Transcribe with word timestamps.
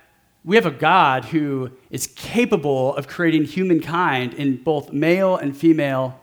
we 0.44 0.56
have 0.56 0.66
a 0.66 0.72
God 0.72 1.26
who 1.26 1.70
is 1.90 2.08
capable 2.08 2.96
of 2.96 3.06
creating 3.06 3.44
humankind 3.44 4.34
in 4.34 4.62
both 4.62 4.92
male 4.92 5.36
and 5.36 5.56
female 5.56 6.20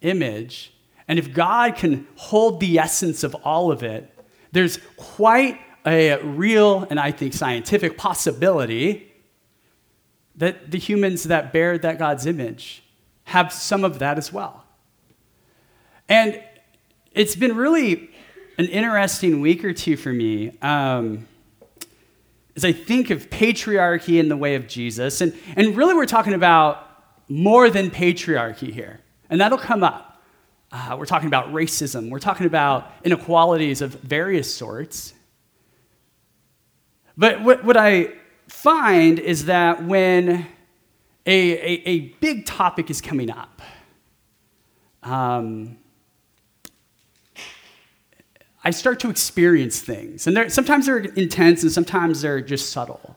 image. 0.00 0.72
And 1.06 1.18
if 1.18 1.32
God 1.32 1.76
can 1.76 2.06
hold 2.16 2.60
the 2.60 2.78
essence 2.78 3.22
of 3.22 3.34
all 3.36 3.70
of 3.70 3.82
it, 3.82 4.12
there's 4.52 4.78
quite 4.96 5.58
a 5.86 6.20
real 6.22 6.86
and 6.90 7.00
I 7.00 7.10
think 7.10 7.32
scientific 7.32 7.96
possibility 7.96 9.12
that 10.36 10.70
the 10.70 10.78
humans 10.78 11.24
that 11.24 11.52
bear 11.52 11.78
that 11.78 11.98
God's 11.98 12.26
image 12.26 12.82
have 13.24 13.52
some 13.52 13.84
of 13.84 13.98
that 13.98 14.18
as 14.18 14.32
well. 14.32 14.64
And 16.08 16.42
it's 17.12 17.36
been 17.36 17.56
really 17.56 18.10
an 18.58 18.66
interesting 18.66 19.40
week 19.40 19.64
or 19.64 19.72
two 19.72 19.96
for 19.96 20.12
me 20.12 20.58
um, 20.60 21.26
as 22.56 22.64
I 22.64 22.72
think 22.72 23.10
of 23.10 23.30
patriarchy 23.30 24.18
in 24.18 24.28
the 24.28 24.36
way 24.36 24.54
of 24.54 24.66
Jesus. 24.66 25.20
And, 25.20 25.34
and 25.56 25.76
really, 25.76 25.94
we're 25.94 26.06
talking 26.06 26.34
about 26.34 26.86
more 27.28 27.70
than 27.70 27.90
patriarchy 27.90 28.72
here, 28.72 29.00
and 29.28 29.40
that'll 29.40 29.58
come 29.58 29.82
up. 29.82 30.22
Uh, 30.72 30.96
we're 30.98 31.06
talking 31.06 31.26
about 31.26 31.52
racism, 31.52 32.10
we're 32.10 32.18
talking 32.18 32.46
about 32.46 32.90
inequalities 33.04 33.82
of 33.82 33.94
various 33.94 34.52
sorts. 34.52 35.14
But 37.20 37.42
what, 37.42 37.64
what 37.64 37.76
I 37.76 38.14
find 38.48 39.18
is 39.18 39.44
that 39.44 39.84
when 39.84 40.46
a, 41.26 41.52
a, 41.52 41.82
a 41.86 41.98
big 42.18 42.46
topic 42.46 42.88
is 42.88 43.02
coming 43.02 43.30
up, 43.30 43.60
um, 45.02 45.76
I 48.64 48.70
start 48.70 49.00
to 49.00 49.10
experience 49.10 49.80
things. 49.80 50.26
And 50.26 50.34
they're, 50.34 50.48
sometimes 50.48 50.86
they're 50.86 51.00
intense 51.00 51.62
and 51.62 51.70
sometimes 51.70 52.22
they're 52.22 52.40
just 52.40 52.70
subtle. 52.70 53.16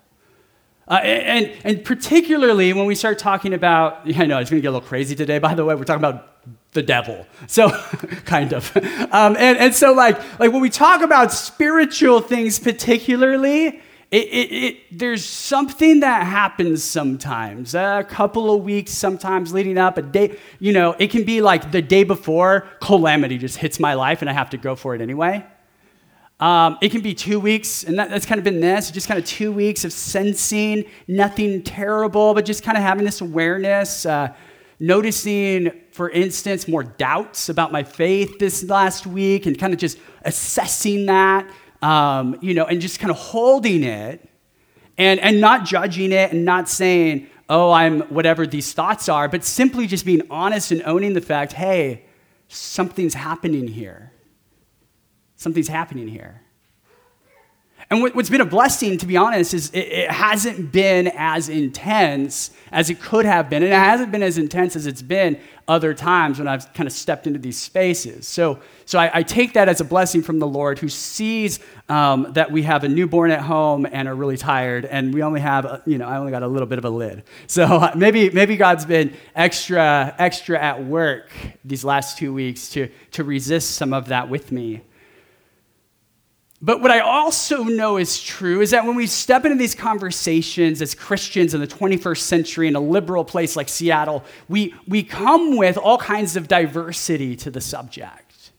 Uh, 0.85 0.95
and, 0.95 1.51
and 1.63 1.85
particularly 1.85 2.73
when 2.73 2.85
we 2.85 2.95
start 2.95 3.17
talking 3.17 3.53
about, 3.53 4.01
I 4.17 4.25
know 4.25 4.37
it's 4.39 4.49
going 4.49 4.59
to 4.59 4.61
get 4.61 4.67
a 4.67 4.71
little 4.71 4.85
crazy 4.85 5.15
today, 5.15 5.39
by 5.39 5.53
the 5.53 5.63
way, 5.63 5.75
we're 5.75 5.85
talking 5.85 6.03
about 6.03 6.43
the 6.73 6.83
devil. 6.83 7.25
So, 7.47 7.69
kind 8.25 8.51
of. 8.51 8.75
Um, 9.13 9.37
and, 9.39 9.57
and 9.57 9.73
so, 9.73 9.93
like, 9.93 10.17
like 10.41 10.51
when 10.51 10.61
we 10.61 10.69
talk 10.69 11.01
about 11.01 11.31
spiritual 11.31 12.19
things, 12.19 12.59
particularly, 12.59 13.81
it, 14.13 14.27
it, 14.27 14.53
it, 14.53 14.77
there's 14.91 15.25
something 15.25 16.01
that 16.01 16.27
happens 16.27 16.83
sometimes, 16.83 17.73
a 17.73 18.05
couple 18.07 18.53
of 18.53 18.63
weeks, 18.63 18.91
sometimes 18.91 19.51
leading 19.51 19.79
up, 19.79 19.97
a 19.97 20.03
day, 20.03 20.37
you 20.59 20.71
know, 20.71 20.91
it 20.99 21.09
can 21.09 21.23
be 21.23 21.41
like 21.41 21.71
the 21.71 21.81
day 21.81 22.03
before 22.03 22.67
calamity 22.79 23.39
just 23.39 23.57
hits 23.57 23.79
my 23.79 23.95
life 23.95 24.21
and 24.21 24.29
I 24.29 24.33
have 24.33 24.51
to 24.51 24.57
go 24.57 24.75
for 24.75 24.93
it 24.93 25.01
anyway. 25.01 25.43
Um, 26.39 26.77
it 26.79 26.91
can 26.91 27.01
be 27.01 27.15
two 27.15 27.39
weeks, 27.39 27.83
and 27.85 27.97
that, 27.97 28.11
that's 28.11 28.27
kind 28.27 28.37
of 28.37 28.45
been 28.45 28.59
this, 28.59 28.91
just 28.91 29.07
kind 29.07 29.19
of 29.19 29.25
two 29.25 29.51
weeks 29.51 29.83
of 29.83 29.91
sensing 29.91 30.85
nothing 31.07 31.63
terrible, 31.63 32.35
but 32.35 32.45
just 32.45 32.61
kind 32.61 32.77
of 32.77 32.83
having 32.83 33.05
this 33.05 33.19
awareness, 33.21 34.05
uh, 34.05 34.31
noticing, 34.79 35.71
for 35.91 36.11
instance, 36.11 36.67
more 36.67 36.83
doubts 36.83 37.49
about 37.49 37.71
my 37.71 37.81
faith 37.81 38.37
this 38.37 38.63
last 38.65 39.07
week, 39.07 39.47
and 39.47 39.57
kind 39.57 39.73
of 39.73 39.79
just 39.79 39.97
assessing 40.23 41.07
that 41.07 41.49
um, 41.83 42.37
you 42.41 42.53
know, 42.53 42.65
and 42.65 42.79
just 42.79 42.99
kind 42.99 43.11
of 43.11 43.17
holding 43.17 43.83
it 43.83 44.27
and, 44.97 45.19
and 45.19 45.41
not 45.41 45.65
judging 45.65 46.13
it 46.13 46.31
and 46.31 46.45
not 46.45 46.69
saying, 46.69 47.27
oh, 47.49 47.71
I'm 47.71 48.01
whatever 48.03 48.47
these 48.47 48.71
thoughts 48.71 49.09
are, 49.09 49.27
but 49.27 49.43
simply 49.43 49.85
just 49.85 50.05
being 50.05 50.21
honest 50.29 50.71
and 50.71 50.81
owning 50.85 51.13
the 51.13 51.21
fact, 51.21 51.51
hey, 51.51 52.05
something's 52.47 53.13
happening 53.13 53.67
here. 53.67 54.13
Something's 55.35 55.67
happening 55.67 56.07
here. 56.07 56.41
And 57.89 58.01
what's 58.01 58.29
been 58.29 58.41
a 58.41 58.45
blessing, 58.45 58.97
to 58.97 59.05
be 59.05 59.17
honest, 59.17 59.53
is 59.53 59.69
it 59.73 60.09
hasn't 60.09 60.71
been 60.71 61.07
as 61.15 61.49
intense 61.49 62.51
as 62.71 62.89
it 62.89 62.99
could 62.99 63.25
have 63.25 63.49
been. 63.49 63.61
And 63.61 63.71
it 63.71 63.75
hasn't 63.75 64.11
been 64.11 64.23
as 64.23 64.37
intense 64.37 64.75
as 64.75 64.87
it's 64.87 65.01
been 65.01 65.39
other 65.67 65.93
times 65.93 66.39
when 66.39 66.47
I've 66.47 66.73
kind 66.73 66.87
of 66.87 66.93
stepped 66.93 67.27
into 67.27 67.39
these 67.39 67.57
spaces. 67.57 68.27
So, 68.27 68.59
so 68.85 68.99
I, 68.99 69.19
I 69.19 69.23
take 69.23 69.53
that 69.53 69.69
as 69.69 69.79
a 69.79 69.85
blessing 69.85 70.21
from 70.21 70.39
the 70.39 70.47
Lord 70.47 70.79
who 70.79 70.89
sees 70.89 71.59
um, 71.87 72.33
that 72.33 72.51
we 72.51 72.63
have 72.63 72.83
a 72.83 72.89
newborn 72.89 73.31
at 73.31 73.41
home 73.41 73.85
and 73.89 74.07
are 74.07 74.15
really 74.15 74.37
tired, 74.37 74.85
and 74.85 75.13
we 75.13 75.21
only 75.21 75.39
have, 75.39 75.65
a, 75.65 75.81
you 75.85 75.97
know, 75.97 76.07
I 76.07 76.17
only 76.17 76.31
got 76.31 76.43
a 76.43 76.47
little 76.47 76.67
bit 76.67 76.79
of 76.79 76.85
a 76.85 76.89
lid. 76.89 77.23
So 77.47 77.91
maybe, 77.95 78.29
maybe 78.29 78.57
God's 78.57 78.85
been 78.85 79.13
extra, 79.35 80.13
extra 80.17 80.59
at 80.59 80.83
work 80.83 81.29
these 81.63 81.85
last 81.85 82.17
two 82.17 82.33
weeks 82.33 82.69
to, 82.69 82.89
to 83.11 83.23
resist 83.23 83.71
some 83.71 83.93
of 83.93 84.07
that 84.07 84.29
with 84.29 84.51
me. 84.51 84.81
But 86.63 86.79
what 86.79 86.91
I 86.91 87.01
also 87.01 87.65
know 87.65 87.97
is 87.97 88.23
true 88.23 88.61
is 88.61 88.71
that 88.71 88.85
when 88.85 88.95
we 88.95 89.05
step 89.05 89.43
into 89.43 89.57
these 89.57 89.75
conversations 89.75 90.81
as 90.81 90.95
Christians 90.95 91.53
in 91.53 91.59
the 91.59 91.67
21st 91.67 92.19
century 92.19 92.69
in 92.69 92.75
a 92.77 92.79
liberal 92.79 93.25
place 93.25 93.57
like 93.57 93.67
Seattle, 93.67 94.23
we, 94.47 94.73
we 94.87 95.03
come 95.03 95.57
with 95.57 95.77
all 95.77 95.97
kinds 95.97 96.37
of 96.37 96.47
diversity 96.47 97.35
to 97.35 97.51
the 97.51 97.59
subject. 97.59 98.51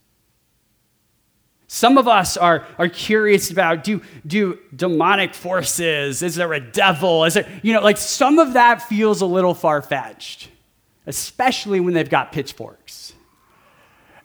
Some 1.65 1.97
of 1.97 2.07
us 2.07 2.37
are, 2.37 2.67
are 2.77 2.89
curious 2.89 3.49
about 3.49 3.83
do, 3.83 4.03
do 4.27 4.59
demonic 4.75 5.33
forces, 5.33 6.21
is 6.21 6.35
there 6.35 6.53
a 6.53 6.59
devil? 6.59 7.25
Is 7.25 7.33
there, 7.33 7.49
you 7.63 7.73
know, 7.73 7.81
like 7.81 7.97
some 7.97 8.37
of 8.37 8.53
that 8.53 8.83
feels 8.83 9.21
a 9.21 9.25
little 9.25 9.55
far 9.55 9.81
fetched, 9.81 10.49
especially 11.07 11.79
when 11.79 11.95
they've 11.95 12.07
got 12.07 12.31
pitchforks. 12.31 13.13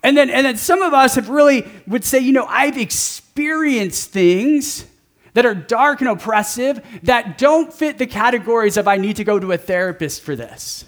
And 0.03 0.15
then, 0.15 0.29
and 0.29 0.45
then 0.45 0.57
some 0.57 0.83
of 0.83 0.93
us 0.93 1.15
have 1.15 1.29
really 1.29 1.67
would 1.87 2.03
say, 2.03 2.19
you 2.19 2.31
know, 2.31 2.45
I've 2.45 2.77
experienced 2.77 3.30
things 3.35 4.85
that 5.33 5.45
are 5.45 5.55
dark 5.55 6.01
and 6.01 6.09
oppressive 6.09 6.81
that 7.03 7.37
don't 7.37 7.73
fit 7.73 7.97
the 7.97 8.07
categories 8.07 8.77
of 8.77 8.87
I 8.87 8.97
need 8.97 9.15
to 9.17 9.23
go 9.23 9.39
to 9.39 9.51
a 9.51 9.57
therapist 9.57 10.21
for 10.21 10.35
this. 10.35 10.85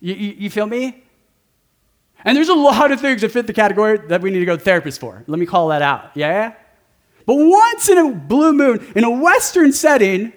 You, 0.00 0.14
you, 0.14 0.34
you 0.38 0.50
feel 0.50 0.66
me? 0.66 1.04
And 2.24 2.36
there's 2.36 2.48
a 2.48 2.54
lot 2.54 2.90
of 2.90 3.00
things 3.00 3.20
that 3.20 3.30
fit 3.30 3.46
the 3.46 3.52
category 3.52 3.98
that 4.08 4.20
we 4.20 4.30
need 4.30 4.40
to 4.40 4.46
go 4.46 4.56
to 4.56 4.62
therapist 4.62 4.98
for. 5.00 5.22
Let 5.26 5.38
me 5.38 5.46
call 5.46 5.68
that 5.68 5.82
out. 5.82 6.10
Yeah? 6.14 6.54
But 7.24 7.36
once 7.36 7.88
in 7.88 7.98
a 7.98 8.10
blue 8.12 8.52
moon, 8.52 8.92
in 8.96 9.04
a 9.04 9.10
Western 9.10 9.72
setting, 9.72 10.32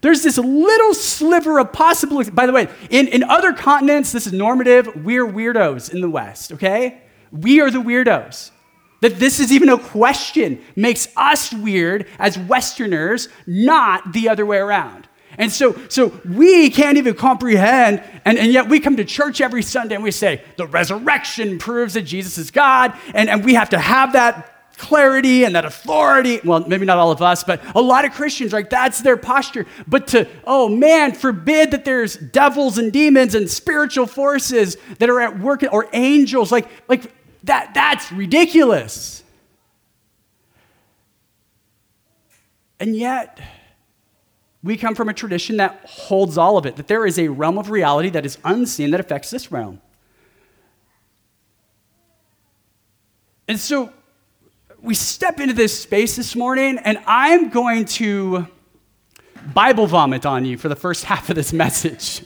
there's 0.00 0.22
this 0.22 0.38
little 0.38 0.94
sliver 0.94 1.58
of 1.58 1.72
possibility. 1.72 2.30
By 2.30 2.46
the 2.46 2.52
way, 2.52 2.68
in, 2.90 3.08
in 3.08 3.24
other 3.24 3.52
continents, 3.52 4.12
this 4.12 4.26
is 4.26 4.32
normative. 4.32 5.04
We're 5.04 5.26
weirdos 5.26 5.92
in 5.92 6.00
the 6.00 6.10
West, 6.10 6.52
okay? 6.52 7.02
We 7.30 7.60
are 7.60 7.70
the 7.70 7.80
weirdos. 7.80 8.50
That 9.00 9.18
this 9.18 9.38
is 9.38 9.52
even 9.52 9.68
a 9.68 9.78
question 9.78 10.60
makes 10.74 11.08
us 11.16 11.52
weird 11.52 12.06
as 12.18 12.36
Westerners, 12.36 13.28
not 13.46 14.12
the 14.12 14.28
other 14.28 14.44
way 14.44 14.58
around. 14.58 15.06
And 15.36 15.52
so, 15.52 15.78
so 15.88 16.20
we 16.24 16.68
can't 16.68 16.98
even 16.98 17.14
comprehend, 17.14 18.02
and, 18.24 18.38
and 18.38 18.52
yet 18.52 18.68
we 18.68 18.80
come 18.80 18.96
to 18.96 19.04
church 19.04 19.40
every 19.40 19.62
Sunday 19.62 19.94
and 19.94 20.02
we 20.02 20.10
say, 20.10 20.42
the 20.56 20.66
resurrection 20.66 21.58
proves 21.58 21.94
that 21.94 22.02
Jesus 22.02 22.38
is 22.38 22.50
God, 22.50 22.92
and, 23.14 23.30
and 23.30 23.44
we 23.44 23.54
have 23.54 23.70
to 23.70 23.78
have 23.78 24.14
that 24.14 24.54
clarity 24.78 25.44
and 25.44 25.54
that 25.54 25.64
authority. 25.64 26.40
Well, 26.44 26.66
maybe 26.66 26.86
not 26.86 26.98
all 26.98 27.12
of 27.12 27.20
us, 27.20 27.44
but 27.44 27.60
a 27.76 27.80
lot 27.80 28.04
of 28.04 28.12
Christians, 28.12 28.52
like 28.52 28.70
that's 28.70 29.00
their 29.02 29.16
posture. 29.16 29.66
But 29.86 30.08
to, 30.08 30.28
oh 30.44 30.68
man, 30.68 31.12
forbid 31.12 31.72
that 31.72 31.84
there's 31.84 32.16
devils 32.16 32.78
and 32.78 32.92
demons 32.92 33.34
and 33.34 33.50
spiritual 33.50 34.06
forces 34.06 34.76
that 34.98 35.10
are 35.10 35.20
at 35.20 35.38
work, 35.38 35.64
or 35.70 35.88
angels, 35.92 36.50
like, 36.50 36.68
like 36.88 37.12
that, 37.48 37.74
that's 37.74 38.10
ridiculous. 38.12 39.22
And 42.80 42.96
yet, 42.96 43.40
we 44.62 44.76
come 44.76 44.94
from 44.94 45.08
a 45.08 45.14
tradition 45.14 45.56
that 45.56 45.84
holds 45.84 46.38
all 46.38 46.56
of 46.56 46.66
it, 46.66 46.76
that 46.76 46.86
there 46.86 47.06
is 47.06 47.18
a 47.18 47.28
realm 47.28 47.58
of 47.58 47.70
reality 47.70 48.10
that 48.10 48.24
is 48.24 48.38
unseen 48.44 48.92
that 48.92 49.00
affects 49.00 49.30
this 49.30 49.50
realm. 49.50 49.80
And 53.48 53.58
so 53.58 53.92
we 54.80 54.94
step 54.94 55.40
into 55.40 55.54
this 55.54 55.78
space 55.78 56.16
this 56.16 56.36
morning, 56.36 56.78
and 56.78 56.98
I'm 57.06 57.48
going 57.48 57.86
to 57.86 58.46
Bible 59.54 59.86
vomit 59.86 60.26
on 60.26 60.44
you 60.44 60.58
for 60.58 60.68
the 60.68 60.76
first 60.76 61.04
half 61.06 61.30
of 61.30 61.36
this 61.36 61.52
message. 61.52 62.22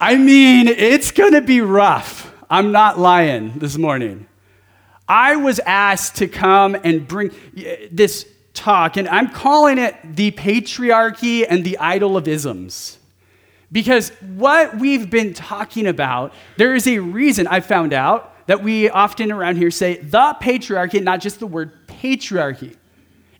I 0.00 0.16
mean, 0.16 0.68
it's 0.68 1.10
going 1.10 1.32
to 1.32 1.40
be 1.42 1.60
rough. 1.60 2.33
I'm 2.50 2.72
not 2.72 2.98
lying 2.98 3.58
this 3.58 3.76
morning. 3.78 4.26
I 5.08 5.36
was 5.36 5.60
asked 5.60 6.16
to 6.16 6.28
come 6.28 6.76
and 6.82 7.06
bring 7.06 7.30
this 7.90 8.26
talk, 8.54 8.96
and 8.96 9.08
I'm 9.08 9.30
calling 9.30 9.78
it 9.78 9.96
the 10.04 10.30
patriarchy 10.30 11.44
and 11.48 11.64
the 11.64 11.78
idol 11.78 12.16
of 12.16 12.28
isms. 12.28 12.98
Because 13.72 14.10
what 14.36 14.78
we've 14.78 15.10
been 15.10 15.34
talking 15.34 15.86
about, 15.86 16.32
there 16.56 16.74
is 16.74 16.86
a 16.86 17.00
reason 17.00 17.46
I 17.48 17.60
found 17.60 17.92
out 17.92 18.46
that 18.46 18.62
we 18.62 18.88
often 18.88 19.32
around 19.32 19.56
here 19.56 19.70
say 19.70 19.96
the 19.96 20.36
patriarchy, 20.40 21.02
not 21.02 21.20
just 21.20 21.40
the 21.40 21.46
word 21.46 21.86
patriarchy. 21.86 22.76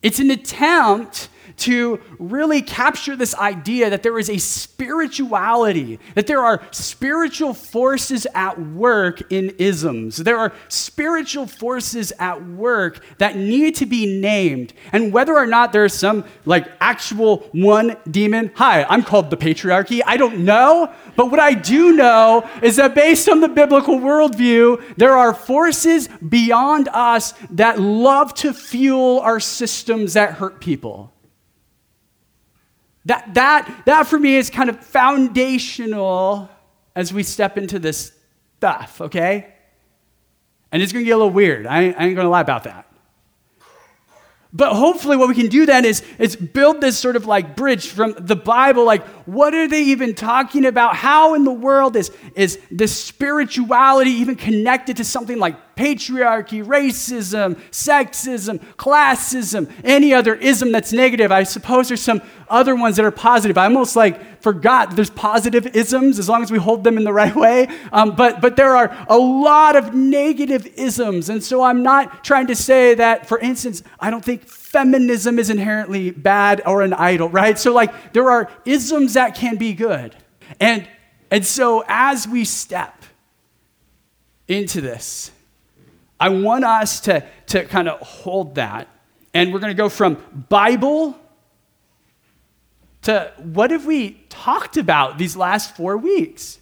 It's 0.02 0.18
an 0.18 0.30
attempt 0.30 1.28
to 1.56 2.00
really 2.18 2.62
capture 2.62 3.16
this 3.16 3.34
idea 3.36 3.90
that 3.90 4.02
there 4.02 4.18
is 4.18 4.28
a 4.28 4.38
spirituality, 4.38 5.98
that 6.14 6.26
there 6.26 6.42
are 6.42 6.62
spiritual 6.70 7.54
forces 7.54 8.26
at 8.34 8.60
work 8.60 9.22
in 9.32 9.50
isms. 9.58 10.18
There 10.18 10.38
are 10.38 10.52
spiritual 10.68 11.46
forces 11.46 12.12
at 12.18 12.44
work 12.46 13.04
that 13.18 13.36
need 13.36 13.76
to 13.76 13.86
be 13.86 14.20
named. 14.20 14.72
And 14.92 15.12
whether 15.12 15.34
or 15.34 15.46
not 15.46 15.72
there's 15.72 15.94
some 15.94 16.24
like 16.44 16.70
actual 16.80 17.48
one 17.52 17.96
demon, 18.10 18.50
hi, 18.54 18.84
I'm 18.84 19.02
called 19.02 19.30
the 19.30 19.36
patriarchy, 19.36 20.00
I 20.04 20.16
don't 20.16 20.44
know. 20.44 20.92
But 21.16 21.30
what 21.30 21.40
I 21.40 21.54
do 21.54 21.92
know 21.94 22.48
is 22.62 22.76
that 22.76 22.94
based 22.94 23.28
on 23.28 23.40
the 23.40 23.48
biblical 23.48 23.98
worldview, 23.98 24.96
there 24.96 25.16
are 25.16 25.32
forces 25.32 26.08
beyond 26.08 26.88
us 26.88 27.32
that 27.50 27.80
love 27.80 28.34
to 28.34 28.52
fuel 28.52 29.20
our 29.20 29.40
systems 29.40 30.14
that 30.14 30.34
hurt 30.34 30.60
people. 30.60 31.13
That, 33.06 33.34
that, 33.34 33.82
that 33.86 34.06
for 34.06 34.18
me 34.18 34.36
is 34.36 34.50
kind 34.50 34.70
of 34.70 34.80
foundational 34.80 36.48
as 36.96 37.12
we 37.12 37.22
step 37.22 37.58
into 37.58 37.78
this 37.78 38.12
stuff, 38.58 39.00
okay? 39.00 39.54
And 40.72 40.82
it's 40.82 40.92
gonna 40.92 41.04
get 41.04 41.12
a 41.12 41.16
little 41.16 41.32
weird. 41.32 41.66
I, 41.66 41.90
I 41.90 42.06
ain't 42.06 42.16
gonna 42.16 42.28
lie 42.28 42.40
about 42.40 42.64
that. 42.64 42.90
But 44.56 44.72
hopefully, 44.72 45.16
what 45.16 45.28
we 45.28 45.34
can 45.34 45.48
do 45.48 45.66
then 45.66 45.84
is, 45.84 46.04
is 46.16 46.36
build 46.36 46.80
this 46.80 46.96
sort 46.96 47.16
of 47.16 47.26
like 47.26 47.56
bridge 47.56 47.88
from 47.88 48.14
the 48.16 48.36
Bible. 48.36 48.84
Like, 48.84 49.04
what 49.26 49.52
are 49.52 49.66
they 49.66 49.82
even 49.82 50.14
talking 50.14 50.64
about? 50.64 50.94
How 50.94 51.34
in 51.34 51.42
the 51.42 51.52
world 51.52 51.96
is, 51.96 52.12
is 52.36 52.60
this 52.70 52.96
spirituality 52.96 54.10
even 54.10 54.36
connected 54.36 54.98
to 54.98 55.04
something 55.04 55.40
like 55.40 55.73
patriarchy, 55.76 56.64
racism, 56.64 57.56
sexism, 57.70 58.58
classism, 58.76 59.70
any 59.82 60.14
other 60.14 60.34
ism 60.34 60.72
that's 60.72 60.92
negative? 60.92 61.32
I 61.32 61.42
suppose 61.42 61.88
there's 61.88 62.02
some 62.02 62.22
other 62.48 62.74
ones 62.76 62.96
that 62.96 63.04
are 63.04 63.10
positive. 63.10 63.58
I 63.58 63.64
almost 63.64 63.96
like 63.96 64.40
forgot 64.42 64.94
there's 64.94 65.10
positive 65.10 65.74
isms 65.74 66.18
as 66.18 66.28
long 66.28 66.42
as 66.42 66.50
we 66.50 66.58
hold 66.58 66.84
them 66.84 66.98
in 66.98 67.04
the 67.04 67.12
right 67.12 67.34
way. 67.34 67.68
Um, 67.92 68.14
but, 68.14 68.40
but 68.40 68.56
there 68.56 68.76
are 68.76 69.06
a 69.08 69.16
lot 69.16 69.76
of 69.76 69.94
negative 69.94 70.66
isms. 70.76 71.28
And 71.28 71.42
so 71.42 71.62
I'm 71.62 71.82
not 71.82 72.24
trying 72.24 72.46
to 72.48 72.54
say 72.54 72.94
that, 72.94 73.26
for 73.26 73.38
instance, 73.38 73.82
I 73.98 74.10
don't 74.10 74.24
think 74.24 74.46
feminism 74.46 75.38
is 75.38 75.50
inherently 75.50 76.10
bad 76.10 76.62
or 76.66 76.82
an 76.82 76.92
idol, 76.94 77.28
right? 77.28 77.58
So, 77.58 77.72
like, 77.72 78.12
there 78.12 78.30
are 78.30 78.50
isms 78.64 79.14
that 79.14 79.34
can 79.34 79.56
be 79.56 79.72
good. 79.72 80.14
And, 80.60 80.88
and 81.30 81.44
so 81.44 81.84
as 81.88 82.28
we 82.28 82.44
step 82.44 83.04
into 84.46 84.80
this, 84.80 85.30
I 86.24 86.30
want 86.30 86.64
us 86.64 87.00
to, 87.00 87.22
to 87.48 87.66
kind 87.66 87.86
of 87.86 88.00
hold 88.00 88.54
that. 88.54 88.88
And 89.34 89.52
we're 89.52 89.58
going 89.58 89.76
to 89.76 89.76
go 89.76 89.90
from 89.90 90.16
Bible 90.48 91.18
to 93.02 93.30
what 93.42 93.70
have 93.70 93.84
we 93.84 94.12
talked 94.30 94.78
about 94.78 95.18
these 95.18 95.36
last 95.36 95.76
four 95.76 95.98
weeks? 95.98 96.58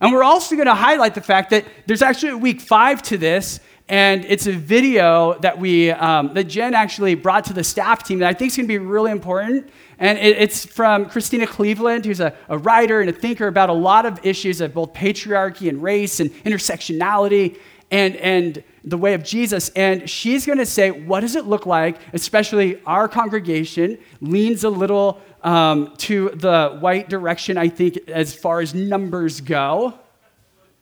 And 0.00 0.10
we're 0.10 0.22
also 0.22 0.54
going 0.54 0.68
to 0.68 0.74
highlight 0.74 1.14
the 1.14 1.20
fact 1.20 1.50
that 1.50 1.66
there's 1.86 2.00
actually 2.00 2.32
a 2.32 2.38
week 2.38 2.62
five 2.62 3.02
to 3.02 3.18
this, 3.18 3.60
and 3.90 4.24
it's 4.24 4.46
a 4.46 4.52
video 4.52 5.38
that 5.40 5.58
we 5.58 5.90
um, 5.90 6.32
that 6.32 6.44
Jen 6.44 6.72
actually 6.72 7.14
brought 7.14 7.44
to 7.44 7.52
the 7.52 7.64
staff 7.64 8.04
team 8.04 8.20
that 8.20 8.28
I 8.30 8.32
think 8.32 8.52
is 8.52 8.56
going 8.56 8.68
to 8.68 8.72
be 8.72 8.78
really 8.78 9.10
important. 9.10 9.68
And 9.98 10.16
it, 10.16 10.38
it's 10.38 10.64
from 10.64 11.10
Christena 11.10 11.46
Cleveland, 11.46 12.06
who's 12.06 12.20
a, 12.20 12.34
a 12.48 12.56
writer 12.56 13.02
and 13.02 13.10
a 13.10 13.12
thinker 13.12 13.48
about 13.48 13.68
a 13.68 13.74
lot 13.74 14.06
of 14.06 14.24
issues 14.24 14.62
of 14.62 14.72
both 14.72 14.94
patriarchy 14.94 15.68
and 15.68 15.82
race 15.82 16.20
and 16.20 16.30
intersectionality 16.44 17.58
and 17.90 18.16
and 18.16 18.62
the 18.84 18.96
way 18.96 19.14
of 19.14 19.22
Jesus. 19.22 19.68
And 19.70 20.08
she's 20.08 20.46
going 20.46 20.58
to 20.58 20.66
say, 20.66 20.90
what 20.90 21.20
does 21.20 21.36
it 21.36 21.46
look 21.46 21.66
like, 21.66 21.98
especially 22.12 22.80
our 22.86 23.08
congregation 23.08 23.98
leans 24.20 24.64
a 24.64 24.70
little 24.70 25.20
um, 25.42 25.94
to 25.98 26.30
the 26.30 26.78
white 26.80 27.08
direction, 27.08 27.56
I 27.56 27.68
think, 27.68 27.98
as 28.08 28.34
far 28.34 28.60
as 28.60 28.74
numbers 28.74 29.40
go, 29.40 29.94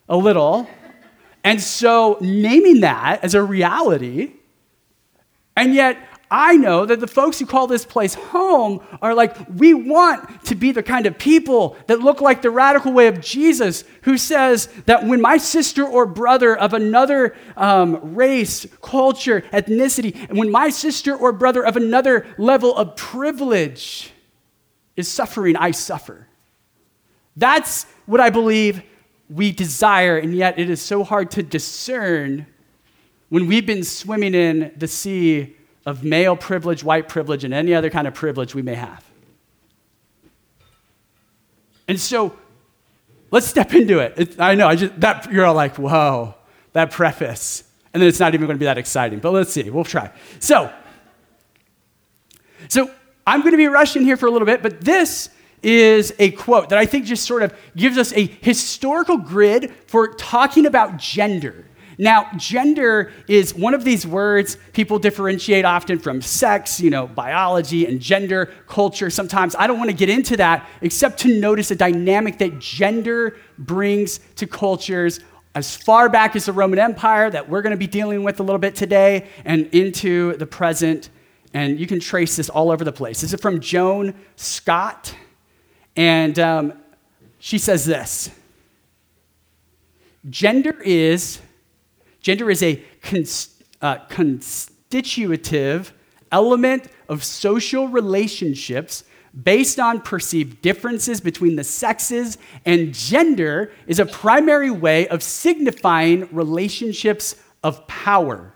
a 0.09 0.17
little. 0.17 0.69
And 1.45 1.61
so 1.61 2.19
naming 2.21 2.81
that 2.81 3.23
as 3.23 3.35
a 3.35 3.43
reality, 3.43 4.33
and 5.57 5.75
yet 5.75 5.97
I 6.31 6.57
know 6.57 6.85
that 6.85 6.99
the 6.99 7.07
folks 7.07 7.39
who 7.39 7.47
call 7.47 7.69
this 7.69 7.85
place 7.85 8.15
home 8.15 8.81
are 9.01 9.15
like, 9.15 9.37
we 9.49 9.75
want 9.75 10.45
to 10.47 10.57
be 10.57 10.73
the 10.73 10.83
kind 10.83 11.07
of 11.07 11.19
people 11.19 11.77
that 11.87 12.01
look 12.01 12.21
like 12.21 12.43
the 12.43 12.51
radical 12.51 12.93
way 12.93 13.07
of 13.07 13.21
Jesus, 13.21 13.85
who 14.03 14.19
says 14.19 14.69
that 14.87 15.07
when 15.07 15.21
my 15.21 15.37
sister 15.37 15.85
or 15.85 16.05
brother 16.05 16.57
of 16.57 16.73
another 16.73 17.37
um, 17.57 18.15
race, 18.17 18.67
culture, 18.83 19.43
ethnicity, 19.53 20.29
and 20.29 20.37
when 20.37 20.51
my 20.51 20.69
sister 20.69 21.15
or 21.15 21.33
brother 21.33 21.65
of 21.65 21.77
another 21.77 22.27
level 22.39 22.77
of 22.77 22.97
privilege 22.97 24.11
is 24.97 25.07
suffering, 25.07 25.55
I 25.57 25.71
suffer. 25.71 26.27
That's 27.37 27.85
what 28.07 28.21
I 28.21 28.31
believe 28.31 28.83
we 29.31 29.53
desire, 29.53 30.19
and 30.19 30.35
yet 30.35 30.59
it 30.59 30.71
is 30.71 30.83
so 30.83 31.05
hard 31.05 31.31
to 31.33 31.43
discern 31.43 32.47
when 33.29 33.47
we've 33.47 33.67
been 33.67 33.85
swimming 33.85 34.35
in 34.35 34.73
the 34.77 34.89
sea 34.89 35.56
of 35.87 36.03
male 36.03 36.37
privilege, 36.37 36.83
white 36.85 37.09
privilege, 37.09 37.45
and 37.45 37.55
any 37.55 37.73
other 37.73 37.89
kind 37.89 38.07
of 38.07 38.13
privilege 38.13 38.55
we 38.55 38.63
may 38.63 38.75
have. 38.75 39.05
And 41.89 42.01
so 42.01 42.37
let's 43.31 43.47
step 43.47 43.73
into 43.73 44.01
it. 44.01 44.15
it 44.17 44.41
I 44.41 44.57
know, 44.57 44.67
I 44.67 44.75
just, 44.75 45.01
that, 45.01 45.31
you're 45.33 45.47
all 45.47 45.55
like, 45.55 45.79
whoa, 45.79 46.35
that 46.73 46.91
preface. 46.91 47.63
And 47.95 48.03
then 48.03 48.09
it's 48.09 48.21
not 48.21 48.35
even 48.35 48.47
going 48.47 48.57
to 48.57 48.59
be 48.59 48.67
that 48.67 48.79
exciting, 48.79 49.21
but 49.21 49.31
let's 49.31 49.53
see, 49.53 49.71
we'll 49.71 49.85
try. 49.85 50.11
So, 50.41 50.73
so 52.69 52.91
I'm 53.27 53.41
going 53.41 53.53
to 53.53 53.57
be 53.57 53.69
rushing 53.69 54.03
here 54.03 54.17
for 54.17 54.27
a 54.27 54.31
little 54.31 54.47
bit, 54.47 54.63
but 54.63 54.81
this 54.81 55.31
is 55.63 56.13
a 56.19 56.33
quote 56.33 56.69
that 56.69 56.79
I 56.79 56.85
think 56.85 57.07
just 57.07 57.25
sort 57.25 57.43
of 57.43 57.55
gives 57.77 57.97
us 57.97 58.13
a 58.13 58.27
historical 58.27 59.17
grid 59.17 59.73
for 59.87 60.09
talking 60.09 60.67
about 60.67 60.97
gender. 60.97 61.65
Now, 61.99 62.29
gender 62.37 63.11
is 63.27 63.55
one 63.55 63.75
of 63.75 63.85
these 63.85 64.07
words 64.07 64.59
people 64.73 64.99
differentiate 64.99 65.65
often 65.65 65.99
from 65.99 66.21
sex, 66.21 66.81
you 66.81 66.91
know, 66.91 67.07
biology 67.07 67.87
and 67.87 68.01
gender, 68.01 68.53
culture. 68.67 69.09
Sometimes 69.09 69.55
I 69.57 69.67
don't 69.67 69.79
want 69.79 69.91
to 69.91 69.97
get 69.97 70.11
into 70.11 70.37
that 70.37 70.69
except 70.83 71.19
to 71.21 71.41
notice 71.41 71.71
a 71.71 71.77
dynamic 71.77 72.39
that 72.39 72.59
gender 72.59 73.37
brings 73.59 74.21
to 74.37 74.47
cultures 74.47 75.21
as 75.55 75.75
far 75.75 76.11
back 76.11 76.37
as 76.37 76.45
the 76.45 76.53
Roman 76.53 76.79
Empire 76.79 77.31
that 77.31 77.49
we're 77.49 77.63
going 77.63 77.71
to 77.71 77.79
be 77.79 77.87
dealing 77.87 78.25
with 78.25 78.41
a 78.41 78.43
little 78.43 78.59
bit 78.59 78.75
today 78.75 79.27
and 79.45 79.67
into 79.73 80.37
the 80.37 80.47
present 80.47 81.09
and 81.57 81.81
you 81.81 81.87
can 81.87 82.01
trace 82.01 82.37
this 82.37 82.51
all 82.51 82.71
over 82.71 82.85
the 82.85 82.93
place. 82.93 83.23
This 83.23 83.33
is 83.33 83.41
from 83.41 83.61
Joan 83.61 84.15
Scott, 84.37 85.15
and 85.97 86.39
um, 86.39 86.75
she 87.39 87.57
says 87.57 87.87
this 87.87 88.31
Gender 90.29 90.79
is, 90.83 91.41
gender 92.27 92.51
is 92.51 92.61
a 92.61 92.83
cons, 93.03 93.63
uh, 93.81 93.99
constitutive 94.09 95.95
element 96.33 96.89
of 97.09 97.23
social 97.23 97.87
relationships 97.87 99.05
based 99.45 99.79
on 99.79 100.01
perceived 100.01 100.61
differences 100.61 101.21
between 101.21 101.55
the 101.55 101.63
sexes, 101.63 102.37
and 102.65 102.93
gender 102.93 103.71
is 103.87 104.01
a 104.01 104.07
primary 104.07 104.73
way 104.73 105.07
of 105.07 105.23
signifying 105.23 106.29
relationships 106.33 107.37
of 107.63 107.87
power. 107.87 108.53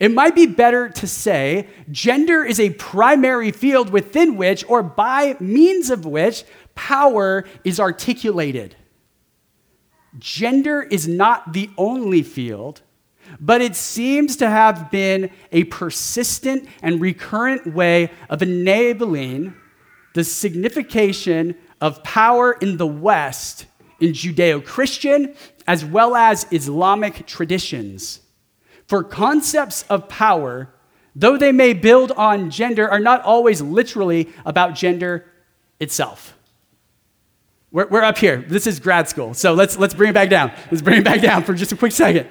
It 0.00 0.10
might 0.10 0.34
be 0.34 0.46
better 0.46 0.88
to 0.88 1.06
say 1.06 1.68
gender 1.92 2.44
is 2.44 2.58
a 2.58 2.70
primary 2.70 3.52
field 3.52 3.90
within 3.90 4.36
which, 4.36 4.64
or 4.68 4.82
by 4.82 5.36
means 5.38 5.90
of 5.90 6.06
which, 6.06 6.42
power 6.74 7.44
is 7.62 7.78
articulated. 7.78 8.74
Gender 10.18 10.82
is 10.82 11.08
not 11.08 11.52
the 11.52 11.70
only 11.76 12.22
field, 12.22 12.82
but 13.40 13.60
it 13.60 13.74
seems 13.74 14.36
to 14.36 14.48
have 14.48 14.90
been 14.90 15.30
a 15.52 15.64
persistent 15.64 16.68
and 16.82 17.00
recurrent 17.00 17.74
way 17.74 18.10
of 18.28 18.42
enabling 18.42 19.54
the 20.14 20.24
signification 20.24 21.56
of 21.80 22.02
power 22.02 22.52
in 22.52 22.76
the 22.76 22.86
West 22.86 23.66
in 24.00 24.12
Judeo 24.12 24.64
Christian 24.64 25.34
as 25.66 25.84
well 25.84 26.14
as 26.14 26.46
Islamic 26.50 27.26
traditions. 27.26 28.20
For 28.86 29.02
concepts 29.02 29.82
of 29.84 30.08
power 30.08 30.74
though 31.14 31.36
they 31.36 31.52
may 31.52 31.72
build 31.72 32.12
on 32.12 32.50
gender, 32.50 32.88
are 32.90 33.00
not 33.00 33.22
always 33.22 33.62
literally 33.62 34.28
about 34.44 34.74
gender 34.74 35.26
itself. 35.78 36.36
We're, 37.74 37.88
we're 37.88 38.04
up 38.04 38.18
here. 38.18 38.36
This 38.36 38.68
is 38.68 38.78
grad 38.78 39.08
school. 39.08 39.34
So 39.34 39.52
let's, 39.52 39.76
let's 39.76 39.94
bring 39.94 40.10
it 40.10 40.12
back 40.12 40.30
down. 40.30 40.52
Let's 40.70 40.80
bring 40.80 40.98
it 40.98 41.04
back 41.04 41.20
down 41.20 41.42
for 41.42 41.54
just 41.54 41.72
a 41.72 41.76
quick 41.76 41.90
second. 41.90 42.28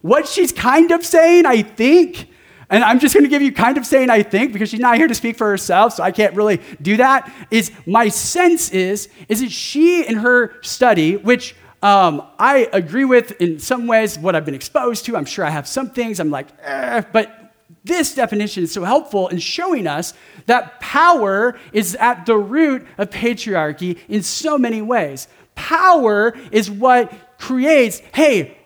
What 0.00 0.26
she's 0.26 0.50
kind 0.50 0.90
of 0.90 1.06
saying, 1.06 1.46
I 1.46 1.62
think, 1.62 2.28
and 2.68 2.82
I'm 2.82 2.98
just 2.98 3.14
going 3.14 3.22
to 3.22 3.30
give 3.30 3.42
you 3.42 3.52
kind 3.52 3.78
of 3.78 3.86
saying 3.86 4.10
I 4.10 4.24
think 4.24 4.52
because 4.52 4.70
she's 4.70 4.80
not 4.80 4.96
here 4.96 5.06
to 5.06 5.14
speak 5.14 5.36
for 5.36 5.48
herself, 5.48 5.92
so 5.92 6.02
I 6.02 6.10
can't 6.10 6.34
really 6.34 6.60
do 6.82 6.96
that. 6.96 7.32
Is 7.52 7.70
my 7.86 8.08
sense 8.08 8.70
is 8.70 9.08
is 9.28 9.40
that 9.40 9.52
she 9.52 10.04
in 10.04 10.16
her 10.16 10.60
study, 10.62 11.16
which 11.16 11.54
um, 11.82 12.26
I 12.40 12.68
agree 12.72 13.04
with 13.04 13.40
in 13.40 13.60
some 13.60 13.86
ways 13.86 14.18
what 14.18 14.34
I've 14.34 14.44
been 14.44 14.54
exposed 14.54 15.04
to. 15.04 15.16
I'm 15.16 15.26
sure 15.26 15.44
I 15.44 15.50
have 15.50 15.68
some 15.68 15.90
things 15.90 16.18
I'm 16.18 16.30
like, 16.30 16.48
eh, 16.60 17.02
but 17.12 17.41
this 17.84 18.14
definition 18.14 18.62
is 18.62 18.72
so 18.72 18.84
helpful 18.84 19.28
in 19.28 19.38
showing 19.38 19.86
us 19.86 20.14
that 20.46 20.80
power 20.80 21.58
is 21.72 21.96
at 21.96 22.26
the 22.26 22.36
root 22.36 22.86
of 22.98 23.10
patriarchy 23.10 23.98
in 24.08 24.22
so 24.22 24.56
many 24.56 24.80
ways. 24.80 25.26
Power 25.54 26.34
is 26.50 26.70
what 26.70 27.12
creates, 27.38 28.00
hey, 28.14 28.56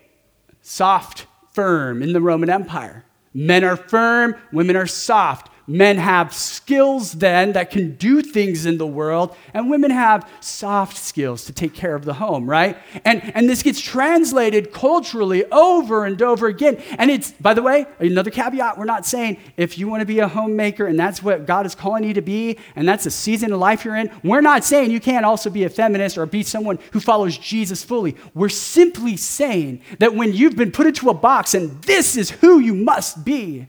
soft, 0.61 1.25
firm 1.53 2.03
in 2.03 2.13
the 2.13 2.21
Roman 2.21 2.49
Empire. 2.49 3.03
Men 3.33 3.63
are 3.63 3.75
firm, 3.75 4.35
women 4.51 4.75
are 4.75 4.87
soft. 4.87 5.51
Men 5.69 5.97
have 5.97 6.33
skills 6.33 7.11
then 7.11 7.51
that 7.51 7.71
can 7.71 7.95
do 7.95 8.21
things 8.21 8.65
in 8.65 8.77
the 8.77 8.87
world, 8.87 9.35
and 9.53 9.69
women 9.69 9.91
have 9.91 10.29
soft 10.39 10.95
skills 10.95 11.43
to 11.45 11.51
take 11.51 11.73
care 11.73 11.93
of 11.93 12.05
the 12.05 12.13
home, 12.13 12.49
right? 12.49 12.77
And, 13.03 13.35
and 13.35 13.49
this 13.49 13.63
gets 13.63 13.81
translated 13.81 14.71
culturally 14.71 15.43
over 15.51 16.05
and 16.05 16.21
over 16.21 16.47
again. 16.47 16.81
And 16.97 17.11
it's, 17.11 17.33
by 17.33 17.53
the 17.53 17.61
way, 17.61 17.85
another 17.99 18.31
caveat 18.31 18.77
we're 18.77 18.85
not 18.85 19.05
saying 19.05 19.39
if 19.57 19.77
you 19.77 19.89
want 19.89 19.99
to 19.99 20.05
be 20.05 20.19
a 20.19 20.27
homemaker 20.29 20.87
and 20.87 20.97
that's 20.97 21.21
what 21.21 21.45
God 21.45 21.65
is 21.65 21.75
calling 21.75 22.05
you 22.05 22.13
to 22.13 22.21
be, 22.21 22.57
and 22.77 22.87
that's 22.87 23.05
a 23.05 23.11
season 23.11 23.51
of 23.51 23.59
life 23.59 23.83
you're 23.83 23.97
in, 23.97 24.09
we're 24.23 24.39
not 24.39 24.63
saying 24.63 24.91
you 24.91 25.01
can't 25.01 25.25
also 25.25 25.49
be 25.49 25.65
a 25.65 25.69
feminist 25.69 26.17
or 26.17 26.25
be 26.25 26.43
someone 26.43 26.79
who 26.93 27.01
follows 27.01 27.37
Jesus 27.37 27.83
fully. 27.83 28.15
We're 28.33 28.47
simply 28.47 29.17
saying 29.17 29.81
that 29.99 30.15
when 30.15 30.31
you've 30.31 30.55
been 30.55 30.71
put 30.71 30.87
into 30.87 31.09
a 31.09 31.13
box 31.13 31.53
and 31.53 31.81
this 31.83 32.15
is 32.15 32.29
who 32.29 32.59
you 32.59 32.73
must 32.73 33.25
be, 33.25 33.67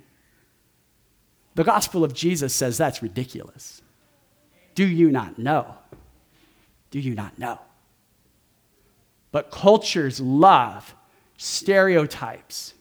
the 1.59 1.65
gospel 1.65 2.05
of 2.05 2.15
Jesus 2.15 2.55
says 2.55 2.79
that's 2.79 3.03
ridiculous. 3.03 3.83
Do 4.77 4.87
you 4.87 5.11
not 5.11 5.41
know? 5.41 5.75
Do 6.93 7.00
you 7.00 7.17
not 7.17 7.37
know? 7.37 7.59
But 9.33 9.50
cultures 9.50 10.21
love 10.21 10.95
stereotypes. 11.37 12.75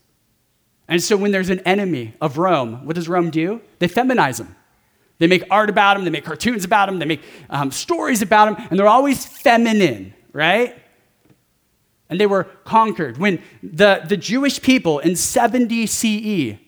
And 0.87 1.01
so 1.01 1.17
when 1.17 1.31
there's 1.31 1.49
an 1.49 1.61
enemy 1.61 2.13
of 2.21 2.37
Rome, 2.37 2.85
what 2.85 2.95
does 2.95 3.09
Rome 3.09 3.31
do? 3.31 3.61
They 3.79 3.87
feminize 3.87 4.37
them. 4.37 4.55
They 5.17 5.25
make 5.25 5.43
art 5.49 5.71
about 5.71 5.95
them, 5.95 6.05
they 6.05 6.11
make 6.11 6.23
cartoons 6.23 6.63
about 6.63 6.85
them, 6.85 6.99
they 6.99 7.05
make 7.05 7.23
um, 7.49 7.71
stories 7.71 8.21
about 8.21 8.45
them, 8.55 8.67
and 8.69 8.77
they're 8.77 8.87
always 8.87 9.25
feminine, 9.25 10.13
right? 10.33 10.79
And 12.11 12.19
they 12.19 12.27
were 12.27 12.43
conquered. 12.63 13.17
When 13.17 13.41
the, 13.63 14.03
the 14.07 14.17
Jewish 14.17 14.61
people 14.61 14.99
in 14.99 15.15
70 15.15 15.87
CE 15.87 16.59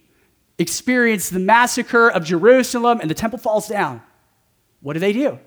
experience 0.59 1.29
the 1.29 1.39
massacre 1.39 2.09
of 2.09 2.23
Jerusalem 2.25 2.99
and 3.01 3.09
the 3.09 3.15
temple 3.15 3.39
falls 3.39 3.67
down, 3.67 4.01
what 4.81 4.93
do 4.93 4.99
they 4.99 5.13
do? 5.13 5.39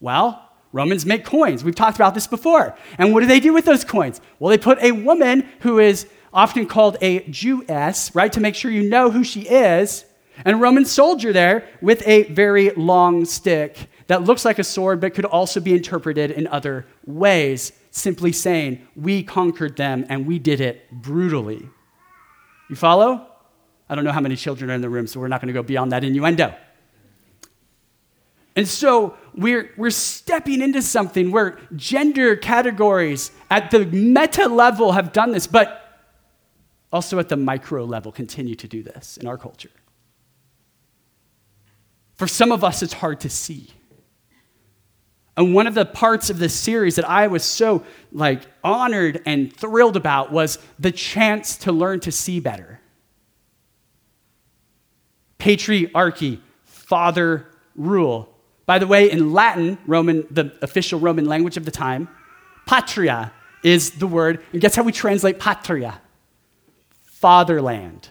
Well, 0.00 0.42
Romans 0.72 1.06
make 1.06 1.24
coins. 1.24 1.64
We've 1.64 1.74
talked 1.74 1.96
about 1.96 2.12
this 2.12 2.26
before. 2.26 2.76
And 2.98 3.14
what 3.14 3.20
do 3.20 3.26
they 3.26 3.40
do 3.40 3.54
with 3.54 3.64
those 3.64 3.84
coins? 3.84 4.20
Well, 4.38 4.50
they 4.50 4.58
put 4.58 4.82
a 4.82 4.92
woman 4.92 5.48
who 5.60 5.78
is 5.78 6.06
often 6.34 6.66
called 6.66 6.98
a 7.00 7.20
Jewess, 7.30 8.14
right, 8.14 8.32
to 8.32 8.40
make 8.40 8.54
sure 8.54 8.70
you 8.70 8.88
know 8.88 9.10
who 9.10 9.24
she 9.24 9.42
is, 9.42 10.04
and 10.44 10.56
a 10.56 10.58
Roman 10.58 10.84
soldier 10.84 11.32
there 11.32 11.66
with 11.80 12.06
a 12.06 12.24
very 12.24 12.70
long 12.70 13.24
stick 13.24 13.88
that 14.08 14.24
looks 14.24 14.44
like 14.44 14.58
a 14.58 14.64
sword 14.64 15.00
but 15.00 15.14
could 15.14 15.24
also 15.24 15.60
be 15.60 15.72
interpreted 15.72 16.30
in 16.30 16.46
other 16.48 16.86
ways, 17.06 17.72
simply 17.90 18.32
saying, 18.32 18.86
We 18.94 19.22
conquered 19.22 19.76
them 19.76 20.04
and 20.10 20.26
we 20.26 20.38
did 20.38 20.60
it 20.60 20.90
brutally. 20.90 21.66
You 22.68 22.76
follow? 22.76 23.26
I 23.88 23.94
don't 23.94 24.04
know 24.04 24.12
how 24.12 24.20
many 24.20 24.36
children 24.36 24.70
are 24.70 24.74
in 24.74 24.80
the 24.80 24.88
room, 24.88 25.06
so 25.06 25.20
we're 25.20 25.28
not 25.28 25.40
going 25.40 25.48
to 25.48 25.54
go 25.54 25.62
beyond 25.62 25.92
that 25.92 26.02
innuendo. 26.02 26.54
And 28.56 28.66
so 28.66 29.16
we're, 29.34 29.70
we're 29.76 29.90
stepping 29.90 30.62
into 30.62 30.80
something 30.80 31.30
where 31.30 31.58
gender 31.76 32.36
categories 32.36 33.30
at 33.50 33.70
the 33.70 33.84
meta 33.84 34.48
level 34.48 34.92
have 34.92 35.12
done 35.12 35.32
this, 35.32 35.46
but 35.46 35.82
also 36.90 37.18
at 37.18 37.28
the 37.28 37.36
micro 37.36 37.84
level 37.84 38.10
continue 38.10 38.54
to 38.54 38.66
do 38.66 38.82
this 38.82 39.18
in 39.18 39.26
our 39.26 39.36
culture. 39.36 39.70
For 42.14 42.26
some 42.26 42.50
of 42.50 42.64
us, 42.64 42.82
it's 42.82 42.94
hard 42.94 43.20
to 43.20 43.28
see. 43.28 43.68
And 45.36 45.54
one 45.54 45.66
of 45.66 45.74
the 45.74 45.84
parts 45.84 46.30
of 46.30 46.38
this 46.38 46.54
series 46.54 46.96
that 46.96 47.06
I 47.06 47.26
was 47.26 47.44
so 47.44 47.84
like 48.10 48.46
honored 48.64 49.20
and 49.26 49.54
thrilled 49.54 49.96
about 49.98 50.32
was 50.32 50.58
the 50.78 50.90
chance 50.90 51.58
to 51.58 51.72
learn 51.72 52.00
to 52.00 52.10
see 52.10 52.40
better 52.40 52.80
patriarchy, 55.46 56.40
father 56.64 57.46
rule. 57.76 58.28
By 58.66 58.80
the 58.80 58.86
way, 58.86 59.08
in 59.08 59.32
Latin, 59.32 59.78
Roman, 59.86 60.26
the 60.28 60.52
official 60.60 60.98
Roman 60.98 61.26
language 61.26 61.56
of 61.56 61.64
the 61.64 61.70
time, 61.70 62.08
patria 62.66 63.32
is 63.62 63.92
the 63.92 64.08
word, 64.08 64.42
and 64.52 64.60
guess 64.60 64.74
how 64.74 64.82
we 64.82 64.90
translate 64.90 65.38
patria? 65.38 66.00
Fatherland. 67.04 68.08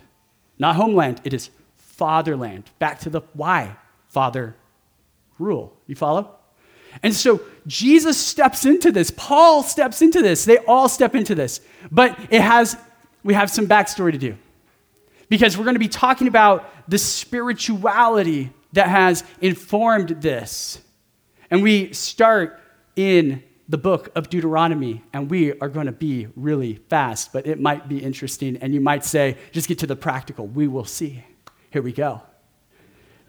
Not 0.57 0.77
homeland, 0.77 1.19
it 1.25 1.33
is 1.33 1.49
fatherland. 1.77 2.71
Back 2.79 3.01
to 3.01 3.09
the 3.09 3.21
why, 3.33 3.75
father 4.07 4.55
rule. 5.37 5.73
You 5.87 5.95
follow? 5.95 6.35
And 7.03 7.13
so 7.13 7.41
Jesus 7.67 8.17
steps 8.17 8.65
into 8.65 8.93
this. 8.93 9.11
Paul 9.11 9.61
steps 9.61 10.01
into 10.01 10.21
this. 10.21 10.45
They 10.45 10.59
all 10.59 10.87
step 10.87 11.13
into 11.13 11.35
this. 11.35 11.59
But 11.91 12.17
it 12.29 12.39
has, 12.39 12.77
we 13.25 13.33
have 13.33 13.51
some 13.51 13.67
backstory 13.67 14.13
to 14.13 14.17
do 14.17 14.37
because 15.29 15.57
we're 15.57 15.63
going 15.63 15.75
to 15.75 15.79
be 15.79 15.87
talking 15.87 16.27
about 16.27 16.69
the 16.87 16.97
spirituality 16.97 18.51
that 18.73 18.87
has 18.87 19.23
informed 19.41 20.09
this. 20.21 20.79
And 21.49 21.63
we 21.63 21.93
start 21.93 22.59
in 22.95 23.43
the 23.67 23.77
book 23.77 24.09
of 24.15 24.29
Deuteronomy, 24.29 25.03
and 25.11 25.29
we 25.29 25.57
are 25.59 25.69
going 25.69 25.87
to 25.87 25.91
be 25.91 26.27
really 26.35 26.75
fast, 26.89 27.33
but 27.33 27.47
it 27.47 27.59
might 27.59 27.87
be 27.87 27.97
interesting. 27.97 28.57
And 28.57 28.73
you 28.73 28.81
might 28.81 29.03
say, 29.03 29.37
just 29.51 29.67
get 29.67 29.79
to 29.79 29.87
the 29.87 29.95
practical. 29.95 30.45
We 30.45 30.67
will 30.67 30.85
see. 30.85 31.23
Here 31.71 31.81
we 31.81 31.91
go. 31.91 32.21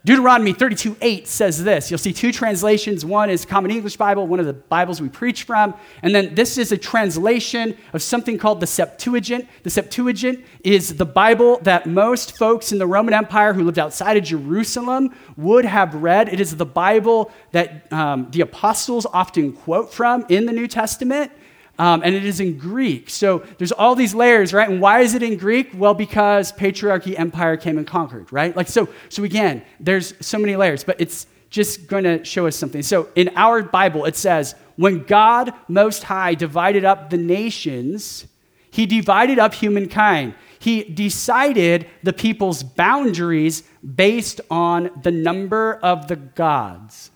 Deuteronomy 0.06 0.52
32 0.52 0.96
8 1.00 1.26
says 1.26 1.64
this. 1.64 1.90
You'll 1.90 1.98
see 1.98 2.12
two 2.12 2.30
translations. 2.30 3.04
One 3.04 3.28
is 3.28 3.44
Common 3.44 3.72
English 3.72 3.96
Bible, 3.96 4.28
one 4.28 4.38
of 4.38 4.46
the 4.46 4.52
Bibles 4.52 5.00
we 5.00 5.08
preach 5.08 5.42
from. 5.42 5.74
And 6.00 6.14
then 6.14 6.36
this 6.36 6.58
is 6.58 6.70
a 6.70 6.78
translation 6.78 7.76
of 7.92 8.00
something 8.02 8.38
called 8.38 8.60
the 8.60 8.68
Septuagint. 8.68 9.48
The 9.64 9.70
Septuagint 9.70 10.44
is 10.62 10.94
the 10.94 11.04
Bible 11.04 11.58
that 11.62 11.86
most 11.86 12.38
folks 12.38 12.70
in 12.70 12.78
the 12.78 12.86
Roman 12.86 13.14
Empire 13.14 13.52
who 13.52 13.64
lived 13.64 13.80
outside 13.80 14.16
of 14.16 14.22
Jerusalem 14.22 15.12
would 15.36 15.64
have 15.64 15.92
read. 15.96 16.28
It 16.28 16.38
is 16.38 16.56
the 16.56 16.64
Bible 16.64 17.32
that 17.50 17.92
um, 17.92 18.28
the 18.30 18.42
apostles 18.42 19.06
often 19.12 19.54
quote 19.54 19.92
from 19.92 20.24
in 20.28 20.46
the 20.46 20.52
New 20.52 20.68
Testament. 20.68 21.32
Um, 21.78 22.02
and 22.02 22.14
it 22.14 22.24
is 22.24 22.40
in 22.40 22.56
Greek. 22.56 23.10
So 23.10 23.44
there's 23.58 23.72
all 23.72 23.94
these 23.94 24.14
layers, 24.14 24.52
right? 24.52 24.68
And 24.68 24.80
why 24.80 25.00
is 25.00 25.14
it 25.14 25.22
in 25.22 25.36
Greek? 25.36 25.70
Well, 25.74 25.94
because 25.94 26.52
patriarchy, 26.52 27.18
empire 27.18 27.56
came 27.56 27.76
and 27.76 27.86
conquered, 27.86 28.32
right? 28.32 28.56
Like 28.56 28.68
so. 28.68 28.88
So 29.10 29.24
again, 29.24 29.62
there's 29.78 30.14
so 30.24 30.38
many 30.38 30.56
layers, 30.56 30.84
but 30.84 31.00
it's 31.00 31.26
just 31.50 31.86
going 31.86 32.04
to 32.04 32.24
show 32.24 32.46
us 32.46 32.56
something. 32.56 32.82
So 32.82 33.08
in 33.14 33.30
our 33.36 33.62
Bible, 33.62 34.04
it 34.06 34.16
says, 34.16 34.54
when 34.76 35.04
God 35.04 35.52
Most 35.68 36.04
High 36.04 36.34
divided 36.34 36.84
up 36.84 37.10
the 37.10 37.16
nations, 37.16 38.26
He 38.70 38.86
divided 38.86 39.38
up 39.38 39.54
humankind. 39.54 40.34
He 40.58 40.82
decided 40.84 41.86
the 42.02 42.12
people's 42.12 42.62
boundaries 42.62 43.62
based 43.82 44.40
on 44.50 44.90
the 45.02 45.10
number 45.10 45.74
of 45.82 46.08
the 46.08 46.16
gods. 46.16 47.10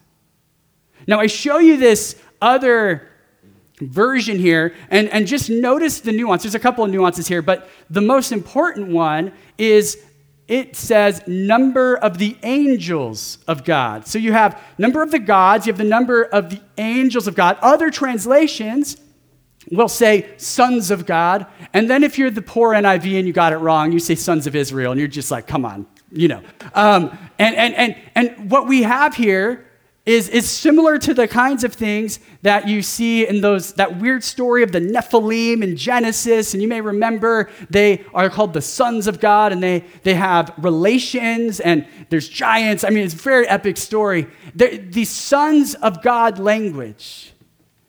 Now, 1.06 1.18
I 1.18 1.26
show 1.26 1.58
you 1.58 1.76
this 1.76 2.16
other 2.40 3.09
version 3.80 4.38
here, 4.38 4.74
and, 4.90 5.08
and 5.08 5.26
just 5.26 5.50
notice 5.50 6.00
the 6.00 6.12
nuance. 6.12 6.42
There's 6.42 6.54
a 6.54 6.60
couple 6.60 6.84
of 6.84 6.90
nuances 6.90 7.26
here, 7.28 7.42
but 7.42 7.68
the 7.88 8.00
most 8.00 8.32
important 8.32 8.88
one 8.88 9.32
is 9.58 9.98
it 10.48 10.74
says 10.74 11.22
number 11.28 11.96
of 11.96 12.18
the 12.18 12.36
angels 12.42 13.38
of 13.46 13.64
God. 13.64 14.06
So 14.06 14.18
you 14.18 14.32
have 14.32 14.60
number 14.78 15.02
of 15.02 15.12
the 15.12 15.20
gods, 15.20 15.66
you 15.66 15.72
have 15.72 15.78
the 15.78 15.84
number 15.84 16.24
of 16.24 16.50
the 16.50 16.60
angels 16.76 17.28
of 17.28 17.36
God. 17.36 17.56
Other 17.62 17.90
translations 17.90 18.96
will 19.70 19.88
say 19.88 20.28
sons 20.38 20.90
of 20.90 21.06
God. 21.06 21.46
And 21.72 21.88
then 21.88 22.02
if 22.02 22.18
you're 22.18 22.30
the 22.30 22.42
poor 22.42 22.74
NIV 22.74 23.18
and 23.18 23.26
you 23.28 23.32
got 23.32 23.52
it 23.52 23.58
wrong, 23.58 23.92
you 23.92 24.00
say 24.00 24.16
sons 24.16 24.48
of 24.48 24.56
Israel, 24.56 24.90
and 24.90 24.98
you're 24.98 25.08
just 25.08 25.30
like, 25.30 25.46
come 25.46 25.64
on, 25.64 25.86
you 26.10 26.26
know. 26.26 26.42
Um, 26.74 27.16
and, 27.38 27.54
and, 27.54 27.74
and, 27.74 27.96
and 28.16 28.50
what 28.50 28.66
we 28.66 28.82
have 28.82 29.14
here 29.14 29.69
is, 30.06 30.28
is 30.30 30.48
similar 30.48 30.98
to 30.98 31.12
the 31.12 31.28
kinds 31.28 31.62
of 31.62 31.74
things 31.74 32.20
that 32.42 32.66
you 32.66 32.80
see 32.80 33.26
in 33.26 33.42
those 33.42 33.74
that 33.74 33.98
weird 33.98 34.24
story 34.24 34.62
of 34.62 34.72
the 34.72 34.80
Nephilim 34.80 35.62
in 35.62 35.76
Genesis. 35.76 36.54
And 36.54 36.62
you 36.62 36.68
may 36.68 36.80
remember 36.80 37.50
they 37.68 38.04
are 38.14 38.30
called 38.30 38.54
the 38.54 38.62
sons 38.62 39.06
of 39.06 39.20
God 39.20 39.52
and 39.52 39.62
they, 39.62 39.84
they 40.02 40.14
have 40.14 40.54
relations 40.56 41.60
and 41.60 41.86
there's 42.08 42.28
giants. 42.28 42.82
I 42.82 42.90
mean, 42.90 43.04
it's 43.04 43.14
a 43.14 43.18
very 43.18 43.46
epic 43.46 43.76
story. 43.76 44.26
They're, 44.54 44.78
the 44.78 45.04
sons 45.04 45.74
of 45.76 46.02
God 46.02 46.38
language, 46.38 47.34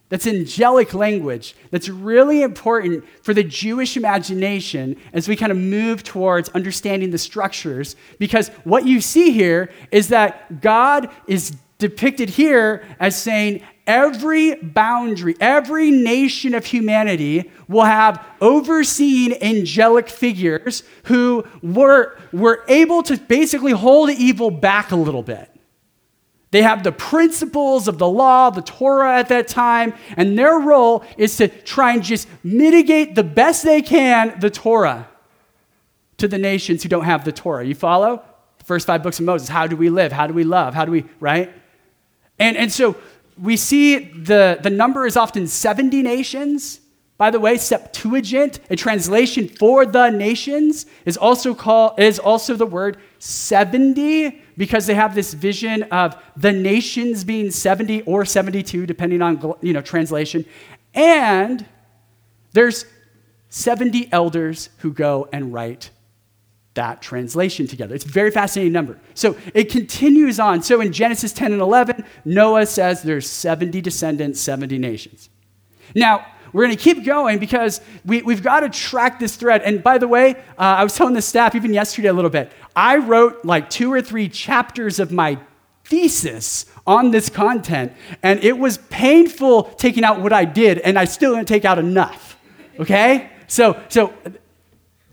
that's 0.10 0.27
angelic 0.27 0.94
language, 0.94 1.56
that's 1.70 1.88
really 1.88 2.41
important 2.41 3.06
for 3.24 3.34
the 3.34 3.44
Jewish 3.44 3.96
imagination 3.96 4.98
as 5.13 5.30
we 5.30 5.38
kind 5.38 5.53
of 5.53 5.58
move 5.58 6.03
towards 6.03 6.50
understanding 6.50 7.12
the 7.12 7.18
structures. 7.18 7.96
Because 8.20 8.50
what 8.65 8.86
you 8.86 9.00
see 9.00 9.32
here 9.32 9.72
is 9.91 10.10
that 10.10 10.60
God 10.60 11.10
is 11.27 11.56
depicted 11.82 12.30
here 12.30 12.86
as 13.00 13.22
saying 13.22 13.62
every 13.86 14.56
boundary, 14.56 15.36
every 15.42 15.92
nation 15.92 16.54
of 16.54 16.66
humanity 16.66 17.52
will 17.68 17.84
have 17.84 18.26
overseeing 18.40 19.42
angelic 19.44 20.08
figures 20.08 20.84
who 21.06 21.44
were, 21.62 22.18
were 22.32 22.64
able 22.70 23.04
to 23.04 23.18
basically 23.18 23.74
hold 23.74 24.10
evil 24.12 24.52
back 24.52 24.92
a 24.92 24.96
little 24.96 25.24
bit. 25.24 25.50
They 26.52 26.62
have 26.62 26.84
the 26.84 26.92
principles 26.92 27.88
of 27.88 27.98
the 27.98 28.08
law, 28.08 28.50
the 28.50 28.62
Torah 28.62 29.18
at 29.18 29.30
that 29.30 29.48
time, 29.48 29.94
and 30.18 30.38
their 30.38 30.60
role 30.60 31.04
is 31.18 31.38
to 31.38 31.48
try 31.48 31.94
and 31.94 32.04
just 32.04 32.28
mitigate 32.44 33.16
the 33.16 33.24
best 33.24 33.64
they 33.64 33.82
can 33.82 34.40
the 34.40 34.50
Torah 34.50 35.08
to 36.18 36.28
the 36.28 36.38
nations 36.38 36.84
who 36.84 36.90
don't 36.90 37.06
have 37.06 37.26
the 37.26 37.32
Torah. 37.32 37.66
You 37.66 37.74
follow? 37.74 38.22
The 38.60 38.66
first 38.66 38.86
five 38.86 39.02
books 39.02 39.18
of 39.20 39.26
Moses. 39.26 39.48
How 39.50 39.66
do 39.66 39.76
we 39.76 39.90
live? 39.90 40.12
How 40.12 40.28
do 40.28 40.34
we 40.34 40.44
love? 40.44 40.74
How 40.74 40.86
do 40.86 40.92
we, 40.92 41.06
right? 41.20 41.52
And, 42.41 42.57
and 42.57 42.71
so 42.71 42.95
we 43.39 43.55
see 43.55 44.00
the, 44.00 44.57
the 44.62 44.71
number 44.71 45.05
is 45.05 45.15
often 45.15 45.45
70 45.45 46.01
nations. 46.01 46.79
By 47.19 47.29
the 47.29 47.39
way, 47.39 47.55
Septuagint, 47.57 48.60
a 48.71 48.75
translation 48.75 49.48
for 49.48 49.86
the 49.86 50.10
nations, 50.10 50.88
is 51.05 51.17
also 51.17 51.53
called 51.53 52.00
is 52.00 52.17
also 52.17 52.55
the 52.55 52.65
word 52.65 52.98
70 53.19 54.41
because 54.57 54.88
they 54.88 54.95
have 54.95 55.13
this 55.13 55.36
vision 55.36 55.83
of 55.83 56.15
the 56.36 56.51
nations 56.51 57.24
being 57.24 57.51
70 57.51 58.01
or 58.03 58.25
72 58.25 58.88
depending 58.88 59.21
on 59.21 59.53
you 59.62 59.74
know 59.74 59.81
translation. 59.81 60.43
And 60.95 61.63
there's 62.53 62.86
70 63.50 64.12
elders 64.12 64.69
who 64.79 64.91
go 64.91 65.29
and 65.31 65.53
write 65.53 65.91
that 66.74 67.01
translation 67.01 67.68
together. 67.68 67.94
It's 67.94 68.06
a 68.06 68.10
very 68.10 68.32
fascinating 68.32 68.74
number. 68.74 69.00
So 69.13 69.38
it 69.54 69.70
continues 69.70 70.40
on. 70.40 70.63
So 70.63 70.80
in 70.80 70.94
Genesis 70.94 71.34
10 71.34 71.51
and 71.51 71.62
11, 71.62 72.06
Noah 72.24 72.66
says 72.66 73.04
there's 73.04 73.30
70 73.30 73.82
descendants, 73.82 74.40
70 74.40 74.78
nations. 74.78 75.30
Now, 75.94 76.25
we're 76.54 76.66
going 76.66 76.75
to 76.75 76.82
keep 76.82 77.06
going 77.06 77.40
because 77.40 77.82
we, 78.06 78.22
we've 78.22 78.44
got 78.44 78.62
to 78.62 78.70
track 78.70 79.20
this 79.20 79.36
thread. 79.36 79.62
And 79.63 79.84
by 79.84 79.98
the 79.98 80.08
way, 80.08 80.36
uh, 80.58 80.80
I 80.80 80.84
was 80.84 80.96
telling 80.96 81.13
the 81.13 81.22
staff 81.22 81.56
even 81.56 81.74
yesterday 81.74 82.10
a 82.10 82.13
little 82.13 82.30
bit, 82.30 82.51
I 82.75 82.98
wrote 82.98 83.46
like 83.46 83.70
two 83.70 83.92
or 83.92 84.01
three 84.01 84.28
chapters 84.28 85.00
of 85.00 85.12
my 85.12 85.40
thesis 85.86 86.66
on 86.88 87.12
this 87.12 87.30
content, 87.30 87.92
and 88.24 88.42
it 88.44 88.58
was 88.58 88.78
painful 88.90 89.63
taking 89.63 90.04
out 90.04 90.22
what 90.22 90.32
I 90.34 90.46
did, 90.46 90.80
and 90.80 90.98
I 90.98 91.06
still 91.06 91.36
didn't 91.36 91.48
take 91.48 91.66
out 91.66 91.80
enough. 91.80 92.38
Okay? 92.80 93.30
So, 93.48 93.82
so 93.90 94.13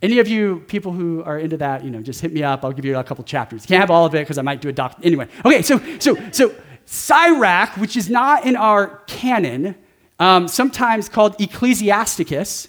any 0.03 0.19
of 0.19 0.29
you 0.29 0.65
people 0.69 0.93
who 0.93 1.23
are 1.25 1.39
into 1.39 1.57
that, 1.57 1.85
you 1.85 1.91
know, 1.91 2.01
just 2.01 2.21
hit 2.21 2.33
me 2.33 2.43
up. 2.43 2.65
I'll 2.65 2.73
give 2.73 2.85
you 2.85 2.97
a 2.97 3.05
couple 3.05 3.25
chapters. 3.25 3.65
You 3.65 3.69
can't 3.69 3.81
have 3.81 3.91
all 3.91 4.07
of 4.07 4.15
it 4.15 4.21
because 4.21 4.39
I 4.39 4.43
might 4.43 4.61
do 4.61 4.69
a 4.69 4.73
doc. 4.73 4.99
Anyway, 5.03 5.29
okay, 5.45 5.63
so 5.63 5.81
so 5.99 6.17
so 6.31 6.55
Sirach, 6.87 7.77
which 7.77 7.97
is 7.97 8.09
not 8.09 8.47
in 8.47 8.57
our 8.57 9.03
canon, 9.07 9.75
um, 10.19 10.49
sometimes 10.49 11.09
called 11.09 11.41
Ecclesiasticus, 11.41 12.69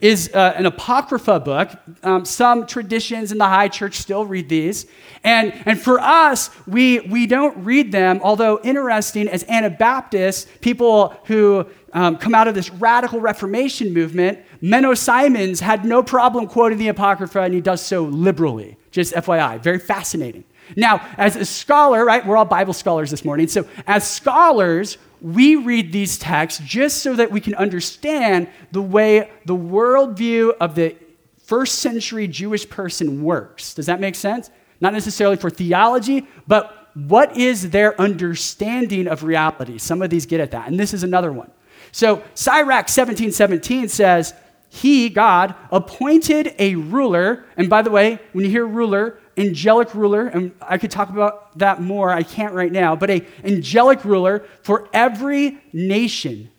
is 0.00 0.34
uh, 0.34 0.52
an 0.56 0.66
apocrypha 0.66 1.38
book. 1.38 1.70
Um, 2.02 2.24
some 2.24 2.66
traditions 2.66 3.30
in 3.30 3.38
the 3.38 3.46
high 3.46 3.68
church 3.68 3.98
still 3.98 4.26
read 4.26 4.48
these. 4.48 4.86
And, 5.22 5.54
and 5.64 5.80
for 5.80 6.00
us, 6.00 6.50
we, 6.66 6.98
we 7.00 7.28
don't 7.28 7.64
read 7.64 7.92
them, 7.92 8.20
although 8.24 8.60
interesting, 8.64 9.28
as 9.28 9.44
Anabaptists, 9.48 10.50
people 10.60 11.14
who 11.26 11.66
um, 11.92 12.16
come 12.16 12.34
out 12.34 12.48
of 12.48 12.56
this 12.56 12.68
radical 12.68 13.20
Reformation 13.20 13.94
movement, 13.94 14.40
Menno 14.62 14.96
Simons 14.96 15.60
had 15.60 15.84
no 15.84 16.02
problem 16.02 16.46
quoting 16.46 16.78
the 16.78 16.88
Apocrypha, 16.88 17.40
and 17.40 17.52
he 17.52 17.60
does 17.60 17.80
so 17.80 18.04
liberally. 18.04 18.76
Just 18.92 19.12
FYI, 19.12 19.60
very 19.60 19.80
fascinating. 19.80 20.44
Now, 20.76 21.06
as 21.18 21.34
a 21.34 21.44
scholar, 21.44 22.04
right, 22.04 22.24
we're 22.24 22.36
all 22.36 22.44
Bible 22.44 22.72
scholars 22.72 23.10
this 23.10 23.24
morning. 23.24 23.48
So, 23.48 23.66
as 23.86 24.08
scholars, 24.08 24.98
we 25.20 25.56
read 25.56 25.92
these 25.92 26.16
texts 26.16 26.62
just 26.64 27.02
so 27.02 27.16
that 27.16 27.32
we 27.32 27.40
can 27.40 27.56
understand 27.56 28.48
the 28.70 28.82
way 28.82 29.30
the 29.46 29.56
worldview 29.56 30.56
of 30.60 30.76
the 30.76 30.96
first 31.44 31.80
century 31.80 32.28
Jewish 32.28 32.68
person 32.68 33.22
works. 33.22 33.74
Does 33.74 33.86
that 33.86 34.00
make 34.00 34.14
sense? 34.14 34.50
Not 34.80 34.92
necessarily 34.92 35.36
for 35.36 35.50
theology, 35.50 36.26
but 36.46 36.90
what 36.94 37.36
is 37.36 37.70
their 37.70 38.00
understanding 38.00 39.08
of 39.08 39.24
reality? 39.24 39.78
Some 39.78 40.02
of 40.02 40.10
these 40.10 40.26
get 40.26 40.40
at 40.40 40.52
that, 40.52 40.68
and 40.68 40.78
this 40.78 40.94
is 40.94 41.02
another 41.02 41.32
one. 41.32 41.50
So, 41.90 42.22
Sirach 42.34 42.86
17:17 42.86 43.90
says, 43.90 44.34
He, 44.74 45.10
God, 45.10 45.54
appointed 45.70 46.54
a 46.58 46.76
ruler. 46.76 47.44
And 47.58 47.68
by 47.68 47.82
the 47.82 47.90
way, 47.90 48.18
when 48.32 48.46
you 48.46 48.50
hear 48.50 48.66
ruler, 48.66 49.18
angelic 49.36 49.94
ruler, 49.94 50.28
and 50.28 50.52
I 50.62 50.78
could 50.78 50.90
talk 50.90 51.10
about 51.10 51.58
that 51.58 51.82
more, 51.82 52.10
I 52.10 52.22
can't 52.22 52.54
right 52.54 52.72
now, 52.72 52.96
but 52.96 53.10
a 53.10 53.22
angelic 53.44 54.02
ruler 54.02 54.46
for 54.62 54.88
every 54.94 55.58
nation. 55.74 56.50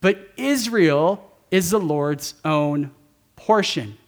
But 0.00 0.30
Israel 0.38 1.32
is 1.50 1.68
the 1.68 1.78
Lord's 1.78 2.32
own 2.46 2.92
portion. 3.36 3.98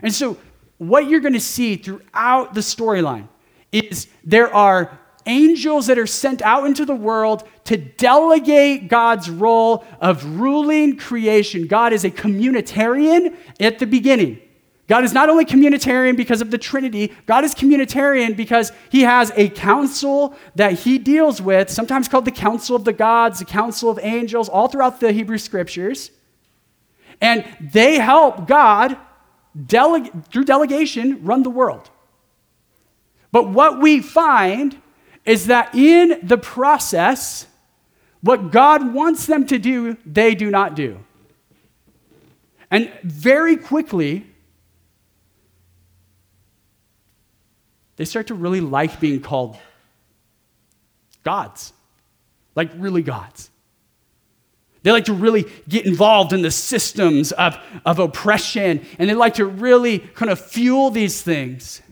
And 0.00 0.14
so, 0.14 0.38
what 0.76 1.08
you're 1.08 1.18
going 1.18 1.34
to 1.34 1.40
see 1.40 1.74
throughout 1.74 2.54
the 2.54 2.60
storyline 2.60 3.26
is 3.72 4.06
there 4.22 4.54
are 4.54 4.96
angels 5.28 5.86
that 5.86 5.98
are 5.98 6.06
sent 6.06 6.42
out 6.42 6.66
into 6.66 6.84
the 6.84 6.94
world 6.94 7.46
to 7.64 7.76
delegate 7.76 8.88
God's 8.88 9.30
role 9.30 9.84
of 10.00 10.24
ruling 10.40 10.96
creation. 10.96 11.66
God 11.66 11.92
is 11.92 12.04
a 12.04 12.10
communitarian 12.10 13.36
at 13.60 13.78
the 13.78 13.86
beginning. 13.86 14.40
God 14.88 15.04
is 15.04 15.12
not 15.12 15.28
only 15.28 15.44
communitarian 15.44 16.16
because 16.16 16.40
of 16.40 16.50
the 16.50 16.56
Trinity, 16.56 17.12
God 17.26 17.44
is 17.44 17.54
communitarian 17.54 18.34
because 18.34 18.72
he 18.90 19.02
has 19.02 19.30
a 19.36 19.50
council 19.50 20.34
that 20.54 20.72
he 20.72 20.98
deals 20.98 21.42
with, 21.42 21.68
sometimes 21.68 22.08
called 22.08 22.24
the 22.24 22.30
council 22.32 22.74
of 22.74 22.84
the 22.84 22.94
gods, 22.94 23.38
the 23.38 23.44
council 23.44 23.90
of 23.90 23.98
angels, 24.02 24.48
all 24.48 24.66
throughout 24.66 24.98
the 24.98 25.12
Hebrew 25.12 25.36
scriptures. 25.36 26.10
And 27.20 27.44
they 27.60 27.96
help 27.96 28.46
God, 28.46 28.96
dele- 29.66 30.10
through 30.30 30.44
delegation, 30.44 31.22
run 31.22 31.42
the 31.42 31.50
world. 31.50 31.90
But 33.30 33.50
what 33.50 33.80
we 33.80 34.00
find 34.00 34.80
is 35.28 35.46
that 35.46 35.74
in 35.74 36.18
the 36.22 36.38
process, 36.38 37.46
what 38.20 38.50
God 38.50 38.94
wants 38.94 39.26
them 39.26 39.46
to 39.46 39.58
do, 39.58 39.96
they 40.06 40.34
do 40.34 40.50
not 40.50 40.74
do. 40.74 40.98
And 42.70 42.90
very 43.02 43.56
quickly, 43.56 44.26
they 47.96 48.04
start 48.04 48.28
to 48.28 48.34
really 48.34 48.60
like 48.60 49.00
being 49.00 49.20
called 49.20 49.56
gods, 51.24 51.72
like 52.54 52.70
really 52.76 53.02
gods. 53.02 53.50
They 54.82 54.92
like 54.92 55.06
to 55.06 55.12
really 55.12 55.44
get 55.68 55.84
involved 55.84 56.32
in 56.32 56.42
the 56.42 56.50
systems 56.50 57.32
of, 57.32 57.58
of 57.84 57.98
oppression, 57.98 58.86
and 58.98 59.10
they 59.10 59.14
like 59.14 59.34
to 59.34 59.44
really 59.44 59.98
kind 59.98 60.30
of 60.30 60.40
fuel 60.40 60.90
these 60.90 61.20
things. 61.20 61.82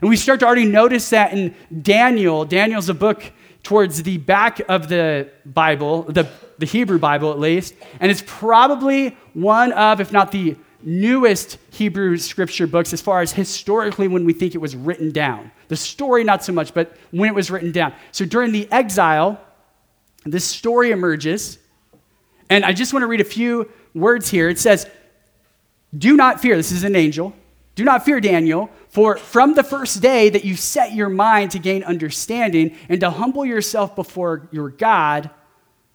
And 0.00 0.08
we 0.08 0.16
start 0.16 0.40
to 0.40 0.46
already 0.46 0.66
notice 0.66 1.10
that 1.10 1.32
in 1.32 1.54
Daniel. 1.82 2.44
Daniel's 2.44 2.88
a 2.88 2.94
book 2.94 3.32
towards 3.62 4.02
the 4.02 4.18
back 4.18 4.60
of 4.68 4.88
the 4.88 5.28
Bible, 5.44 6.02
the, 6.04 6.28
the 6.58 6.66
Hebrew 6.66 6.98
Bible 6.98 7.30
at 7.30 7.38
least, 7.38 7.74
and 8.00 8.10
it's 8.10 8.22
probably 8.26 9.16
one 9.34 9.72
of, 9.72 10.00
if 10.00 10.12
not 10.12 10.32
the 10.32 10.56
newest 10.82 11.58
Hebrew 11.70 12.16
scripture 12.16 12.66
books 12.66 12.92
as 12.92 13.00
far 13.00 13.20
as 13.20 13.32
historically 13.32 14.08
when 14.08 14.24
we 14.24 14.32
think 14.32 14.54
it 14.54 14.58
was 14.58 14.74
written 14.74 15.12
down. 15.12 15.52
The 15.68 15.76
story, 15.76 16.24
not 16.24 16.42
so 16.42 16.52
much, 16.52 16.72
but 16.72 16.96
when 17.10 17.28
it 17.28 17.34
was 17.34 17.50
written 17.50 17.70
down. 17.70 17.92
So 18.12 18.24
during 18.24 18.52
the 18.52 18.70
exile, 18.72 19.40
this 20.24 20.44
story 20.44 20.90
emerges. 20.90 21.58
And 22.48 22.64
I 22.64 22.72
just 22.72 22.92
want 22.92 23.02
to 23.02 23.06
read 23.06 23.20
a 23.20 23.24
few 23.24 23.70
words 23.94 24.30
here. 24.30 24.48
It 24.48 24.58
says, 24.58 24.88
Do 25.96 26.16
not 26.16 26.40
fear. 26.40 26.56
This 26.56 26.72
is 26.72 26.84
an 26.84 26.96
angel. 26.96 27.34
Do 27.74 27.84
not 27.84 28.04
fear, 28.04 28.20
Daniel, 28.20 28.70
for 28.90 29.16
from 29.16 29.54
the 29.54 29.62
first 29.62 30.02
day 30.02 30.28
that 30.28 30.44
you 30.44 30.56
set 30.56 30.92
your 30.92 31.08
mind 31.08 31.52
to 31.52 31.58
gain 31.58 31.84
understanding 31.84 32.76
and 32.88 33.00
to 33.00 33.10
humble 33.10 33.46
yourself 33.46 33.94
before 33.94 34.48
your 34.50 34.68
God, 34.68 35.30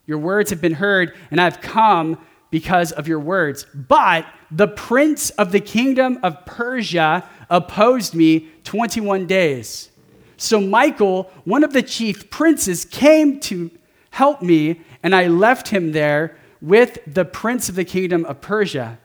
your 0.08 0.18
words 0.18 0.50
have 0.50 0.62
been 0.62 0.74
heard, 0.74 1.14
and 1.30 1.40
I've 1.40 1.62
come 1.62 2.18
because 2.52 2.94
of 2.94 3.08
your 3.08 3.20
words. 3.20 3.66
But 3.74 4.26
the 4.50 4.68
prince 4.68 5.30
of 5.32 5.52
the 5.52 5.60
kingdom 5.60 6.20
of 6.24 6.46
Persia 6.46 7.30
opposed 7.50 8.16
me 8.16 8.48
21 8.64 9.28
days. 9.28 9.92
So 10.38 10.62
Michael, 10.62 11.30
one 11.44 11.64
of 11.64 11.74
the 11.74 11.82
chief 11.82 12.30
princes, 12.30 12.86
came 12.86 13.42
to 13.42 13.72
help 14.12 14.42
me, 14.42 14.82
and 15.04 15.14
I 15.14 15.28
left 15.28 15.68
him 15.68 15.92
there 15.92 16.38
with 16.62 16.98
the 17.06 17.26
prince 17.26 17.68
of 17.68 17.76
the 17.76 17.84
kingdom 17.84 18.24
of 18.26 18.40
Persia, 18.40 19.00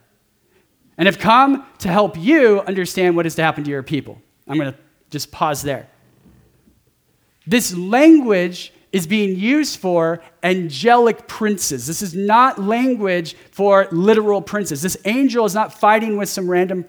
and 1.00 1.06
have 1.06 1.18
come 1.18 1.64
to 1.78 1.88
help 1.88 2.18
you 2.18 2.60
understand 2.60 3.16
what 3.16 3.24
is 3.24 3.34
to 3.34 3.42
happen 3.42 3.64
to 3.64 3.70
your 3.70 3.82
people. 3.82 4.20
I'm 4.46 4.58
going 4.58 4.70
to 4.70 4.78
just 5.08 5.32
pause 5.32 5.62
there. 5.62 5.88
This 7.46 7.74
language 7.74 8.70
is 8.92 9.06
being 9.06 9.34
used 9.34 9.80
for 9.80 10.20
angelic 10.42 11.26
princes. 11.26 11.86
This 11.86 12.02
is 12.02 12.14
not 12.14 12.58
language 12.58 13.34
for 13.50 13.88
literal 13.90 14.42
princes. 14.42 14.82
This 14.82 14.98
angel 15.06 15.46
is 15.46 15.54
not 15.54 15.72
fighting 15.72 16.18
with 16.18 16.28
some 16.28 16.50
random 16.50 16.84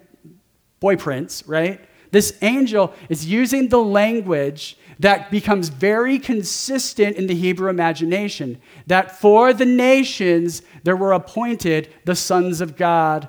boy 0.78 0.96
prince, 0.96 1.42
right? 1.46 1.80
This 2.10 2.36
angel 2.42 2.92
is 3.08 3.24
using 3.24 3.70
the 3.70 3.82
language 3.82 4.76
that 4.98 5.30
becomes 5.30 5.70
very 5.70 6.18
consistent 6.18 7.16
in 7.16 7.28
the 7.28 7.34
Hebrew 7.34 7.70
imagination 7.70 8.60
that 8.88 9.18
for 9.18 9.54
the 9.54 9.64
nations 9.64 10.60
there 10.84 10.96
were 10.96 11.12
appointed 11.12 11.90
the 12.04 12.14
sons 12.14 12.60
of 12.60 12.76
God, 12.76 13.28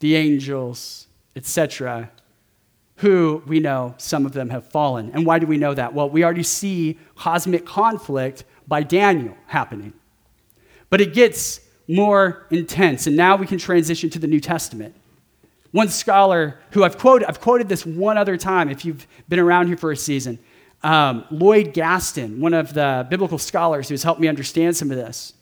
the 0.00 0.16
angels, 0.16 1.06
etc 1.34 2.10
who 2.96 3.42
we 3.46 3.60
know 3.60 3.94
some 3.98 4.24
of 4.24 4.32
them 4.32 4.50
have 4.50 4.66
fallen. 4.66 5.10
And 5.12 5.26
why 5.26 5.38
do 5.38 5.46
we 5.46 5.58
know 5.58 5.74
that? 5.74 5.92
Well, 5.92 6.08
we 6.08 6.24
already 6.24 6.42
see 6.42 6.98
cosmic 7.14 7.66
conflict 7.66 8.44
by 8.66 8.82
Daniel 8.82 9.36
happening. 9.46 9.92
But 10.88 11.00
it 11.00 11.12
gets 11.12 11.60
more 11.88 12.46
intense, 12.50 13.06
and 13.06 13.16
now 13.16 13.36
we 13.36 13.46
can 13.46 13.58
transition 13.58 14.10
to 14.10 14.18
the 14.18 14.26
New 14.26 14.40
Testament. 14.40 14.94
One 15.72 15.88
scholar 15.88 16.58
who 16.70 16.84
I've 16.84 16.96
quoted, 16.96 17.28
I've 17.28 17.40
quoted 17.40 17.68
this 17.68 17.84
one 17.84 18.16
other 18.16 18.36
time 18.36 18.70
if 18.70 18.84
you've 18.84 19.06
been 19.28 19.38
around 19.38 19.66
here 19.66 19.76
for 19.76 19.92
a 19.92 19.96
season, 19.96 20.38
um, 20.82 21.24
Lloyd 21.30 21.74
Gaston, 21.74 22.40
one 22.40 22.54
of 22.54 22.72
the 22.72 23.06
biblical 23.10 23.38
scholars 23.38 23.88
who's 23.88 24.02
helped 24.02 24.20
me 24.20 24.28
understand 24.28 24.76
some 24.76 24.90
of 24.90 24.96
this. 24.96 25.34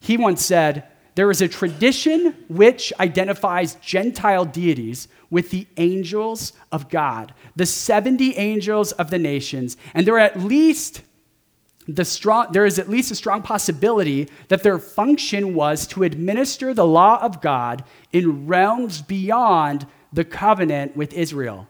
He 0.00 0.16
once 0.16 0.44
said, 0.44 0.84
There 1.18 1.32
is 1.32 1.42
a 1.42 1.48
tradition 1.48 2.32
which 2.46 2.92
identifies 3.00 3.74
Gentile 3.82 4.44
deities 4.44 5.08
with 5.30 5.50
the 5.50 5.66
angels 5.76 6.52
of 6.70 6.88
God, 6.88 7.34
the 7.56 7.66
70 7.66 8.36
angels 8.36 8.92
of 8.92 9.10
the 9.10 9.18
nations, 9.18 9.76
and 9.94 10.06
there 10.06 10.14
are 10.14 10.20
at 10.20 10.38
least 10.38 11.02
the 11.88 12.04
strong, 12.04 12.52
there 12.52 12.64
is 12.64 12.78
at 12.78 12.88
least 12.88 13.10
a 13.10 13.16
strong 13.16 13.42
possibility 13.42 14.28
that 14.46 14.62
their 14.62 14.78
function 14.78 15.54
was 15.56 15.88
to 15.88 16.04
administer 16.04 16.72
the 16.72 16.86
law 16.86 17.20
of 17.20 17.40
God 17.40 17.82
in 18.12 18.46
realms 18.46 19.02
beyond 19.02 19.88
the 20.12 20.24
covenant 20.24 20.96
with 20.96 21.12
Israel. 21.14 21.68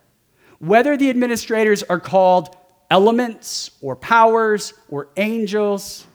Whether 0.58 0.94
the 0.94 1.08
administrators 1.08 1.82
are 1.84 2.00
called 2.00 2.54
elements 2.90 3.70
or 3.80 3.96
powers 3.96 4.74
or 4.90 5.08
angels, 5.16 6.06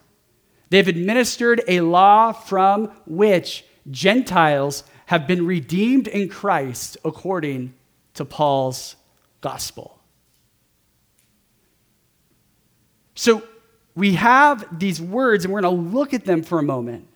they've 0.74 0.88
administered 0.88 1.62
a 1.68 1.82
law 1.82 2.32
from 2.32 2.92
which 3.06 3.64
Gentiles 3.92 4.84
have 5.06 5.28
been 5.28 5.46
redeemed 5.46 6.08
in 6.08 6.28
Christ 6.28 6.98
according 7.06 7.76
to 8.16 8.26
Paul's 8.26 8.96
gospel. 9.40 10.00
So 13.14 13.44
we 13.94 14.16
have 14.16 14.80
these 14.80 15.00
words, 15.00 15.46
and 15.46 15.54
we're 15.54 15.62
going 15.62 15.78
to 15.78 15.92
look 15.96 16.12
at 16.12 16.26
them 16.26 16.42
for 16.42 16.58
a 16.58 16.64
moment 16.64 17.08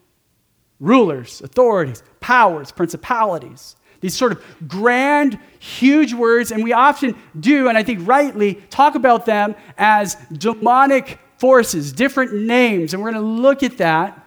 rulers, 0.79 1.41
authorities, 1.41 2.03
powers, 2.19 2.71
principalities. 2.71 3.75
These 4.01 4.15
sort 4.15 4.33
of 4.33 4.67
grand, 4.67 5.39
huge 5.57 6.13
words, 6.13 6.51
and 6.51 6.63
we 6.63 6.73
often 6.73 7.15
do, 7.39 7.69
and 7.69 7.75
I 7.75 7.81
think 7.81 8.07
rightly, 8.07 8.61
talk 8.69 8.93
about 8.93 9.25
them 9.25 9.55
as 9.79 10.13
demonic 10.31 11.17
forces, 11.37 11.91
different 11.91 12.33
names, 12.33 12.93
and 12.93 13.01
we're 13.01 13.11
going 13.11 13.23
to 13.23 13.41
look 13.41 13.63
at 13.63 13.77
that. 13.77 14.23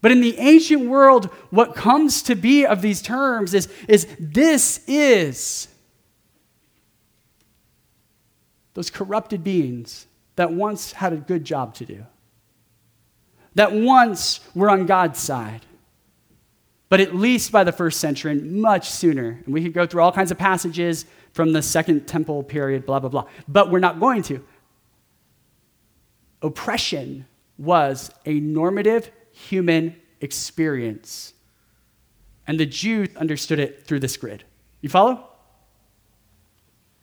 But 0.00 0.12
in 0.12 0.20
the 0.20 0.38
ancient 0.38 0.88
world, 0.88 1.26
what 1.50 1.74
comes 1.74 2.22
to 2.22 2.34
be 2.34 2.64
of 2.64 2.82
these 2.82 3.02
terms 3.02 3.52
is, 3.54 3.68
is 3.88 4.06
this 4.18 4.80
is 4.86 5.68
those 8.74 8.90
corrupted 8.90 9.42
beings 9.42 10.06
that 10.36 10.52
once 10.52 10.92
had 10.92 11.12
a 11.12 11.16
good 11.16 11.44
job 11.44 11.74
to 11.74 11.84
do, 11.84 12.06
that 13.56 13.72
once 13.72 14.38
were 14.54 14.70
on 14.70 14.86
God's 14.86 15.18
side. 15.18 15.62
But 16.88 17.00
at 17.00 17.14
least 17.14 17.52
by 17.52 17.64
the 17.64 17.72
first 17.72 18.00
century, 18.00 18.32
and 18.32 18.62
much 18.62 18.88
sooner, 18.88 19.42
and 19.44 19.52
we 19.52 19.62
could 19.62 19.74
go 19.74 19.84
through 19.84 20.00
all 20.00 20.12
kinds 20.12 20.30
of 20.30 20.38
passages 20.38 21.04
from 21.32 21.52
the 21.52 21.60
Second 21.60 22.06
Temple 22.06 22.42
period, 22.42 22.86
blah, 22.86 23.00
blah, 23.00 23.10
blah. 23.10 23.26
But 23.46 23.70
we're 23.70 23.80
not 23.80 24.00
going 24.00 24.22
to. 24.22 24.42
Oppression 26.42 27.26
was 27.58 28.10
a 28.24 28.40
normative 28.40 29.10
human 29.32 29.96
experience. 30.20 31.34
And 32.46 32.58
the 32.58 32.66
Jews 32.66 33.08
understood 33.16 33.58
it 33.58 33.84
through 33.86 34.00
this 34.00 34.16
grid. 34.16 34.44
You 34.80 34.88
follow? 34.88 35.24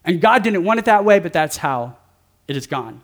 And 0.03 0.21
God 0.21 0.43
didn't 0.43 0.63
want 0.63 0.79
it 0.79 0.85
that 0.85 1.03
way, 1.03 1.19
but 1.19 1.33
that's 1.33 1.57
how 1.57 1.97
it 2.47 2.55
has 2.55 2.67
gone. 2.67 3.01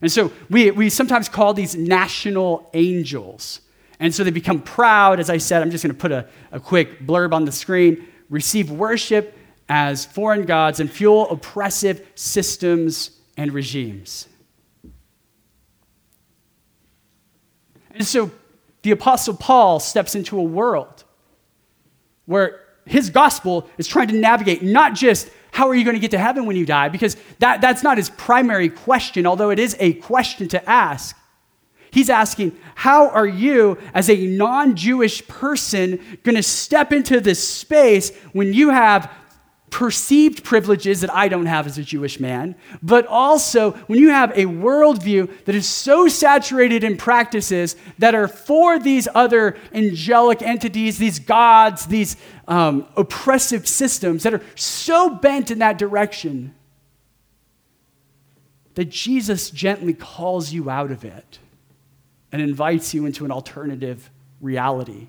And 0.00 0.10
so 0.10 0.32
we, 0.50 0.70
we 0.72 0.90
sometimes 0.90 1.28
call 1.28 1.54
these 1.54 1.76
national 1.76 2.68
angels. 2.74 3.60
And 4.00 4.12
so 4.12 4.24
they 4.24 4.30
become 4.30 4.60
proud. 4.60 5.20
As 5.20 5.30
I 5.30 5.38
said, 5.38 5.62
I'm 5.62 5.70
just 5.70 5.84
going 5.84 5.94
to 5.94 6.00
put 6.00 6.10
a, 6.10 6.26
a 6.50 6.58
quick 6.58 7.06
blurb 7.06 7.32
on 7.32 7.44
the 7.44 7.52
screen 7.52 8.08
receive 8.28 8.70
worship 8.70 9.36
as 9.68 10.04
foreign 10.06 10.44
gods 10.44 10.80
and 10.80 10.90
fuel 10.90 11.28
oppressive 11.30 12.06
systems 12.14 13.10
and 13.36 13.52
regimes. 13.52 14.26
And 17.94 18.06
so 18.06 18.30
the 18.82 18.90
Apostle 18.90 19.34
Paul 19.34 19.80
steps 19.80 20.14
into 20.14 20.38
a 20.38 20.42
world 20.42 21.04
where 22.26 22.60
his 22.84 23.10
gospel 23.10 23.68
is 23.78 23.86
trying 23.86 24.08
to 24.08 24.14
navigate 24.14 24.62
not 24.62 24.94
just 24.94 25.30
how 25.52 25.68
are 25.68 25.74
you 25.74 25.84
going 25.84 25.94
to 25.94 26.00
get 26.00 26.10
to 26.12 26.18
heaven 26.18 26.46
when 26.46 26.56
you 26.56 26.64
die, 26.64 26.88
because 26.88 27.16
that, 27.38 27.60
that's 27.60 27.82
not 27.82 27.98
his 27.98 28.10
primary 28.10 28.68
question, 28.68 29.26
although 29.26 29.50
it 29.50 29.58
is 29.58 29.76
a 29.78 29.92
question 29.94 30.48
to 30.48 30.68
ask. 30.68 31.16
He's 31.90 32.08
asking, 32.08 32.56
how 32.74 33.10
are 33.10 33.26
you, 33.26 33.76
as 33.92 34.08
a 34.08 34.16
non 34.16 34.74
Jewish 34.76 35.26
person, 35.28 36.00
going 36.22 36.36
to 36.36 36.42
step 36.42 36.90
into 36.90 37.20
this 37.20 37.46
space 37.46 38.16
when 38.32 38.54
you 38.54 38.70
have 38.70 39.12
perceived 39.72 40.44
privileges 40.44 41.00
that 41.00 41.12
I 41.12 41.28
don't 41.28 41.46
have 41.46 41.66
as 41.66 41.78
a 41.78 41.82
Jewish 41.82 42.20
man, 42.20 42.54
but 42.82 43.06
also 43.06 43.72
when 43.86 43.98
you 43.98 44.10
have 44.10 44.30
a 44.32 44.44
worldview 44.44 45.44
that 45.46 45.54
is 45.54 45.66
so 45.66 46.08
saturated 46.08 46.84
in 46.84 46.98
practices 46.98 47.74
that 47.98 48.14
are 48.14 48.28
for 48.28 48.78
these 48.78 49.08
other 49.14 49.56
angelic 49.72 50.42
entities, 50.42 50.98
these 50.98 51.18
gods, 51.18 51.86
these 51.86 52.18
um, 52.46 52.86
oppressive 52.98 53.66
systems 53.66 54.24
that 54.24 54.34
are 54.34 54.42
so 54.56 55.08
bent 55.08 55.50
in 55.50 55.60
that 55.60 55.78
direction 55.78 56.54
that 58.74 58.90
Jesus 58.90 59.48
gently 59.48 59.94
calls 59.94 60.52
you 60.52 60.68
out 60.68 60.90
of 60.90 61.02
it 61.02 61.38
and 62.30 62.42
invites 62.42 62.92
you 62.92 63.06
into 63.06 63.24
an 63.24 63.30
alternative 63.30 64.10
reality 64.42 65.08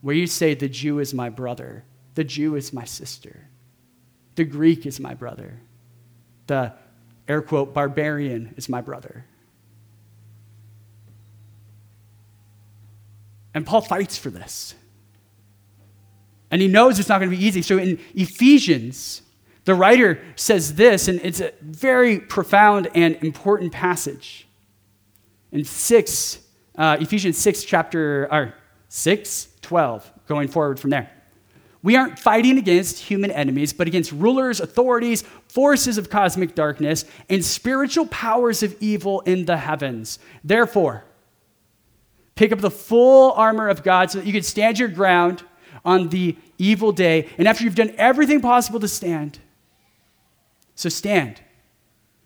where 0.00 0.16
you 0.16 0.26
say, 0.26 0.54
The 0.54 0.68
Jew 0.68 0.98
is 0.98 1.14
my 1.14 1.28
brother, 1.28 1.84
the 2.16 2.24
Jew 2.24 2.56
is 2.56 2.72
my 2.72 2.84
sister. 2.84 3.47
The 4.38 4.44
Greek 4.44 4.86
is 4.86 5.00
my 5.00 5.14
brother. 5.14 5.58
The 6.46 6.72
air 7.26 7.42
quote 7.42 7.74
barbarian 7.74 8.54
is 8.56 8.68
my 8.68 8.80
brother. 8.80 9.24
And 13.52 13.66
Paul 13.66 13.80
fights 13.80 14.16
for 14.16 14.30
this. 14.30 14.76
And 16.52 16.62
he 16.62 16.68
knows 16.68 17.00
it's 17.00 17.08
not 17.08 17.18
going 17.18 17.32
to 17.32 17.36
be 17.36 17.44
easy. 17.44 17.62
So 17.62 17.78
in 17.78 17.98
Ephesians, 18.14 19.22
the 19.64 19.74
writer 19.74 20.22
says 20.36 20.76
this, 20.76 21.08
and 21.08 21.20
it's 21.24 21.40
a 21.40 21.52
very 21.60 22.20
profound 22.20 22.88
and 22.94 23.16
important 23.16 23.72
passage. 23.72 24.46
In 25.50 25.64
6, 25.64 26.38
uh, 26.76 26.96
Ephesians 27.00 27.38
6, 27.38 27.64
chapter, 27.64 28.28
or 28.32 28.54
6, 28.88 29.48
12, 29.62 30.12
going 30.28 30.46
forward 30.46 30.78
from 30.78 30.90
there. 30.90 31.10
We 31.88 31.96
aren't 31.96 32.18
fighting 32.18 32.58
against 32.58 32.98
human 32.98 33.30
enemies, 33.30 33.72
but 33.72 33.86
against 33.86 34.12
rulers, 34.12 34.60
authorities, 34.60 35.24
forces 35.48 35.96
of 35.96 36.10
cosmic 36.10 36.54
darkness, 36.54 37.06
and 37.30 37.42
spiritual 37.42 38.04
powers 38.08 38.62
of 38.62 38.76
evil 38.78 39.22
in 39.22 39.46
the 39.46 39.56
heavens. 39.56 40.18
Therefore, 40.44 41.04
pick 42.34 42.52
up 42.52 42.58
the 42.58 42.70
full 42.70 43.32
armor 43.32 43.70
of 43.70 43.82
God 43.82 44.10
so 44.10 44.18
that 44.18 44.26
you 44.26 44.34
can 44.34 44.42
stand 44.42 44.78
your 44.78 44.90
ground 44.90 45.44
on 45.82 46.10
the 46.10 46.36
evil 46.58 46.92
day. 46.92 47.26
And 47.38 47.48
after 47.48 47.64
you've 47.64 47.74
done 47.74 47.94
everything 47.96 48.42
possible 48.42 48.80
to 48.80 48.88
stand, 48.88 49.38
so 50.74 50.90
stand 50.90 51.40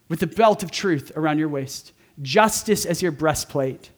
with 0.08 0.18
the 0.18 0.26
belt 0.26 0.64
of 0.64 0.72
truth 0.72 1.12
around 1.14 1.38
your 1.38 1.48
waist, 1.48 1.92
justice 2.20 2.84
as 2.84 3.00
your 3.00 3.12
breastplate 3.12 3.90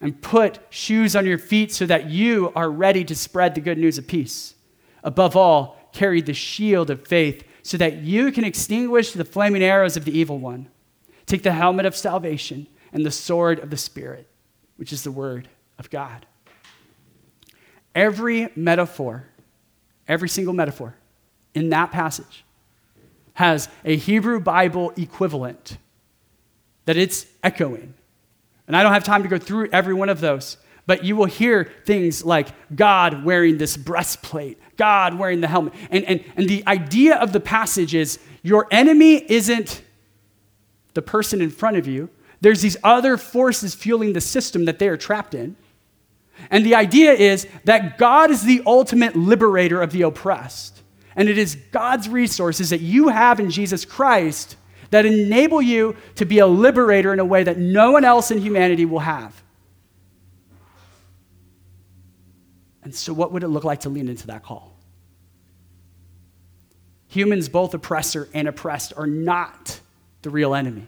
and 0.00 0.20
put 0.20 0.58
shoes 0.70 1.16
on 1.16 1.26
your 1.26 1.38
feet 1.38 1.72
so 1.72 1.86
that 1.86 2.10
you 2.10 2.52
are 2.54 2.70
ready 2.70 3.04
to 3.04 3.14
spread 3.14 3.54
the 3.54 3.60
good 3.60 3.78
news 3.78 3.98
of 3.98 4.06
peace. 4.06 4.54
Above 5.02 5.36
all, 5.36 5.78
carry 5.92 6.20
the 6.20 6.34
shield 6.34 6.90
of 6.90 7.06
faith 7.06 7.44
so 7.62 7.76
that 7.76 7.96
you 7.98 8.30
can 8.30 8.44
extinguish 8.44 9.12
the 9.12 9.24
flaming 9.24 9.62
arrows 9.62 9.96
of 9.96 10.04
the 10.04 10.16
evil 10.16 10.38
one. 10.38 10.68
Take 11.24 11.42
the 11.42 11.52
helmet 11.52 11.86
of 11.86 11.96
salvation 11.96 12.66
and 12.92 13.04
the 13.04 13.10
sword 13.10 13.58
of 13.58 13.70
the 13.70 13.76
Spirit, 13.76 14.28
which 14.76 14.92
is 14.92 15.02
the 15.02 15.10
word 15.10 15.48
of 15.78 15.90
God. 15.90 16.26
Every 17.94 18.48
metaphor, 18.54 19.26
every 20.06 20.28
single 20.28 20.54
metaphor 20.54 20.94
in 21.54 21.70
that 21.70 21.90
passage 21.90 22.44
has 23.34 23.68
a 23.84 23.96
Hebrew 23.96 24.38
Bible 24.38 24.92
equivalent 24.96 25.78
that 26.84 26.96
it's 26.96 27.26
echoing. 27.42 27.94
And 28.66 28.76
I 28.76 28.82
don't 28.82 28.92
have 28.92 29.04
time 29.04 29.22
to 29.22 29.28
go 29.28 29.38
through 29.38 29.68
every 29.72 29.94
one 29.94 30.08
of 30.08 30.20
those, 30.20 30.56
but 30.86 31.04
you 31.04 31.16
will 31.16 31.26
hear 31.26 31.70
things 31.84 32.24
like 32.24 32.48
God 32.74 33.24
wearing 33.24 33.58
this 33.58 33.76
breastplate, 33.76 34.58
God 34.76 35.18
wearing 35.18 35.40
the 35.40 35.48
helmet. 35.48 35.74
And, 35.90 36.04
and, 36.04 36.24
and 36.36 36.48
the 36.48 36.66
idea 36.66 37.16
of 37.16 37.32
the 37.32 37.40
passage 37.40 37.94
is 37.94 38.18
your 38.42 38.66
enemy 38.70 39.24
isn't 39.30 39.82
the 40.94 41.02
person 41.02 41.40
in 41.40 41.50
front 41.50 41.76
of 41.76 41.86
you, 41.86 42.08
there's 42.40 42.62
these 42.62 42.76
other 42.82 43.16
forces 43.16 43.74
fueling 43.74 44.12
the 44.12 44.20
system 44.20 44.64
that 44.66 44.78
they 44.78 44.88
are 44.88 44.96
trapped 44.96 45.34
in. 45.34 45.56
And 46.50 46.64
the 46.64 46.74
idea 46.74 47.12
is 47.12 47.46
that 47.64 47.98
God 47.98 48.30
is 48.30 48.44
the 48.44 48.62
ultimate 48.66 49.16
liberator 49.16 49.80
of 49.80 49.90
the 49.92 50.02
oppressed. 50.02 50.82
And 51.14 51.28
it 51.28 51.38
is 51.38 51.56
God's 51.72 52.08
resources 52.08 52.70
that 52.70 52.80
you 52.80 53.08
have 53.08 53.40
in 53.40 53.50
Jesus 53.50 53.84
Christ 53.84 54.56
that 54.90 55.06
enable 55.06 55.60
you 55.60 55.96
to 56.16 56.24
be 56.24 56.38
a 56.38 56.46
liberator 56.46 57.12
in 57.12 57.20
a 57.20 57.24
way 57.24 57.42
that 57.44 57.58
no 57.58 57.92
one 57.92 58.04
else 58.04 58.30
in 58.30 58.38
humanity 58.38 58.84
will 58.84 59.00
have. 59.00 59.42
And 62.82 62.94
so, 62.94 63.12
what 63.12 63.32
would 63.32 63.42
it 63.42 63.48
look 63.48 63.64
like 63.64 63.80
to 63.80 63.88
lean 63.88 64.08
into 64.08 64.28
that 64.28 64.44
call? 64.44 64.76
Humans, 67.08 67.48
both 67.48 67.74
oppressor 67.74 68.28
and 68.32 68.46
oppressed, 68.46 68.92
are 68.96 69.06
not 69.06 69.80
the 70.22 70.30
real 70.30 70.54
enemy. 70.54 70.86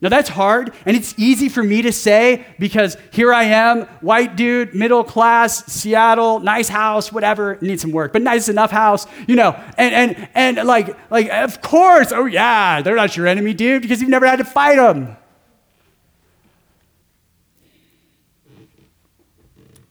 Now 0.00 0.10
that's 0.10 0.28
hard, 0.28 0.74
and 0.84 0.94
it's 0.94 1.14
easy 1.16 1.48
for 1.48 1.62
me 1.62 1.80
to 1.82 1.92
say 1.92 2.44
because 2.58 2.98
here 3.12 3.32
I 3.32 3.44
am, 3.44 3.84
white 4.02 4.36
dude, 4.36 4.74
middle 4.74 5.02
class, 5.02 5.64
Seattle, 5.72 6.40
nice 6.40 6.68
house, 6.68 7.10
whatever, 7.10 7.56
need 7.62 7.80
some 7.80 7.92
work, 7.92 8.12
but 8.12 8.20
nice 8.20 8.50
enough 8.50 8.70
house, 8.70 9.06
you 9.26 9.36
know. 9.36 9.58
And 9.78 9.94
and 9.94 10.28
and 10.34 10.68
like 10.68 10.96
like 11.10 11.30
of 11.30 11.62
course, 11.62 12.12
oh 12.12 12.26
yeah, 12.26 12.82
they're 12.82 12.96
not 12.96 13.16
your 13.16 13.26
enemy, 13.26 13.54
dude, 13.54 13.80
because 13.82 14.02
you've 14.02 14.10
never 14.10 14.26
had 14.26 14.36
to 14.36 14.44
fight 14.44 14.76
them. 14.76 15.16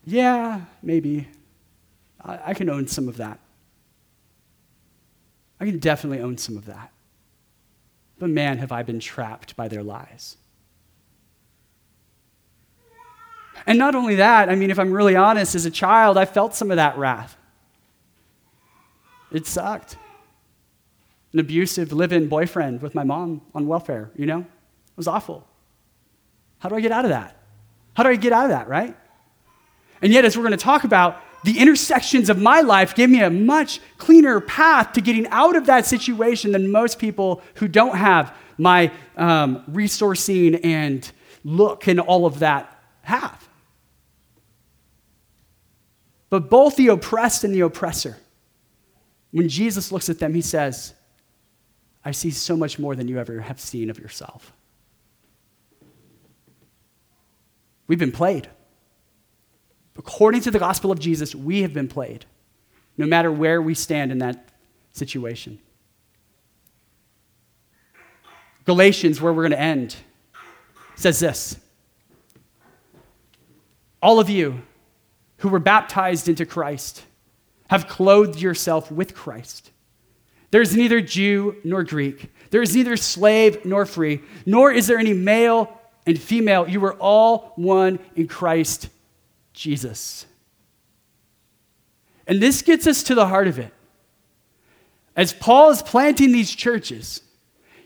Yeah, 0.05 0.61
maybe. 0.83 1.27
I, 2.23 2.39
I 2.47 2.53
can 2.53 2.69
own 2.69 2.87
some 2.87 3.07
of 3.07 3.17
that. 3.17 3.39
I 5.59 5.65
can 5.65 5.79
definitely 5.79 6.19
own 6.19 6.37
some 6.37 6.57
of 6.57 6.65
that. 6.65 6.91
But 8.17 8.29
man, 8.29 8.57
have 8.59 8.71
I 8.71 8.83
been 8.83 8.99
trapped 8.99 9.55
by 9.55 9.67
their 9.67 9.83
lies. 9.83 10.37
And 13.67 13.77
not 13.77 13.95
only 13.95 14.15
that, 14.15 14.49
I 14.49 14.55
mean, 14.55 14.69
if 14.69 14.79
I'm 14.79 14.91
really 14.91 15.15
honest, 15.15 15.55
as 15.55 15.65
a 15.65 15.71
child, 15.71 16.17
I 16.17 16.25
felt 16.25 16.55
some 16.55 16.71
of 16.71 16.77
that 16.77 16.97
wrath. 16.97 17.35
It 19.31 19.47
sucked. 19.47 19.97
An 21.33 21.39
abusive 21.39 21.91
live 21.91 22.13
in 22.13 22.29
boyfriend 22.29 22.81
with 22.81 22.95
my 22.95 23.03
mom 23.03 23.41
on 23.53 23.67
welfare, 23.67 24.11
you 24.15 24.25
know? 24.25 24.39
It 24.39 24.97
was 24.97 25.07
awful. 25.07 25.47
How 26.59 26.69
do 26.69 26.75
I 26.75 26.81
get 26.81 26.91
out 26.91 27.05
of 27.05 27.09
that? 27.09 27.37
How 27.95 28.03
do 28.03 28.09
I 28.09 28.15
get 28.15 28.33
out 28.33 28.45
of 28.45 28.51
that, 28.51 28.67
right? 28.67 28.95
And 30.01 30.13
yet, 30.13 30.25
as 30.25 30.37
we're 30.37 30.43
going 30.43 30.51
to 30.51 30.57
talk 30.57 30.83
about, 30.83 31.21
the 31.45 31.59
intersections 31.59 32.31
of 32.31 32.41
my 32.41 32.61
life 32.61 32.95
give 32.95 33.07
me 33.07 33.21
a 33.21 33.29
much 33.29 33.79
cleaner 33.99 34.39
path 34.39 34.93
to 34.93 35.01
getting 35.01 35.27
out 35.27 35.55
of 35.55 35.67
that 35.67 35.85
situation 35.85 36.51
than 36.51 36.71
most 36.71 36.97
people 36.97 37.43
who 37.55 37.67
don't 37.67 37.95
have 37.95 38.35
my 38.57 38.91
um, 39.15 39.63
resourcing 39.69 40.59
and 40.65 41.11
look 41.43 41.87
and 41.87 41.99
all 41.99 42.25
of 42.25 42.39
that 42.39 42.81
have. 43.03 43.47
But 46.31 46.49
both 46.49 46.77
the 46.77 46.87
oppressed 46.87 47.43
and 47.43 47.53
the 47.53 47.61
oppressor, 47.61 48.17
when 49.29 49.47
Jesus 49.47 49.91
looks 49.91 50.09
at 50.09 50.17
them, 50.17 50.33
he 50.33 50.41
says, 50.41 50.95
I 52.03 52.09
see 52.09 52.31
so 52.31 52.57
much 52.57 52.79
more 52.79 52.95
than 52.95 53.07
you 53.07 53.19
ever 53.19 53.41
have 53.41 53.59
seen 53.59 53.91
of 53.91 53.99
yourself. 53.99 54.51
We've 57.87 57.99
been 57.99 58.11
played. 58.11 58.49
According 59.97 60.41
to 60.41 60.51
the 60.51 60.59
gospel 60.59 60.91
of 60.91 60.99
Jesus, 60.99 61.33
we 61.33 61.61
have 61.61 61.73
been 61.73 61.87
played, 61.87 62.25
no 62.97 63.05
matter 63.05 63.31
where 63.31 63.61
we 63.61 63.73
stand 63.73 64.11
in 64.11 64.19
that 64.19 64.49
situation. 64.91 65.59
Galatians, 68.65 69.21
where 69.21 69.31
we're 69.31 69.43
going 69.43 69.51
to 69.51 69.59
end, 69.59 69.95
says 70.95 71.19
this 71.19 71.57
All 74.01 74.19
of 74.19 74.29
you 74.29 74.61
who 75.37 75.49
were 75.49 75.59
baptized 75.59 76.27
into 76.27 76.45
Christ 76.45 77.03
have 77.69 77.87
clothed 77.87 78.39
yourself 78.39 78.91
with 78.91 79.15
Christ. 79.15 79.71
There 80.51 80.61
is 80.61 80.75
neither 80.75 81.01
Jew 81.01 81.57
nor 81.63 81.83
Greek, 81.83 82.31
there 82.49 82.61
is 82.61 82.75
neither 82.75 82.97
slave 82.97 83.65
nor 83.65 83.85
free, 83.85 84.21
nor 84.45 84.71
is 84.71 84.87
there 84.87 84.99
any 84.99 85.13
male 85.13 85.79
and 86.05 86.19
female. 86.19 86.67
You 86.67 86.83
are 86.85 86.93
all 86.95 87.53
one 87.55 87.99
in 88.15 88.27
Christ 88.27 88.89
Jesus. 89.55 90.25
And 92.27 92.41
this 92.41 92.61
gets 92.61 92.85
us 92.87 93.03
to 93.03 93.15
the 93.15 93.27
heart 93.27 93.47
of 93.47 93.57
it. 93.57 93.71
As 95.15 95.33
Paul 95.33 95.69
is 95.69 95.81
planting 95.81 96.31
these 96.31 96.53
churches, 96.53 97.21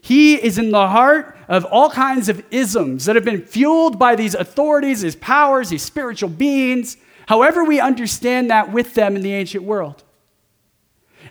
he 0.02 0.36
is 0.36 0.58
in 0.58 0.72
the 0.72 0.88
heart 0.88 1.38
of 1.48 1.66
all 1.66 1.90
kinds 1.90 2.30
of 2.30 2.44
isms 2.52 3.06
that 3.06 3.16
have 3.16 3.26
been 3.26 3.42
fueled 3.42 4.00
by 4.00 4.16
these 4.16 4.34
authorities, 4.34 5.02
these 5.02 5.16
powers, 5.16 5.70
these 5.70 5.84
spiritual 5.84 6.30
beings, 6.30 6.98
however 7.28 7.64
we 7.64 7.80
understand 7.80 8.50
that 8.50 8.72
with 8.72 8.96
them 8.96 9.16
in 9.16 9.22
the 9.22 9.34
ancient 9.34 9.64
world. 9.64 10.04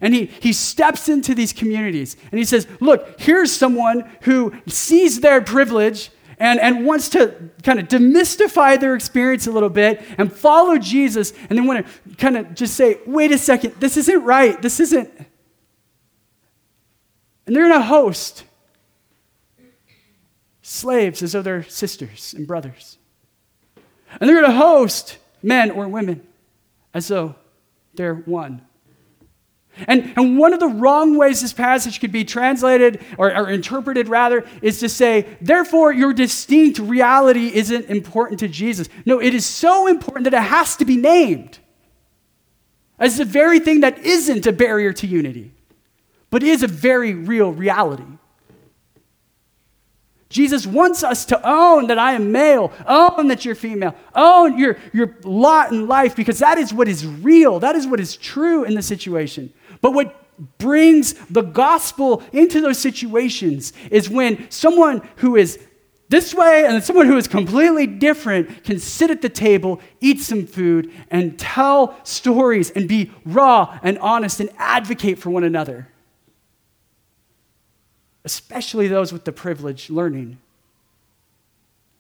And 0.01 0.14
he, 0.14 0.27
he 0.27 0.53
steps 0.53 1.09
into 1.09 1.35
these 1.35 1.53
communities 1.53 2.16
and 2.31 2.38
he 2.38 2.44
says, 2.44 2.68
Look, 2.79 3.18
here's 3.18 3.51
someone 3.51 4.09
who 4.22 4.55
sees 4.68 5.20
their 5.20 5.40
privilege 5.40 6.11
and, 6.38 6.61
and 6.61 6.87
wants 6.87 7.09
to 7.11 7.51
kind 7.62 7.79
of 7.79 7.88
demystify 7.88 8.79
their 8.79 8.94
experience 8.94 9.46
a 9.46 9.53
little 9.53 9.68
bit 9.68 10.03
and 10.16 10.33
follow 10.33 10.79
Jesus 10.79 11.33
and 11.48 11.59
then 11.59 11.66
want 11.66 11.87
to 11.87 12.14
kind 12.16 12.37
of 12.37 12.55
just 12.55 12.74
say, 12.74 12.98
wait 13.07 13.33
a 13.33 13.38
second, 13.38 13.74
this 13.81 13.96
isn't 13.96 14.22
right. 14.24 14.61
This 14.61 14.81
isn't. 14.81 15.11
And 17.46 17.57
they're 17.57 17.68
going 17.68 17.81
to 17.81 17.87
host 17.87 18.44
slaves 20.62 21.22
as 21.22 21.33
though 21.33 21.42
they're 21.42 21.62
sisters 21.62 22.35
and 22.35 22.46
brothers. 22.46 22.98
And 24.20 24.29
they're 24.29 24.40
going 24.40 24.51
to 24.51 24.57
host 24.57 25.18
men 25.42 25.70
or 25.70 25.88
women 25.88 26.27
as 26.92 27.09
though 27.09 27.35
they're 27.94 28.14
one. 28.14 28.62
And, 29.86 30.12
and 30.16 30.38
one 30.38 30.52
of 30.52 30.60
the 30.60 30.68
wrong 30.68 31.16
ways 31.16 31.40
this 31.40 31.52
passage 31.52 32.00
could 32.00 32.12
be 32.12 32.24
translated 32.24 33.04
or, 33.16 33.34
or 33.34 33.50
interpreted, 33.50 34.08
rather, 34.08 34.44
is 34.62 34.80
to 34.80 34.88
say, 34.88 35.26
therefore, 35.40 35.92
your 35.92 36.12
distinct 36.12 36.78
reality 36.78 37.54
isn't 37.54 37.86
important 37.86 38.40
to 38.40 38.48
Jesus. 38.48 38.88
No, 39.06 39.20
it 39.20 39.34
is 39.34 39.46
so 39.46 39.86
important 39.86 40.24
that 40.24 40.34
it 40.34 40.42
has 40.42 40.76
to 40.76 40.84
be 40.84 40.96
named 40.96 41.58
as 42.98 43.16
the 43.16 43.24
very 43.24 43.60
thing 43.60 43.80
that 43.80 43.98
isn't 43.98 44.46
a 44.46 44.52
barrier 44.52 44.92
to 44.92 45.06
unity, 45.06 45.52
but 46.30 46.42
is 46.42 46.62
a 46.62 46.66
very 46.66 47.14
real 47.14 47.52
reality. 47.52 48.04
Jesus 50.28 50.66
wants 50.66 51.02
us 51.02 51.24
to 51.26 51.40
own 51.48 51.86
that 51.86 51.98
I 51.98 52.12
am 52.12 52.32
male, 52.32 52.72
own 52.86 53.28
that 53.28 53.44
you're 53.44 53.54
female, 53.54 53.94
own 54.14 54.58
your, 54.58 54.76
your 54.92 55.16
lot 55.24 55.72
in 55.72 55.86
life 55.86 56.14
because 56.14 56.40
that 56.40 56.58
is 56.58 56.72
what 56.74 56.86
is 56.86 57.06
real. 57.06 57.60
That 57.60 57.76
is 57.76 57.86
what 57.86 57.98
is 57.98 58.16
true 58.16 58.64
in 58.64 58.74
the 58.74 58.82
situation. 58.82 59.52
But 59.80 59.92
what 59.92 60.14
brings 60.58 61.14
the 61.28 61.42
gospel 61.42 62.22
into 62.32 62.60
those 62.60 62.78
situations 62.78 63.72
is 63.90 64.08
when 64.08 64.50
someone 64.50 65.08
who 65.16 65.36
is 65.36 65.58
this 66.08 66.34
way 66.34 66.64
and 66.64 66.82
someone 66.82 67.06
who 67.06 67.18
is 67.18 67.28
completely 67.28 67.86
different 67.86 68.64
can 68.64 68.78
sit 68.78 69.10
at 69.10 69.20
the 69.20 69.28
table, 69.28 69.80
eat 70.00 70.20
some 70.20 70.46
food, 70.46 70.90
and 71.10 71.38
tell 71.38 71.98
stories 72.02 72.70
and 72.70 72.88
be 72.88 73.12
raw 73.26 73.78
and 73.82 73.98
honest 73.98 74.40
and 74.40 74.50
advocate 74.56 75.18
for 75.18 75.30
one 75.30 75.44
another. 75.44 75.88
Especially 78.24 78.88
those 78.88 79.12
with 79.12 79.24
the 79.24 79.32
privilege 79.32 79.90
learning, 79.90 80.38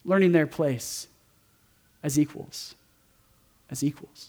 learning 0.04 0.32
their 0.32 0.46
place 0.46 1.06
as 2.02 2.18
equals, 2.18 2.74
as 3.70 3.84
equals. 3.84 4.28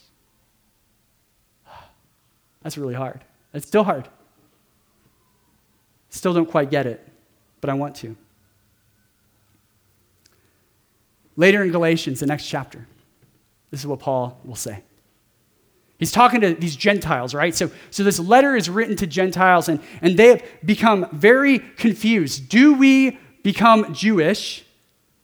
That's 2.62 2.78
really 2.78 2.96
hard. 2.96 3.24
It's 3.54 3.68
still 3.68 3.84
hard. 3.84 4.08
Still 6.10 6.34
don't 6.34 6.50
quite 6.50 6.70
get 6.70 6.86
it, 6.86 7.08
but 7.62 7.70
I 7.70 7.74
want 7.74 7.96
to. 7.98 8.16
Later 11.36 11.64
in 11.64 11.72
Galatians, 11.72 12.20
the 12.20 12.26
next 12.26 12.48
chapter, 12.48 12.86
this 13.72 13.80
is 13.80 13.88
what 13.88 14.00
Paul 14.00 14.40
will 14.44 14.56
say. 14.56 14.84
He's 15.98 16.12
talking 16.12 16.42
to 16.42 16.54
these 16.54 16.76
Gentiles, 16.76 17.34
right? 17.34 17.54
So, 17.54 17.70
so 17.92 18.04
this 18.04 18.20
letter 18.20 18.56
is 18.56 18.70
written 18.70 18.96
to 18.98 19.08
Gentiles, 19.08 19.68
and, 19.68 19.82
and 20.02 20.18
they 20.18 20.28
have 20.30 20.44
become 20.66 21.08
very 21.12 21.60
confused. 21.60 22.50
Do 22.50 22.74
we 22.74 23.20
become 23.44 23.94
Jewish? 23.94 24.64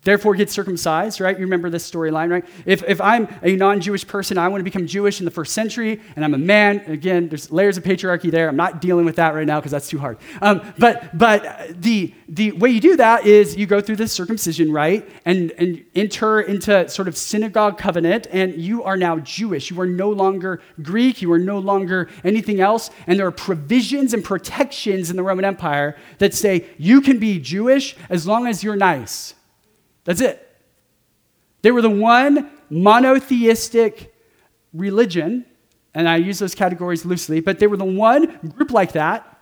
Therefore 0.05 0.35
get 0.35 0.49
circumcised, 0.49 1.19
right? 1.19 1.37
You 1.37 1.43
remember 1.43 1.69
this 1.69 1.89
storyline, 1.89 2.29
right? 2.29 2.45
If, 2.65 2.83
if 2.87 3.01
I'm 3.01 3.27
a 3.41 3.55
non 3.55 3.81
Jewish 3.81 4.07
person, 4.07 4.37
I 4.37 4.47
want 4.47 4.61
to 4.61 4.63
become 4.63 4.87
Jewish 4.87 5.19
in 5.19 5.25
the 5.25 5.31
first 5.31 5.53
century, 5.53 5.99
and 6.15 6.23
I'm 6.23 6.33
a 6.33 6.37
man, 6.37 6.79
again, 6.87 7.27
there's 7.27 7.51
layers 7.51 7.75
of 7.77 7.83
patriarchy 7.83 8.31
there. 8.31 8.47
I'm 8.47 8.55
not 8.55 8.79
dealing 8.79 9.03
with 9.03 9.17
that 9.17 9.33
right 9.33 9.45
now 9.45 9.59
because 9.59 9.71
that's 9.71 9.89
too 9.89 9.99
hard. 9.99 10.17
Um, 10.41 10.61
but 10.77 11.17
but 11.17 11.81
the, 11.81 12.13
the 12.29 12.53
way 12.53 12.69
you 12.69 12.79
do 12.79 12.95
that 12.97 13.25
is 13.25 13.57
you 13.57 13.65
go 13.65 13.81
through 13.81 13.97
this 13.97 14.13
circumcision, 14.13 14.71
right? 14.71 15.07
And, 15.25 15.51
and 15.57 15.83
enter 15.95 16.41
into 16.41 16.87
sort 16.87 17.07
of 17.07 17.17
synagogue 17.17 17.77
covenant, 17.77 18.27
and 18.31 18.55
you 18.55 18.83
are 18.83 18.97
now 18.97 19.19
Jewish. 19.19 19.71
You 19.71 19.81
are 19.81 19.87
no 19.87 20.11
longer 20.11 20.61
Greek, 20.81 21.21
you 21.21 21.31
are 21.33 21.39
no 21.39 21.57
longer 21.57 22.09
anything 22.23 22.61
else. 22.61 22.91
And 23.07 23.19
there 23.19 23.25
are 23.25 23.31
provisions 23.31 24.13
and 24.13 24.23
protections 24.23 25.09
in 25.09 25.17
the 25.17 25.23
Roman 25.23 25.45
Empire 25.45 25.97
that 26.19 26.35
say 26.35 26.67
you 26.77 27.01
can 27.01 27.17
be 27.17 27.39
Jewish 27.39 27.95
as 28.09 28.27
long 28.27 28.45
as 28.45 28.63
you're 28.63 28.75
nice. 28.75 29.33
That's 30.05 30.21
it. 30.21 30.41
They 31.61 31.71
were 31.71 31.81
the 31.81 31.89
one 31.89 32.49
monotheistic 32.69 34.15
religion, 34.73 35.45
and 35.93 36.07
I 36.07 36.17
use 36.17 36.39
those 36.39 36.55
categories 36.55 37.05
loosely, 37.05 37.41
but 37.41 37.59
they 37.59 37.67
were 37.67 37.77
the 37.77 37.85
one 37.85 38.37
group 38.55 38.71
like 38.71 38.93
that 38.93 39.39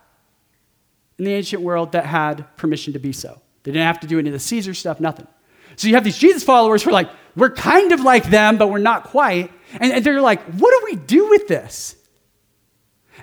in 1.17 1.25
the 1.25 1.33
ancient 1.33 1.61
world 1.61 1.91
that 1.91 2.05
had 2.05 2.45
permission 2.57 2.93
to 2.93 2.99
be 2.99 3.13
so. 3.13 3.41
They 3.63 3.71
didn't 3.71 3.85
have 3.85 3.99
to 4.01 4.07
do 4.07 4.19
any 4.19 4.29
of 4.29 4.33
the 4.33 4.39
Caesar 4.39 4.73
stuff, 4.73 4.99
nothing. 4.99 5.27
So 5.75 5.87
you 5.87 5.95
have 5.95 6.03
these 6.03 6.17
Jesus 6.17 6.43
followers 6.43 6.83
who 6.83 6.89
are 6.89 6.93
like, 6.93 7.09
we're 7.35 7.51
kind 7.51 7.91
of 7.91 8.01
like 8.01 8.25
them, 8.25 8.57
but 8.57 8.69
we're 8.69 8.77
not 8.77 9.05
quite. 9.05 9.51
And, 9.79 9.91
and 9.91 10.05
they're 10.05 10.21
like, 10.21 10.41
what 10.43 10.71
do 10.71 10.85
we 10.85 10.95
do 10.97 11.29
with 11.29 11.47
this? 11.47 11.95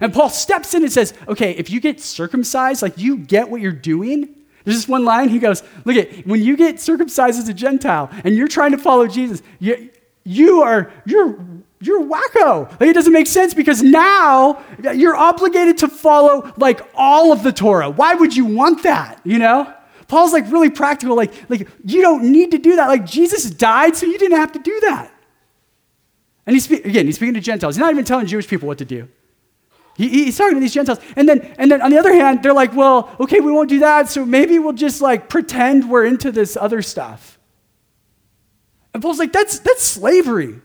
And 0.01 0.13
Paul 0.13 0.31
steps 0.31 0.75
in 0.75 0.83
and 0.83 0.93
says, 0.93 1.15
okay, 1.29 1.53
if 1.53 1.71
you 1.71 1.81
get 1.81 2.01
circumcised, 2.01 2.83
like 2.83 2.99
you 2.99 3.19
get 3.19 3.51
what 3.51 3.61
you're 3.61 3.73
doing, 3.73 4.35
there's 4.65 4.77
this 4.77 4.89
one 4.89 5.05
line, 5.05 5.29
he 5.29 5.39
goes, 5.39 5.63
Look 5.85 5.97
at 5.97 6.27
when 6.27 6.43
you 6.43 6.57
get 6.57 6.81
circumcised 6.81 7.39
as 7.39 7.49
a 7.49 7.55
Gentile 7.55 8.11
and 8.25 8.35
you're 8.35 8.49
trying 8.49 8.73
to 8.73 8.79
follow 8.79 9.07
Jesus, 9.07 9.43
you, 9.59 9.91
you 10.25 10.63
are, 10.63 10.93
you're, 11.07 11.39
you're 11.81 12.03
wacko. 12.03 12.71
Like 12.79 12.91
it 12.91 12.95
doesn't 12.95 13.13
make 13.13 13.27
sense 13.27 13.55
because 13.55 13.83
now 13.83 14.63
you're 14.95 15.17
obligated 15.17 15.79
to 15.79 15.89
follow 15.89 16.53
like 16.57 16.81
all 16.95 17.33
of 17.33 17.43
the 17.43 17.53
Torah. 17.53 17.91
Why 17.91 18.15
would 18.15 18.37
you 18.37 18.45
want 18.45 18.83
that? 18.83 19.21
You 19.25 19.39
know? 19.39 19.73
Paul's 20.09 20.33
like 20.33 20.51
really 20.51 20.71
practical, 20.71 21.15
like, 21.15 21.33
like 21.49 21.69
you 21.85 22.03
don't 22.03 22.33
need 22.33 22.51
to 22.51 22.59
do 22.59 22.77
that. 22.77 22.89
Like 22.89 23.07
Jesus 23.07 23.49
died, 23.49 23.97
so 23.97 24.07
you 24.07 24.19
didn't 24.19 24.39
have 24.39 24.53
to 24.53 24.59
do 24.59 24.79
that. 24.81 25.13
And 26.47 26.57
he's 26.57 26.69
again, 26.69 27.07
he's 27.07 27.15
speaking 27.15 27.35
to 27.35 27.41
Gentiles. 27.41 27.77
He's 27.77 27.81
not 27.81 27.93
even 27.93 28.05
telling 28.05 28.27
Jewish 28.27 28.49
people 28.49 28.67
what 28.67 28.79
to 28.79 28.85
do. 28.85 29.09
He, 30.01 30.09
he's 30.09 30.39
talking 30.39 30.55
to 30.55 30.61
these 30.61 30.73
Gentiles. 30.73 30.99
And 31.15 31.29
then, 31.29 31.55
and 31.59 31.71
then 31.71 31.83
on 31.83 31.91
the 31.91 31.99
other 31.99 32.15
hand, 32.15 32.43
they're 32.43 32.55
like, 32.55 32.75
well, 32.75 33.15
okay, 33.21 33.41
we 33.41 33.53
won't 33.53 33.69
do 33.69 33.81
that, 33.81 34.09
so 34.09 34.25
maybe 34.25 34.59
we'll 34.59 34.73
just 34.73 35.03
like 35.03 35.29
pretend 35.29 35.91
we're 35.91 36.07
into 36.07 36.33
this 36.33 36.57
other 36.57 36.81
stuff. 36.81 37.39
And 38.95 39.03
Paul's 39.03 39.19
like, 39.19 39.31
that's, 39.31 39.59
that's 39.59 39.85
slavery. 39.85 40.59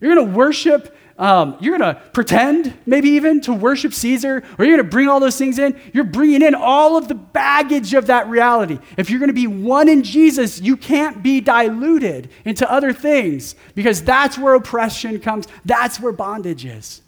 You're 0.00 0.14
going 0.14 0.26
to 0.26 0.34
worship, 0.34 0.96
um, 1.18 1.58
you're 1.60 1.76
going 1.76 1.94
to 1.94 2.00
pretend, 2.12 2.72
maybe 2.86 3.10
even, 3.10 3.42
to 3.42 3.52
worship 3.52 3.92
Caesar, 3.92 4.42
or 4.58 4.64
you're 4.64 4.76
going 4.76 4.88
to 4.88 4.90
bring 4.90 5.08
all 5.08 5.20
those 5.20 5.36
things 5.36 5.58
in. 5.58 5.78
You're 5.92 6.04
bringing 6.04 6.40
in 6.40 6.54
all 6.54 6.96
of 6.96 7.08
the 7.08 7.14
baggage 7.14 7.92
of 7.92 8.06
that 8.06 8.26
reality. 8.28 8.78
If 8.96 9.10
you're 9.10 9.20
going 9.20 9.28
to 9.28 9.34
be 9.34 9.46
one 9.46 9.90
in 9.90 10.02
Jesus, 10.02 10.62
you 10.62 10.78
can't 10.78 11.22
be 11.22 11.42
diluted 11.42 12.30
into 12.46 12.70
other 12.72 12.94
things 12.94 13.54
because 13.74 14.02
that's 14.02 14.38
where 14.38 14.54
oppression 14.54 15.20
comes, 15.20 15.46
that's 15.66 16.00
where 16.00 16.12
bondage 16.12 16.64
is. 16.64 17.02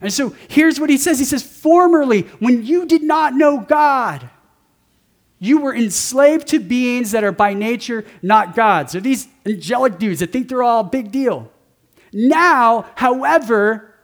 And 0.00 0.12
so 0.12 0.34
here's 0.48 0.80
what 0.80 0.90
he 0.90 0.96
says 0.96 1.18
He 1.18 1.24
says, 1.24 1.42
Formerly, 1.42 2.22
when 2.38 2.64
you 2.64 2.86
did 2.86 3.02
not 3.02 3.34
know 3.34 3.60
God, 3.60 4.28
you 5.38 5.60
were 5.60 5.74
enslaved 5.74 6.48
to 6.48 6.58
beings 6.58 7.12
that 7.12 7.24
are 7.24 7.32
by 7.32 7.54
nature 7.54 8.04
not 8.22 8.54
gods. 8.54 8.92
They're 8.92 9.00
these 9.00 9.26
angelic 9.46 9.98
dudes 9.98 10.20
that 10.20 10.32
think 10.32 10.48
they're 10.48 10.62
all 10.62 10.80
a 10.80 10.84
big 10.84 11.10
deal. 11.10 11.50
Now, 12.12 12.86
however, 12.94 13.94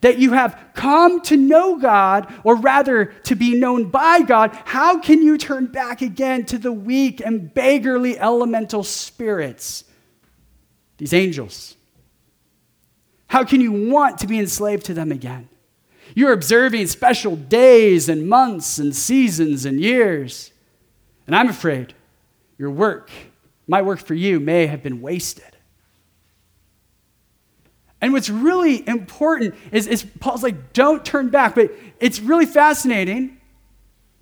that 0.00 0.18
you 0.18 0.32
have 0.32 0.58
come 0.74 1.20
to 1.22 1.36
know 1.36 1.78
God, 1.78 2.32
or 2.44 2.56
rather 2.56 3.06
to 3.24 3.34
be 3.34 3.58
known 3.58 3.90
by 3.90 4.22
God, 4.22 4.50
how 4.64 4.98
can 4.98 5.22
you 5.22 5.38
turn 5.38 5.66
back 5.66 6.02
again 6.02 6.44
to 6.46 6.58
the 6.58 6.72
weak 6.72 7.20
and 7.24 7.52
beggarly 7.52 8.18
elemental 8.18 8.82
spirits, 8.82 9.84
these 10.98 11.12
angels? 11.12 11.75
How 13.28 13.44
can 13.44 13.60
you 13.60 13.90
want 13.90 14.18
to 14.18 14.26
be 14.26 14.38
enslaved 14.38 14.84
to 14.86 14.94
them 14.94 15.10
again? 15.10 15.48
You're 16.14 16.32
observing 16.32 16.86
special 16.86 17.36
days 17.36 18.08
and 18.08 18.28
months 18.28 18.78
and 18.78 18.94
seasons 18.94 19.64
and 19.64 19.80
years. 19.80 20.52
And 21.26 21.34
I'm 21.34 21.48
afraid 21.48 21.94
your 22.58 22.70
work, 22.70 23.10
my 23.66 23.82
work 23.82 23.98
for 23.98 24.14
you, 24.14 24.40
may 24.40 24.66
have 24.66 24.82
been 24.82 25.02
wasted. 25.02 25.56
And 28.00 28.12
what's 28.12 28.30
really 28.30 28.86
important 28.86 29.54
is, 29.72 29.86
is 29.86 30.06
Paul's 30.20 30.42
like, 30.42 30.72
don't 30.72 31.04
turn 31.04 31.28
back. 31.28 31.54
But 31.54 31.72
it's 31.98 32.20
really 32.20 32.46
fascinating 32.46 33.35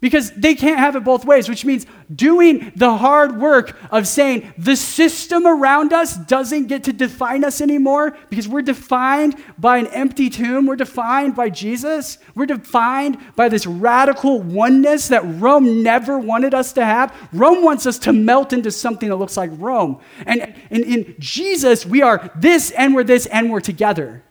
because 0.05 0.33
they 0.33 0.55
can't 0.55 0.79
have 0.79 0.97
it 0.97 1.03
both 1.03 1.25
ways, 1.25 1.49
which 1.49 1.65
means 1.65 1.87
doing 2.15 2.71
the 2.77 2.95
hard 2.95 3.41
work 3.41 3.75
of 3.91 4.07
saying 4.07 4.53
the 4.59 4.77
system 4.77 5.47
around 5.47 5.95
us 5.95 6.15
doesn't 6.15 6.67
get 6.67 6.85
to 6.85 6.93
define 6.93 7.43
us 7.43 7.63
anymore 7.63 8.15
because 8.29 8.47
we're 8.47 8.61
defined 8.61 9.35
by 9.57 9.79
an 9.79 9.87
empty 9.87 10.29
tomb. 10.29 10.67
We're 10.67 10.77
defined 10.77 11.35
by 11.35 11.49
Jesus. 11.49 12.19
We're 12.35 12.45
defined 12.45 13.17
by 13.35 13.49
this 13.49 13.67
radical 13.67 14.43
oneness 14.43 15.09
that 15.09 15.23
Rome 15.41 15.83
never 15.83 16.19
wanted 16.19 16.53
us 16.53 16.75
to 16.75 16.85
have. 16.85 17.17
Rome 17.33 17.65
wants 17.65 17.87
us 17.87 17.99
to 18.01 18.13
melt 18.13 18.53
into 18.53 18.71
something 18.71 19.09
that 19.09 19.17
looks 19.17 19.39
like 19.39 19.53
Rome. 19.55 20.01
And 20.27 20.55
in, 20.69 21.17
Jesus, 21.19 21.87
we 21.87 22.03
are 22.03 22.31
this 22.37 22.73
and 22.73 22.95
we're 22.95 23.05
this 23.05 23.25
and 23.25 23.51
we're 23.51 23.61
together. 23.61 24.23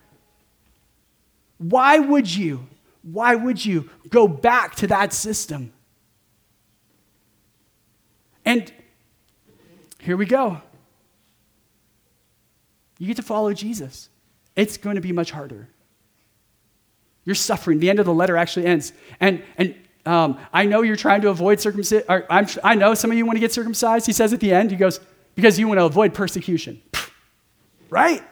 Why 1.58 1.98
would 1.98 2.32
you 2.32 2.68
why 3.04 3.34
would 3.34 3.64
you 3.64 3.90
go 4.08 4.26
back 4.26 4.74
to 4.76 4.86
that 4.88 5.12
system? 5.12 5.72
And 8.44 8.72
here 10.00 10.16
we 10.16 10.26
go. 10.26 10.60
You 12.98 13.06
get 13.06 13.16
to 13.16 13.22
follow 13.22 13.52
Jesus. 13.52 14.08
It's 14.56 14.76
going 14.76 14.96
to 14.96 15.02
be 15.02 15.12
much 15.12 15.30
harder. 15.30 15.68
You're 17.24 17.34
suffering. 17.34 17.78
The 17.78 17.90
end 17.90 17.98
of 17.98 18.06
the 18.06 18.14
letter 18.14 18.36
actually 18.36 18.66
ends. 18.66 18.92
And, 19.20 19.42
and 19.56 19.74
um, 20.06 20.38
I 20.52 20.66
know 20.66 20.82
you're 20.82 20.96
trying 20.96 21.22
to 21.22 21.28
avoid 21.28 21.60
circumcision. 21.60 22.04
I 22.08 22.74
know 22.74 22.94
some 22.94 23.10
of 23.10 23.16
you 23.16 23.26
want 23.26 23.36
to 23.36 23.40
get 23.40 23.52
circumcised. 23.52 24.06
He 24.06 24.12
says 24.12 24.32
at 24.32 24.40
the 24.40 24.52
end, 24.52 24.70
he 24.70 24.76
goes, 24.76 25.00
because 25.34 25.58
you 25.58 25.66
want 25.66 25.80
to 25.80 25.84
avoid 25.84 26.14
persecution. 26.14 26.80
right? 27.90 28.22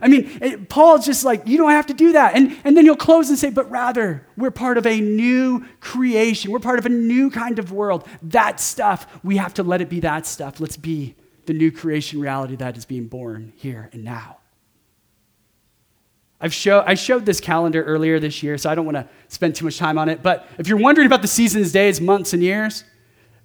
I 0.00 0.08
mean, 0.08 0.38
it, 0.40 0.68
Paul's 0.68 1.04
just 1.04 1.24
like, 1.24 1.46
you 1.46 1.56
don't 1.58 1.70
have 1.70 1.86
to 1.86 1.94
do 1.94 2.12
that. 2.12 2.34
And, 2.34 2.56
and 2.64 2.76
then 2.76 2.84
he'll 2.84 2.96
close 2.96 3.28
and 3.28 3.38
say, 3.38 3.50
but 3.50 3.70
rather, 3.70 4.26
we're 4.36 4.50
part 4.50 4.78
of 4.78 4.86
a 4.86 5.00
new 5.00 5.66
creation. 5.80 6.50
We're 6.50 6.60
part 6.60 6.78
of 6.78 6.86
a 6.86 6.90
new 6.90 7.30
kind 7.30 7.58
of 7.58 7.72
world. 7.72 8.06
That 8.22 8.60
stuff, 8.60 9.06
we 9.24 9.36
have 9.36 9.54
to 9.54 9.62
let 9.62 9.80
it 9.80 9.88
be 9.88 10.00
that 10.00 10.26
stuff. 10.26 10.60
Let's 10.60 10.76
be 10.76 11.16
the 11.46 11.52
new 11.52 11.72
creation 11.72 12.20
reality 12.20 12.56
that 12.56 12.76
is 12.76 12.84
being 12.84 13.06
born 13.06 13.52
here 13.56 13.90
and 13.92 14.04
now. 14.04 14.38
I've 16.40 16.54
show, 16.54 16.82
I 16.86 16.94
showed 16.94 17.26
this 17.26 17.40
calendar 17.40 17.82
earlier 17.82 18.18
this 18.18 18.42
year, 18.42 18.56
so 18.56 18.70
I 18.70 18.74
don't 18.74 18.86
want 18.86 18.96
to 18.96 19.08
spend 19.28 19.54
too 19.54 19.66
much 19.66 19.76
time 19.76 19.98
on 19.98 20.08
it. 20.08 20.22
But 20.22 20.48
if 20.58 20.68
you're 20.68 20.78
wondering 20.78 21.06
about 21.06 21.22
the 21.22 21.28
seasons, 21.28 21.70
days, 21.70 22.00
months, 22.00 22.32
and 22.32 22.42
years, 22.42 22.84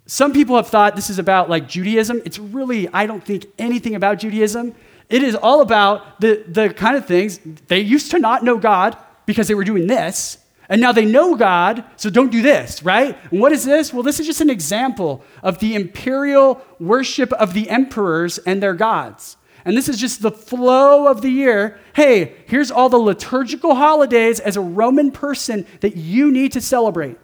some 0.05 0.31
people 0.31 0.55
have 0.55 0.67
thought 0.67 0.95
this 0.95 1.09
is 1.09 1.19
about 1.19 1.49
like 1.49 1.67
Judaism. 1.67 2.21
It's 2.25 2.39
really, 2.39 2.87
I 2.89 3.05
don't 3.05 3.23
think 3.23 3.47
anything 3.57 3.95
about 3.95 4.19
Judaism. 4.19 4.75
It 5.09 5.23
is 5.23 5.35
all 5.35 5.61
about 5.61 6.19
the, 6.19 6.43
the 6.47 6.73
kind 6.73 6.97
of 6.97 7.05
things 7.05 7.39
they 7.67 7.79
used 7.79 8.11
to 8.11 8.19
not 8.19 8.43
know 8.43 8.57
God 8.57 8.97
because 9.25 9.47
they 9.47 9.55
were 9.55 9.63
doing 9.63 9.87
this. 9.87 10.39
And 10.67 10.81
now 10.81 10.91
they 10.91 11.05
know 11.05 11.35
God, 11.35 11.83
so 11.95 12.09
don't 12.09 12.31
do 12.31 12.41
this, 12.41 12.81
right? 12.81 13.15
And 13.29 13.39
what 13.39 13.51
is 13.51 13.65
this? 13.65 13.93
Well, 13.93 14.01
this 14.01 14.19
is 14.19 14.25
just 14.25 14.41
an 14.41 14.49
example 14.49 15.23
of 15.43 15.59
the 15.59 15.75
imperial 15.75 16.59
worship 16.79 17.31
of 17.33 17.53
the 17.53 17.69
emperors 17.69 18.39
and 18.39 18.63
their 18.63 18.73
gods. 18.73 19.37
And 19.63 19.77
this 19.77 19.89
is 19.89 19.99
just 19.99 20.21
the 20.21 20.31
flow 20.31 21.07
of 21.07 21.21
the 21.21 21.29
year. 21.29 21.79
Hey, 21.93 22.35
here's 22.47 22.71
all 22.71 22.89
the 22.89 22.97
liturgical 22.97 23.75
holidays 23.75 24.39
as 24.39 24.57
a 24.57 24.61
Roman 24.61 25.11
person 25.11 25.65
that 25.81 25.97
you 25.97 26.31
need 26.31 26.51
to 26.53 26.61
celebrate. 26.61 27.17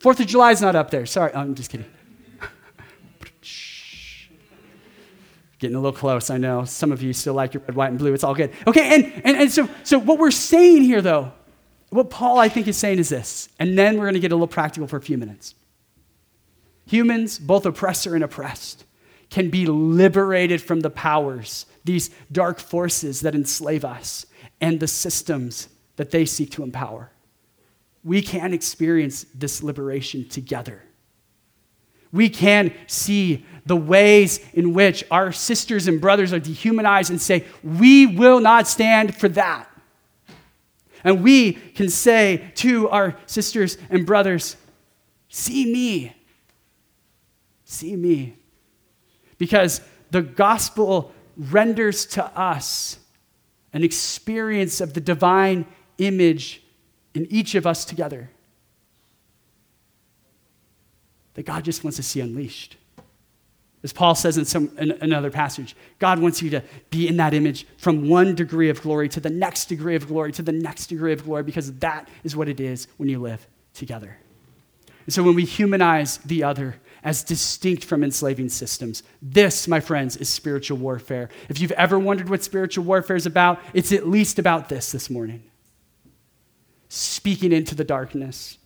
Fourth 0.00 0.18
of 0.18 0.26
July 0.26 0.52
is 0.52 0.60
not 0.60 0.74
up 0.74 0.90
there. 0.90 1.06
Sorry, 1.06 1.32
I'm 1.34 1.54
just 1.54 1.70
kidding. 1.70 1.86
Getting 5.60 5.76
a 5.76 5.80
little 5.80 5.96
close, 5.96 6.30
I 6.30 6.38
know. 6.38 6.64
Some 6.64 6.90
of 6.90 7.02
you 7.02 7.12
still 7.12 7.34
like 7.34 7.52
your 7.52 7.62
red, 7.62 7.76
white, 7.76 7.90
and 7.90 7.98
blue. 7.98 8.14
It's 8.14 8.24
all 8.24 8.34
good. 8.34 8.50
Okay, 8.66 8.94
and, 8.94 9.12
and, 9.24 9.36
and 9.36 9.52
so, 9.52 9.68
so 9.84 9.98
what 9.98 10.18
we're 10.18 10.30
saying 10.30 10.82
here, 10.82 11.02
though, 11.02 11.32
what 11.90 12.08
Paul, 12.08 12.38
I 12.38 12.48
think, 12.48 12.66
is 12.66 12.78
saying 12.78 12.98
is 12.98 13.10
this, 13.10 13.48
and 13.58 13.76
then 13.78 13.96
we're 13.96 14.04
going 14.04 14.14
to 14.14 14.20
get 14.20 14.32
a 14.32 14.34
little 14.34 14.48
practical 14.48 14.88
for 14.88 14.96
a 14.96 15.02
few 15.02 15.18
minutes. 15.18 15.54
Humans, 16.86 17.38
both 17.38 17.66
oppressor 17.66 18.14
and 18.14 18.24
oppressed, 18.24 18.84
can 19.28 19.50
be 19.50 19.66
liberated 19.66 20.62
from 20.62 20.80
the 20.80 20.90
powers, 20.90 21.66
these 21.84 22.10
dark 22.32 22.58
forces 22.58 23.20
that 23.20 23.34
enslave 23.34 23.84
us, 23.84 24.26
and 24.60 24.80
the 24.80 24.88
systems 24.88 25.68
that 25.96 26.10
they 26.10 26.24
seek 26.24 26.50
to 26.52 26.62
empower. 26.62 27.12
We 28.02 28.22
can 28.22 28.54
experience 28.54 29.26
this 29.34 29.62
liberation 29.62 30.26
together. 30.26 30.82
We 32.12 32.28
can 32.28 32.72
see 32.86 33.44
the 33.66 33.76
ways 33.76 34.40
in 34.52 34.72
which 34.72 35.04
our 35.10 35.32
sisters 35.32 35.86
and 35.86 36.00
brothers 36.00 36.32
are 36.32 36.40
dehumanized 36.40 37.10
and 37.10 37.20
say, 37.20 37.44
We 37.62 38.06
will 38.06 38.40
not 38.40 38.66
stand 38.66 39.14
for 39.14 39.28
that. 39.30 39.68
And 41.04 41.22
we 41.22 41.52
can 41.52 41.88
say 41.88 42.52
to 42.56 42.88
our 42.88 43.16
sisters 43.26 43.78
and 43.88 44.04
brothers, 44.04 44.56
See 45.28 45.72
me. 45.72 46.14
See 47.64 47.94
me. 47.94 48.36
Because 49.38 49.80
the 50.10 50.22
gospel 50.22 51.12
renders 51.36 52.04
to 52.04 52.24
us 52.38 52.98
an 53.72 53.84
experience 53.84 54.80
of 54.80 54.94
the 54.94 55.00
divine 55.00 55.64
image 55.98 56.62
in 57.14 57.26
each 57.30 57.54
of 57.54 57.66
us 57.66 57.84
together 57.84 58.30
that 61.40 61.46
God 61.46 61.64
just 61.64 61.82
wants 61.82 61.96
to 61.96 62.02
see 62.02 62.20
unleashed. 62.20 62.76
As 63.82 63.94
Paul 63.94 64.14
says 64.14 64.36
in, 64.36 64.44
some, 64.44 64.76
in 64.76 64.90
another 65.00 65.30
passage, 65.30 65.74
God 65.98 66.18
wants 66.18 66.42
you 66.42 66.50
to 66.50 66.62
be 66.90 67.08
in 67.08 67.16
that 67.16 67.32
image 67.32 67.66
from 67.78 68.10
one 68.10 68.34
degree 68.34 68.68
of 68.68 68.82
glory 68.82 69.08
to 69.08 69.20
the 69.20 69.30
next 69.30 69.64
degree 69.64 69.96
of 69.96 70.06
glory 70.06 70.32
to 70.32 70.42
the 70.42 70.52
next 70.52 70.88
degree 70.88 71.14
of 71.14 71.24
glory 71.24 71.42
because 71.42 71.72
that 71.78 72.10
is 72.24 72.36
what 72.36 72.46
it 72.46 72.60
is 72.60 72.88
when 72.98 73.08
you 73.08 73.18
live 73.18 73.46
together. 73.72 74.18
And 75.06 75.14
so 75.14 75.22
when 75.22 75.34
we 75.34 75.46
humanize 75.46 76.18
the 76.18 76.44
other 76.44 76.76
as 77.02 77.24
distinct 77.24 77.84
from 77.84 78.04
enslaving 78.04 78.50
systems, 78.50 79.02
this, 79.22 79.66
my 79.66 79.80
friends, 79.80 80.18
is 80.18 80.28
spiritual 80.28 80.76
warfare. 80.76 81.30
If 81.48 81.58
you've 81.58 81.72
ever 81.72 81.98
wondered 81.98 82.28
what 82.28 82.44
spiritual 82.44 82.84
warfare 82.84 83.16
is 83.16 83.24
about, 83.24 83.60
it's 83.72 83.92
at 83.92 84.06
least 84.06 84.38
about 84.38 84.68
this 84.68 84.92
this 84.92 85.08
morning 85.08 85.42
speaking 86.90 87.50
into 87.50 87.74
the 87.74 87.84
darkness 87.84 88.58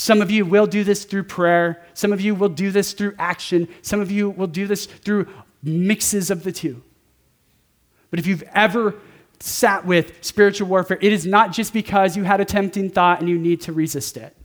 some 0.00 0.22
of 0.22 0.30
you 0.30 0.46
will 0.46 0.68
do 0.68 0.84
this 0.84 1.04
through 1.04 1.24
prayer. 1.24 1.82
Some 1.92 2.12
of 2.12 2.20
you 2.20 2.32
will 2.32 2.48
do 2.48 2.70
this 2.70 2.92
through 2.92 3.16
action. 3.18 3.66
Some 3.82 4.00
of 4.00 4.12
you 4.12 4.30
will 4.30 4.46
do 4.46 4.68
this 4.68 4.86
through 4.86 5.26
mixes 5.60 6.30
of 6.30 6.44
the 6.44 6.52
two. 6.52 6.84
But 8.08 8.20
if 8.20 8.26
you've 8.28 8.44
ever 8.54 8.94
sat 9.40 9.84
with 9.84 10.12
spiritual 10.24 10.68
warfare, 10.68 10.98
it 11.00 11.12
is 11.12 11.26
not 11.26 11.50
just 11.50 11.72
because 11.72 12.16
you 12.16 12.22
had 12.22 12.40
a 12.40 12.44
tempting 12.44 12.90
thought 12.90 13.18
and 13.18 13.28
you 13.28 13.36
need 13.36 13.60
to 13.62 13.72
resist 13.72 14.16
it. 14.16 14.36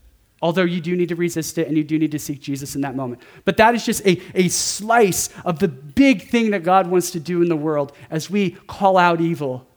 Although 0.41 0.63
you 0.63 0.81
do 0.81 0.95
need 0.95 1.09
to 1.09 1.15
resist 1.15 1.59
it 1.59 1.67
and 1.67 1.77
you 1.77 1.83
do 1.83 1.99
need 1.99 2.11
to 2.13 2.19
seek 2.19 2.41
Jesus 2.41 2.73
in 2.73 2.81
that 2.81 2.95
moment. 2.95 3.21
But 3.45 3.57
that 3.57 3.75
is 3.75 3.85
just 3.85 4.03
a, 4.07 4.19
a 4.33 4.47
slice 4.47 5.29
of 5.45 5.59
the 5.59 5.67
big 5.67 6.29
thing 6.29 6.49
that 6.49 6.63
God 6.63 6.87
wants 6.87 7.11
to 7.11 7.19
do 7.19 7.43
in 7.43 7.47
the 7.47 7.55
world 7.55 7.91
as 8.09 8.27
we 8.27 8.57
call 8.65 8.97
out 8.97 9.21
evil 9.21 9.67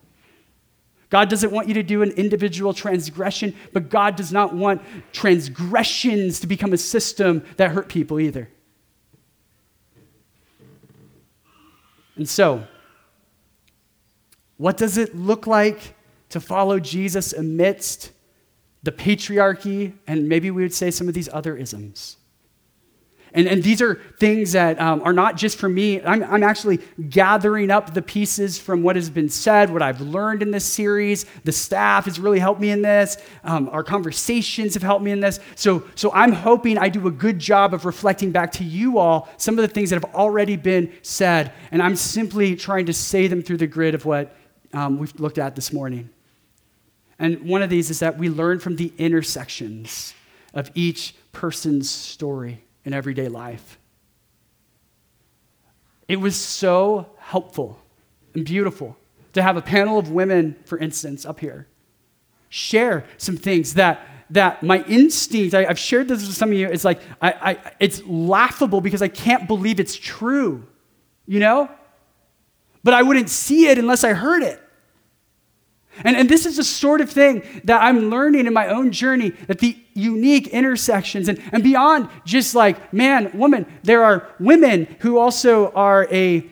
God 1.09 1.29
doesn't 1.29 1.53
want 1.53 1.69
you 1.69 1.75
to 1.75 1.83
do 1.83 2.03
an 2.03 2.11
individual 2.13 2.75
transgression, 2.75 3.55
but 3.73 3.89
God 3.89 4.17
does 4.17 4.33
not 4.33 4.55
want 4.55 4.83
transgressions 5.13 6.41
to 6.41 6.47
become 6.47 6.73
a 6.73 6.79
system 6.79 7.45
that 7.57 7.71
hurt 7.71 7.89
people 7.89 8.19
either. 8.19 8.49
And 12.17 12.29
so, 12.29 12.67
what 14.57 14.77
does 14.77 14.97
it 14.97 15.15
look 15.15 15.47
like 15.47 15.95
to 16.31 16.41
follow 16.41 16.81
Jesus 16.81 17.33
amidst 17.33 18.11
the 18.83 18.91
patriarchy 18.91 19.93
and 20.07 20.29
maybe 20.29 20.51
we 20.51 20.63
would 20.63 20.75
say 20.75 20.91
some 20.91 21.09
of 21.09 21.15
these 21.15 21.29
other 21.33 21.57
isms? 21.57 22.17
And, 23.37 23.47
and 23.47 23.63
these 23.63 23.83
are 23.83 23.97
things 24.19 24.53
that 24.53 24.81
um, 24.81 25.03
are 25.03 25.13
not 25.13 25.37
just 25.37 25.59
for 25.59 25.69
me. 25.69 26.03
I'm, 26.03 26.25
I'm 26.25 26.43
actually 26.43 26.79
gathering 27.11 27.71
up 27.71 27.93
the 27.93 28.01
pieces 28.01 28.59
from 28.59 28.83
what 28.83 28.97
has 28.97 29.11
been 29.11 29.29
said, 29.29 29.71
what 29.71 29.83
I've 29.83 30.01
learned 30.01 30.41
in 30.41 30.51
this 30.51 30.65
series. 30.65 31.27
The 31.45 31.53
staff 31.53 32.07
has 32.07 32.19
really 32.19 32.39
helped 32.39 32.63
me 32.63 32.71
in 32.71 32.81
this. 32.81 33.19
Um, 33.45 33.69
our 33.69 33.85
conversations 33.85 34.73
have 34.73 34.83
helped 34.83 35.05
me 35.05 35.11
in 35.11 35.21
this. 35.21 35.39
So, 35.55 35.85
so 35.95 36.11
I'm 36.13 36.33
hoping 36.33 36.79
I 36.79 36.89
do 36.89 37.07
a 37.09 37.11
good 37.11 37.39
job 37.39 37.75
of 37.75 37.85
reflecting 37.85 38.33
back 38.33 38.53
to 38.53 38.65
you 38.65 38.97
all 38.97 39.29
some 39.37 39.59
of 39.59 39.63
the 39.63 39.73
things 39.73 39.91
that 39.91 40.03
have 40.03 40.15
already 40.15 40.57
been 40.57 40.91
said. 41.03 41.53
And 41.71 41.83
I'm 41.83 41.95
simply 41.95 42.57
trying 42.57 42.87
to 42.87 42.95
say 42.95 43.27
them 43.27 43.43
through 43.43 43.59
the 43.59 43.67
grid 43.67 43.95
of 43.95 44.07
what 44.07 44.35
um, 44.73 44.99
we've 44.99 45.15
looked 45.21 45.37
at 45.37 45.55
this 45.55 45.75
morning. 45.75 46.09
And 47.19 47.43
one 47.43 47.61
of 47.61 47.69
these 47.69 47.91
is 47.91 47.99
that 47.99 48.17
we 48.17 48.31
learn 48.31 48.61
from 48.61 48.77
the 48.77 48.95
intersections 48.97 50.15
of 50.55 50.71
each 50.75 51.15
person's 51.33 51.91
story 51.91 52.63
in 52.87 52.95
everyday 52.95 53.29
life. 53.29 53.79
It 56.09 56.17
was 56.17 56.37
so 56.37 57.11
helpful 57.19 57.79
and 58.35 58.47
beautiful 58.47 58.97
to 59.35 59.43
have 59.43 59.59
a 59.59 59.63
panel 59.63 59.99
of 59.99 60.11
women, 60.11 60.57
for 60.65 60.79
instance, 60.79 61.27
up 61.27 61.41
here, 61.41 61.67
share 62.49 63.05
some 63.19 63.37
things 63.37 63.75
that 63.75 64.01
that 64.31 64.63
my 64.63 64.83
instinct, 64.85 65.55
I, 65.55 65.65
have 65.65 65.79
shared 65.79 66.09
this 66.09 66.27
with 66.27 66.37
some 66.37 66.51
of 66.51 66.59
you, 66.59 66.67
it's 66.67 66.85
like, 66.85 67.01
I, 67.23 67.33
I, 67.33 67.73
it's 67.79 68.03
laughable 68.05 68.81
because 68.81 69.01
I 69.01 69.07
can't 69.07 69.47
believe 69.47 69.79
it's 69.79 69.95
true, 69.95 70.67
you 71.27 71.39
know? 71.39 71.71
But 72.83 72.95
I 72.95 73.05
wouldn't 73.05 73.31
see 73.31 73.69
it 73.69 73.79
unless 73.79 74.03
I 74.03 74.15
heard 74.15 74.43
it. 74.43 74.61
And, 76.05 76.17
and 76.17 76.29
this 76.29 76.47
is 76.47 76.57
the 76.57 76.65
sort 76.65 77.01
of 77.01 77.11
thing 77.11 77.43
that 77.65 77.83
I'm 77.83 78.11
learning 78.11 78.47
in 78.47 78.53
my 78.53 78.69
own 78.69 78.93
journey 78.93 79.31
that 79.49 79.59
the 79.59 79.79
unique 79.95 80.49
intersections 80.49 81.29
and, 81.29 81.41
and 81.53 81.63
beyond 81.63 82.09
just 82.25 82.55
like 82.55 82.93
man, 82.93 83.31
woman, 83.37 83.67
there 83.83 84.05
are 84.05 84.29
women 84.39 84.97
who 85.01 85.19
also 85.19 85.71
are 85.73 86.07
a, 86.11 86.49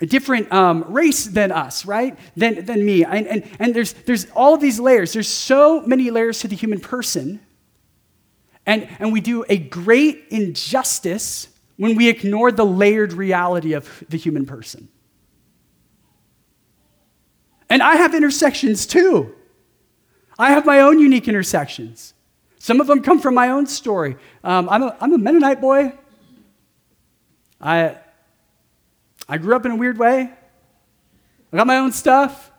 a 0.00 0.06
different 0.06 0.52
um, 0.52 0.84
race 0.88 1.26
than 1.26 1.52
us, 1.52 1.84
right? 1.84 2.18
Than, 2.36 2.64
than 2.64 2.84
me. 2.84 3.04
And, 3.04 3.26
and, 3.26 3.50
and 3.58 3.74
there's, 3.74 3.92
there's 3.92 4.26
all 4.30 4.54
of 4.54 4.60
these 4.60 4.80
layers. 4.80 5.12
There's 5.12 5.28
so 5.28 5.82
many 5.82 6.10
layers 6.10 6.40
to 6.40 6.48
the 6.48 6.56
human 6.56 6.80
person. 6.80 7.40
And, 8.64 8.88
and 8.98 9.12
we 9.12 9.20
do 9.20 9.44
a 9.48 9.58
great 9.58 10.24
injustice 10.30 11.48
when 11.76 11.96
we 11.96 12.08
ignore 12.08 12.52
the 12.52 12.64
layered 12.64 13.12
reality 13.12 13.72
of 13.72 14.04
the 14.08 14.16
human 14.16 14.46
person. 14.46 14.88
And 17.72 17.82
I 17.82 17.96
have 17.96 18.14
intersections 18.14 18.84
too. 18.84 19.34
I 20.38 20.50
have 20.50 20.66
my 20.66 20.80
own 20.80 20.98
unique 20.98 21.26
intersections. 21.26 22.12
Some 22.58 22.82
of 22.82 22.86
them 22.86 23.02
come 23.02 23.18
from 23.18 23.34
my 23.34 23.48
own 23.48 23.66
story. 23.66 24.16
Um, 24.44 24.68
I'm, 24.68 24.82
a, 24.82 24.96
I'm 25.00 25.14
a 25.14 25.16
Mennonite 25.16 25.62
boy. 25.62 25.94
I, 27.62 27.96
I 29.26 29.38
grew 29.38 29.56
up 29.56 29.64
in 29.64 29.72
a 29.72 29.76
weird 29.76 29.96
way. 29.96 30.30
I 31.50 31.56
got 31.56 31.66
my 31.66 31.78
own 31.78 31.92
stuff. 31.92 32.50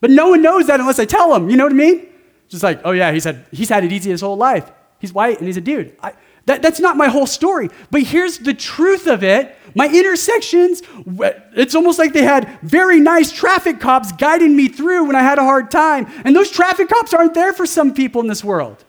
But 0.00 0.10
no 0.12 0.28
one 0.28 0.42
knows 0.42 0.68
that 0.68 0.78
unless 0.78 1.00
I 1.00 1.06
tell 1.06 1.32
them. 1.32 1.50
You 1.50 1.56
know 1.56 1.64
what 1.64 1.72
I 1.72 1.76
mean? 1.76 2.06
Just 2.48 2.62
like, 2.62 2.82
oh 2.84 2.92
yeah, 2.92 3.10
he's 3.10 3.24
had, 3.24 3.44
he's 3.50 3.68
had 3.68 3.82
it 3.82 3.90
easy 3.90 4.10
his 4.10 4.20
whole 4.20 4.36
life. 4.36 4.70
He's 5.00 5.12
white 5.12 5.38
and 5.38 5.48
he's 5.48 5.56
a 5.56 5.60
dude. 5.60 5.96
I, 6.00 6.12
that, 6.46 6.62
that's 6.62 6.80
not 6.80 6.96
my 6.96 7.08
whole 7.08 7.26
story. 7.26 7.70
But 7.90 8.02
here's 8.02 8.38
the 8.38 8.54
truth 8.54 9.06
of 9.06 9.22
it 9.22 9.56
my 9.74 9.88
intersections, 9.88 10.82
it's 11.56 11.74
almost 11.74 11.98
like 11.98 12.12
they 12.12 12.24
had 12.24 12.58
very 12.62 13.00
nice 13.00 13.32
traffic 13.32 13.80
cops 13.80 14.12
guiding 14.12 14.54
me 14.54 14.68
through 14.68 15.06
when 15.06 15.16
I 15.16 15.22
had 15.22 15.38
a 15.38 15.42
hard 15.42 15.70
time. 15.70 16.06
And 16.24 16.36
those 16.36 16.50
traffic 16.50 16.88
cops 16.88 17.14
aren't 17.14 17.32
there 17.32 17.54
for 17.54 17.64
some 17.64 17.94
people 17.94 18.20
in 18.20 18.26
this 18.26 18.44
world. 18.44 18.84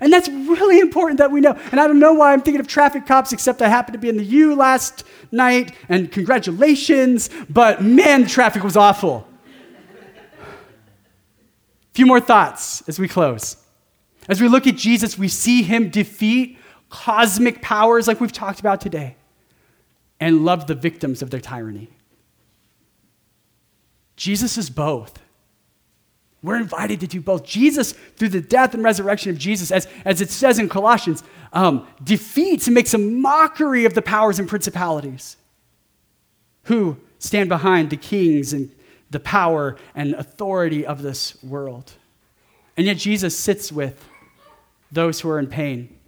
And 0.00 0.10
that's 0.10 0.28
really 0.28 0.80
important 0.80 1.18
that 1.18 1.30
we 1.30 1.40
know. 1.40 1.52
And 1.70 1.78
I 1.78 1.86
don't 1.86 1.98
know 1.98 2.14
why 2.14 2.32
I'm 2.32 2.40
thinking 2.40 2.60
of 2.60 2.66
traffic 2.66 3.04
cops, 3.04 3.32
except 3.32 3.60
I 3.60 3.68
happened 3.68 3.92
to 3.92 3.98
be 3.98 4.08
in 4.08 4.16
the 4.16 4.24
U 4.24 4.54
last 4.54 5.04
night, 5.30 5.74
and 5.88 6.10
congratulations, 6.10 7.28
but 7.50 7.82
man, 7.82 8.22
the 8.22 8.28
traffic 8.28 8.64
was 8.64 8.76
awful. 8.76 9.26
A 11.90 11.94
few 11.94 12.06
more 12.06 12.20
thoughts 12.20 12.82
as 12.88 12.98
we 12.98 13.06
close. 13.06 13.58
As 14.28 14.40
we 14.40 14.48
look 14.48 14.66
at 14.66 14.76
Jesus, 14.76 15.18
we 15.18 15.28
see 15.28 15.62
him 15.62 15.90
defeat 15.90 16.58
cosmic 16.92 17.62
powers 17.62 18.06
like 18.06 18.20
we've 18.20 18.32
talked 18.32 18.60
about 18.60 18.78
today 18.78 19.16
and 20.20 20.44
love 20.44 20.66
the 20.66 20.74
victims 20.74 21.22
of 21.22 21.30
their 21.30 21.40
tyranny. 21.40 21.88
Jesus 24.14 24.58
is 24.58 24.68
both. 24.68 25.18
We're 26.42 26.58
invited 26.58 27.00
to 27.00 27.06
do 27.06 27.22
both. 27.22 27.44
Jesus, 27.44 27.92
through 27.92 28.28
the 28.28 28.42
death 28.42 28.74
and 28.74 28.84
resurrection 28.84 29.30
of 29.30 29.38
Jesus, 29.38 29.72
as, 29.72 29.88
as 30.04 30.20
it 30.20 30.28
says 30.28 30.58
in 30.58 30.68
Colossians, 30.68 31.24
um, 31.54 31.86
defeats 32.04 32.66
and 32.66 32.74
makes 32.74 32.92
a 32.92 32.98
mockery 32.98 33.86
of 33.86 33.94
the 33.94 34.02
powers 34.02 34.38
and 34.38 34.46
principalities 34.46 35.38
who 36.64 36.98
stand 37.18 37.48
behind 37.48 37.88
the 37.88 37.96
kings 37.96 38.52
and 38.52 38.70
the 39.10 39.20
power 39.20 39.76
and 39.94 40.12
authority 40.14 40.84
of 40.84 41.00
this 41.00 41.42
world. 41.42 41.92
And 42.76 42.86
yet, 42.86 42.98
Jesus 42.98 43.36
sits 43.36 43.72
with 43.72 44.06
those 44.90 45.20
who 45.20 45.30
are 45.30 45.38
in 45.38 45.46
pain. 45.46 45.98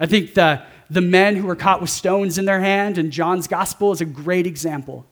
I 0.00 0.06
think 0.06 0.32
the, 0.32 0.62
the 0.88 1.02
men 1.02 1.36
who 1.36 1.46
were 1.46 1.54
caught 1.54 1.82
with 1.82 1.90
stones 1.90 2.38
in 2.38 2.46
their 2.46 2.60
hand 2.60 2.96
in 2.96 3.10
John's 3.10 3.46
gospel 3.46 3.92
is 3.92 4.00
a 4.00 4.06
great 4.06 4.46
example. 4.46 5.06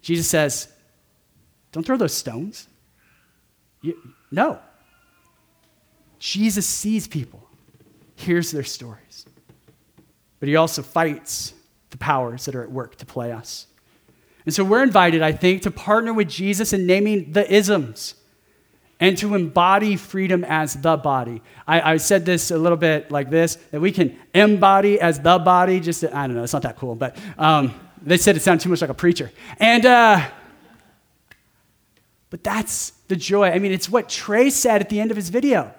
Jesus 0.00 0.28
says, 0.28 0.68
Don't 1.72 1.84
throw 1.84 1.96
those 1.96 2.14
stones. 2.14 2.68
You, 3.82 3.98
no. 4.30 4.60
Jesus 6.20 6.66
sees 6.66 7.08
people, 7.08 7.42
hears 8.14 8.50
their 8.50 8.62
stories, 8.62 9.26
but 10.38 10.48
he 10.48 10.56
also 10.56 10.82
fights 10.82 11.54
the 11.88 11.96
powers 11.96 12.44
that 12.44 12.54
are 12.54 12.62
at 12.62 12.70
work 12.70 12.96
to 12.96 13.06
play 13.06 13.32
us. 13.32 13.66
And 14.44 14.54
so 14.54 14.62
we're 14.62 14.82
invited, 14.82 15.22
I 15.22 15.32
think, 15.32 15.62
to 15.62 15.70
partner 15.70 16.12
with 16.12 16.28
Jesus 16.28 16.72
in 16.72 16.86
naming 16.86 17.32
the 17.32 17.50
isms 17.52 18.14
and 19.00 19.16
to 19.16 19.34
embody 19.34 19.96
freedom 19.96 20.44
as 20.44 20.74
the 20.74 20.96
body. 20.98 21.42
I, 21.66 21.94
I, 21.94 21.96
said 21.96 22.26
this 22.26 22.50
a 22.50 22.58
little 22.58 22.76
bit 22.76 23.10
like 23.10 23.30
this 23.30 23.56
that 23.70 23.80
we 23.80 23.90
can 23.90 24.16
embody 24.34 25.00
as 25.00 25.18
the 25.18 25.38
body, 25.38 25.80
just, 25.80 26.00
to, 26.00 26.14
I 26.14 26.26
don't 26.26 26.36
know, 26.36 26.44
it's 26.44 26.52
not 26.52 26.62
that 26.62 26.76
cool, 26.76 26.94
but 26.94 27.16
um, 27.38 27.74
they 28.02 28.18
said 28.18 28.36
it 28.36 28.42
sounded 28.42 28.62
too 28.62 28.68
much 28.68 28.82
like 28.82 28.90
a 28.90 28.94
preacher. 28.94 29.32
And, 29.56 29.86
uh, 29.86 30.28
but 32.28 32.44
that's 32.44 32.90
the 33.08 33.16
joy. 33.16 33.48
I 33.48 33.58
mean, 33.58 33.72
it's 33.72 33.88
what 33.88 34.08
Trey 34.08 34.50
said 34.50 34.82
at 34.82 34.90
the 34.90 35.00
end 35.00 35.10
of 35.10 35.16
his 35.16 35.30
video, 35.30 35.74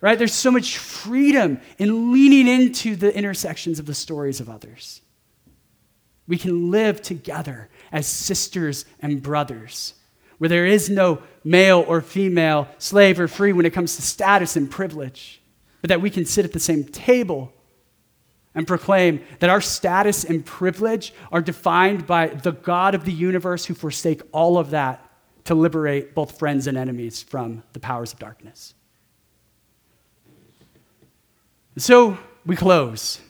right? 0.00 0.16
There's 0.16 0.32
so 0.32 0.50
much 0.50 0.78
freedom 0.78 1.60
in 1.76 2.12
leaning 2.12 2.46
into 2.46 2.96
the 2.96 3.14
intersections 3.14 3.78
of 3.78 3.86
the 3.86 3.94
stories 3.94 4.40
of 4.40 4.48
others. 4.48 5.02
We 6.28 6.38
can 6.38 6.70
live 6.70 7.02
together 7.02 7.68
as 7.90 8.06
sisters 8.06 8.84
and 9.00 9.20
brothers 9.20 9.94
where 10.42 10.48
there 10.48 10.66
is 10.66 10.90
no 10.90 11.22
male 11.44 11.84
or 11.86 12.00
female, 12.00 12.66
slave 12.78 13.20
or 13.20 13.28
free 13.28 13.52
when 13.52 13.64
it 13.64 13.72
comes 13.72 13.94
to 13.94 14.02
status 14.02 14.56
and 14.56 14.68
privilege, 14.68 15.40
but 15.80 15.86
that 15.86 16.00
we 16.00 16.10
can 16.10 16.24
sit 16.24 16.44
at 16.44 16.52
the 16.52 16.58
same 16.58 16.82
table 16.82 17.52
and 18.52 18.66
proclaim 18.66 19.22
that 19.38 19.50
our 19.50 19.60
status 19.60 20.24
and 20.24 20.44
privilege 20.44 21.14
are 21.30 21.40
defined 21.40 22.08
by 22.08 22.26
the 22.26 22.50
God 22.50 22.96
of 22.96 23.04
the 23.04 23.12
universe 23.12 23.66
who 23.66 23.74
forsake 23.74 24.20
all 24.32 24.58
of 24.58 24.70
that 24.70 25.08
to 25.44 25.54
liberate 25.54 26.12
both 26.12 26.36
friends 26.40 26.66
and 26.66 26.76
enemies 26.76 27.22
from 27.22 27.62
the 27.72 27.78
powers 27.78 28.12
of 28.12 28.18
darkness. 28.18 28.74
So 31.78 32.18
we 32.44 32.56
close. 32.56 33.20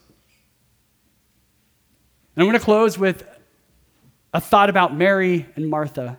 And 2.34 2.42
I'm 2.42 2.48
going 2.48 2.58
to 2.58 2.64
close 2.64 2.96
with 2.96 3.28
a 4.32 4.40
thought 4.40 4.70
about 4.70 4.96
Mary 4.96 5.46
and 5.56 5.68
Martha 5.68 6.18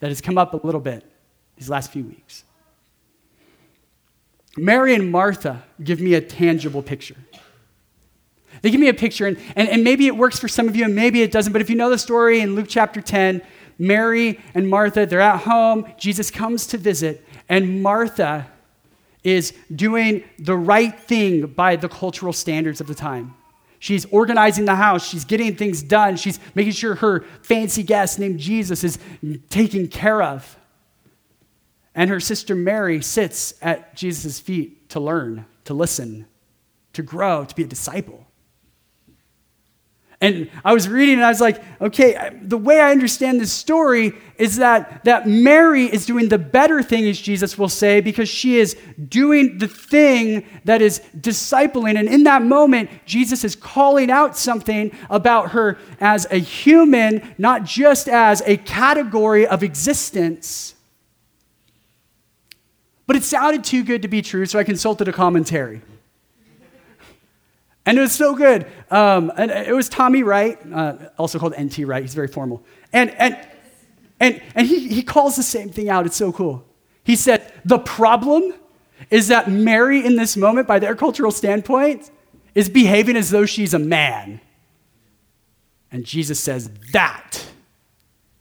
that 0.00 0.08
has 0.08 0.20
come 0.20 0.36
up 0.36 0.52
a 0.52 0.66
little 0.66 0.80
bit 0.80 1.04
these 1.56 1.70
last 1.70 1.92
few 1.92 2.04
weeks. 2.04 2.44
Mary 4.56 4.94
and 4.94 5.10
Martha 5.10 5.62
give 5.82 6.00
me 6.00 6.14
a 6.14 6.20
tangible 6.20 6.82
picture. 6.82 7.16
They 8.62 8.70
give 8.70 8.80
me 8.80 8.88
a 8.88 8.94
picture, 8.94 9.26
and, 9.26 9.38
and, 9.56 9.68
and 9.68 9.84
maybe 9.84 10.06
it 10.06 10.16
works 10.16 10.38
for 10.38 10.48
some 10.48 10.68
of 10.68 10.76
you, 10.76 10.84
and 10.84 10.94
maybe 10.94 11.22
it 11.22 11.30
doesn't. 11.30 11.52
But 11.52 11.62
if 11.62 11.70
you 11.70 11.76
know 11.76 11.88
the 11.88 11.98
story 11.98 12.40
in 12.40 12.54
Luke 12.54 12.66
chapter 12.68 13.00
10, 13.00 13.42
Mary 13.78 14.38
and 14.54 14.68
Martha, 14.68 15.06
they're 15.06 15.20
at 15.20 15.42
home. 15.42 15.86
Jesus 15.96 16.30
comes 16.30 16.66
to 16.68 16.78
visit, 16.78 17.24
and 17.48 17.82
Martha 17.82 18.46
is 19.22 19.54
doing 19.74 20.24
the 20.38 20.56
right 20.56 20.98
thing 20.98 21.46
by 21.46 21.76
the 21.76 21.88
cultural 21.88 22.32
standards 22.32 22.80
of 22.80 22.86
the 22.86 22.94
time. 22.94 23.34
She's 23.80 24.04
organizing 24.06 24.66
the 24.66 24.76
house. 24.76 25.08
She's 25.08 25.24
getting 25.24 25.56
things 25.56 25.82
done. 25.82 26.16
She's 26.16 26.38
making 26.54 26.72
sure 26.72 26.96
her 26.96 27.24
fancy 27.42 27.82
guest 27.82 28.18
named 28.18 28.38
Jesus 28.38 28.84
is 28.84 28.98
taken 29.48 29.88
care 29.88 30.22
of. 30.22 30.58
And 31.94 32.10
her 32.10 32.20
sister 32.20 32.54
Mary 32.54 33.02
sits 33.02 33.54
at 33.62 33.96
Jesus' 33.96 34.38
feet 34.38 34.90
to 34.90 35.00
learn, 35.00 35.46
to 35.64 35.72
listen, 35.72 36.26
to 36.92 37.02
grow, 37.02 37.46
to 37.46 37.54
be 37.54 37.64
a 37.64 37.66
disciple. 37.66 38.26
And 40.22 40.50
I 40.66 40.74
was 40.74 40.86
reading 40.86 41.14
and 41.14 41.24
I 41.24 41.30
was 41.30 41.40
like, 41.40 41.62
okay, 41.80 42.38
the 42.42 42.58
way 42.58 42.78
I 42.78 42.90
understand 42.90 43.40
this 43.40 43.52
story 43.52 44.12
is 44.36 44.56
that, 44.56 45.04
that 45.04 45.26
Mary 45.26 45.86
is 45.86 46.04
doing 46.04 46.28
the 46.28 46.36
better 46.36 46.82
thing, 46.82 47.06
as 47.06 47.18
Jesus 47.18 47.56
will 47.56 47.70
say, 47.70 48.02
because 48.02 48.28
she 48.28 48.58
is 48.58 48.76
doing 49.08 49.56
the 49.56 49.66
thing 49.66 50.44
that 50.66 50.82
is 50.82 51.00
discipling. 51.16 51.98
And 51.98 52.06
in 52.06 52.24
that 52.24 52.42
moment, 52.42 52.90
Jesus 53.06 53.44
is 53.44 53.56
calling 53.56 54.10
out 54.10 54.36
something 54.36 54.94
about 55.08 55.52
her 55.52 55.78
as 56.00 56.26
a 56.30 56.36
human, 56.36 57.34
not 57.38 57.64
just 57.64 58.06
as 58.06 58.42
a 58.44 58.58
category 58.58 59.46
of 59.46 59.62
existence. 59.62 60.74
But 63.06 63.16
it 63.16 63.24
sounded 63.24 63.64
too 63.64 63.84
good 63.84 64.02
to 64.02 64.08
be 64.08 64.20
true, 64.20 64.44
so 64.44 64.58
I 64.58 64.64
consulted 64.64 65.08
a 65.08 65.12
commentary. 65.12 65.80
And 67.90 67.98
it 67.98 68.02
was 68.02 68.12
so 68.12 68.36
good. 68.36 68.68
Um, 68.92 69.32
and 69.36 69.50
it 69.50 69.74
was 69.74 69.88
Tommy 69.88 70.22
Wright, 70.22 70.56
uh, 70.72 70.94
also 71.18 71.40
called 71.40 71.54
NT 71.60 71.78
Wright. 71.78 72.02
He's 72.02 72.14
very 72.14 72.28
formal. 72.28 72.64
And, 72.92 73.10
and, 73.18 73.36
and, 74.20 74.40
and 74.54 74.64
he, 74.64 74.86
he 74.86 75.02
calls 75.02 75.34
the 75.34 75.42
same 75.42 75.70
thing 75.70 75.88
out. 75.88 76.06
It's 76.06 76.14
so 76.14 76.30
cool. 76.30 76.64
He 77.02 77.16
said, 77.16 77.52
The 77.64 77.80
problem 77.80 78.54
is 79.10 79.26
that 79.26 79.50
Mary, 79.50 80.06
in 80.06 80.14
this 80.14 80.36
moment, 80.36 80.68
by 80.68 80.78
their 80.78 80.94
cultural 80.94 81.32
standpoint, 81.32 82.12
is 82.54 82.68
behaving 82.68 83.16
as 83.16 83.30
though 83.30 83.44
she's 83.44 83.74
a 83.74 83.78
man. 83.80 84.40
And 85.90 86.04
Jesus 86.04 86.38
says, 86.38 86.70
That 86.92 87.44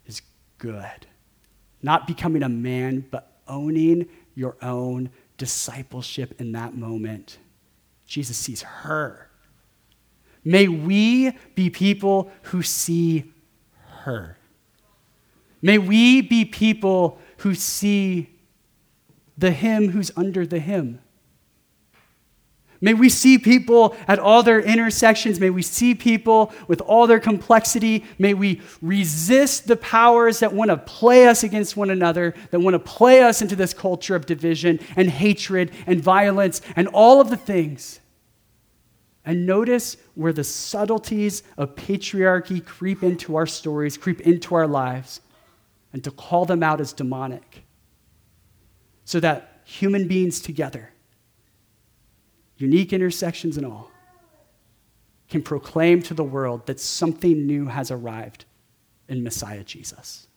is 0.05 0.21
good. 0.59 1.07
Not 1.81 2.05
becoming 2.05 2.43
a 2.43 2.49
man, 2.49 3.03
but 3.09 3.41
owning 3.47 4.09
your 4.35 4.57
own 4.61 5.09
discipleship 5.39 6.39
in 6.39 6.51
that 6.51 6.75
moment. 6.75 7.39
Jesus 8.05 8.37
sees 8.37 8.61
her 8.61 9.28
May 10.49 10.67
we 10.67 11.37
be 11.53 11.69
people 11.69 12.31
who 12.41 12.63
see 12.63 13.31
her. 13.99 14.35
May 15.61 15.77
we 15.77 16.23
be 16.23 16.43
people 16.43 17.19
who 17.37 17.53
see 17.53 18.31
the 19.37 19.51
him 19.51 19.89
who's 19.89 20.09
under 20.17 20.47
the 20.47 20.57
him. 20.57 21.01
May 22.81 22.95
we 22.95 23.09
see 23.09 23.37
people 23.37 23.95
at 24.07 24.17
all 24.17 24.41
their 24.41 24.59
intersections. 24.59 25.39
May 25.39 25.51
we 25.51 25.61
see 25.61 25.93
people 25.93 26.51
with 26.67 26.81
all 26.81 27.05
their 27.05 27.19
complexity. 27.19 28.03
May 28.17 28.33
we 28.33 28.63
resist 28.81 29.67
the 29.67 29.75
powers 29.75 30.39
that 30.39 30.51
want 30.51 30.71
to 30.71 30.77
play 30.77 31.27
us 31.27 31.43
against 31.43 31.77
one 31.77 31.91
another, 31.91 32.33
that 32.49 32.59
want 32.59 32.73
to 32.73 32.79
play 32.79 33.21
us 33.21 33.43
into 33.43 33.55
this 33.55 33.75
culture 33.75 34.15
of 34.15 34.25
division 34.25 34.79
and 34.95 35.11
hatred 35.11 35.71
and 35.85 36.01
violence 36.01 36.59
and 36.75 36.87
all 36.87 37.21
of 37.21 37.29
the 37.29 37.37
things 37.37 37.99
and 39.29 39.45
notice 39.45 39.95
where 40.15 40.33
the 40.33 40.43
subtleties 40.43 41.43
of 41.55 41.75
patriarchy 41.75 42.65
creep 42.65 43.03
into 43.03 43.35
our 43.35 43.45
stories, 43.45 43.95
creep 43.95 44.21
into 44.21 44.55
our 44.55 44.65
lives, 44.65 45.21
and 45.93 46.03
to 46.03 46.09
call 46.09 46.45
them 46.45 46.63
out 46.63 46.81
as 46.81 46.93
demonic. 46.93 47.63
So 49.05 49.19
that 49.19 49.61
human 49.65 50.07
beings 50.07 50.39
together, 50.39 50.93
unique 52.57 52.91
intersections 52.91 53.55
and 53.55 53.67
all, 53.67 53.91
can 55.29 55.43
proclaim 55.43 56.01
to 56.01 56.15
the 56.15 56.23
world 56.23 56.65
that 56.65 56.79
something 56.79 57.45
new 57.45 57.67
has 57.67 57.91
arrived 57.91 58.45
in 59.07 59.21
Messiah 59.21 59.63
Jesus. 59.63 60.27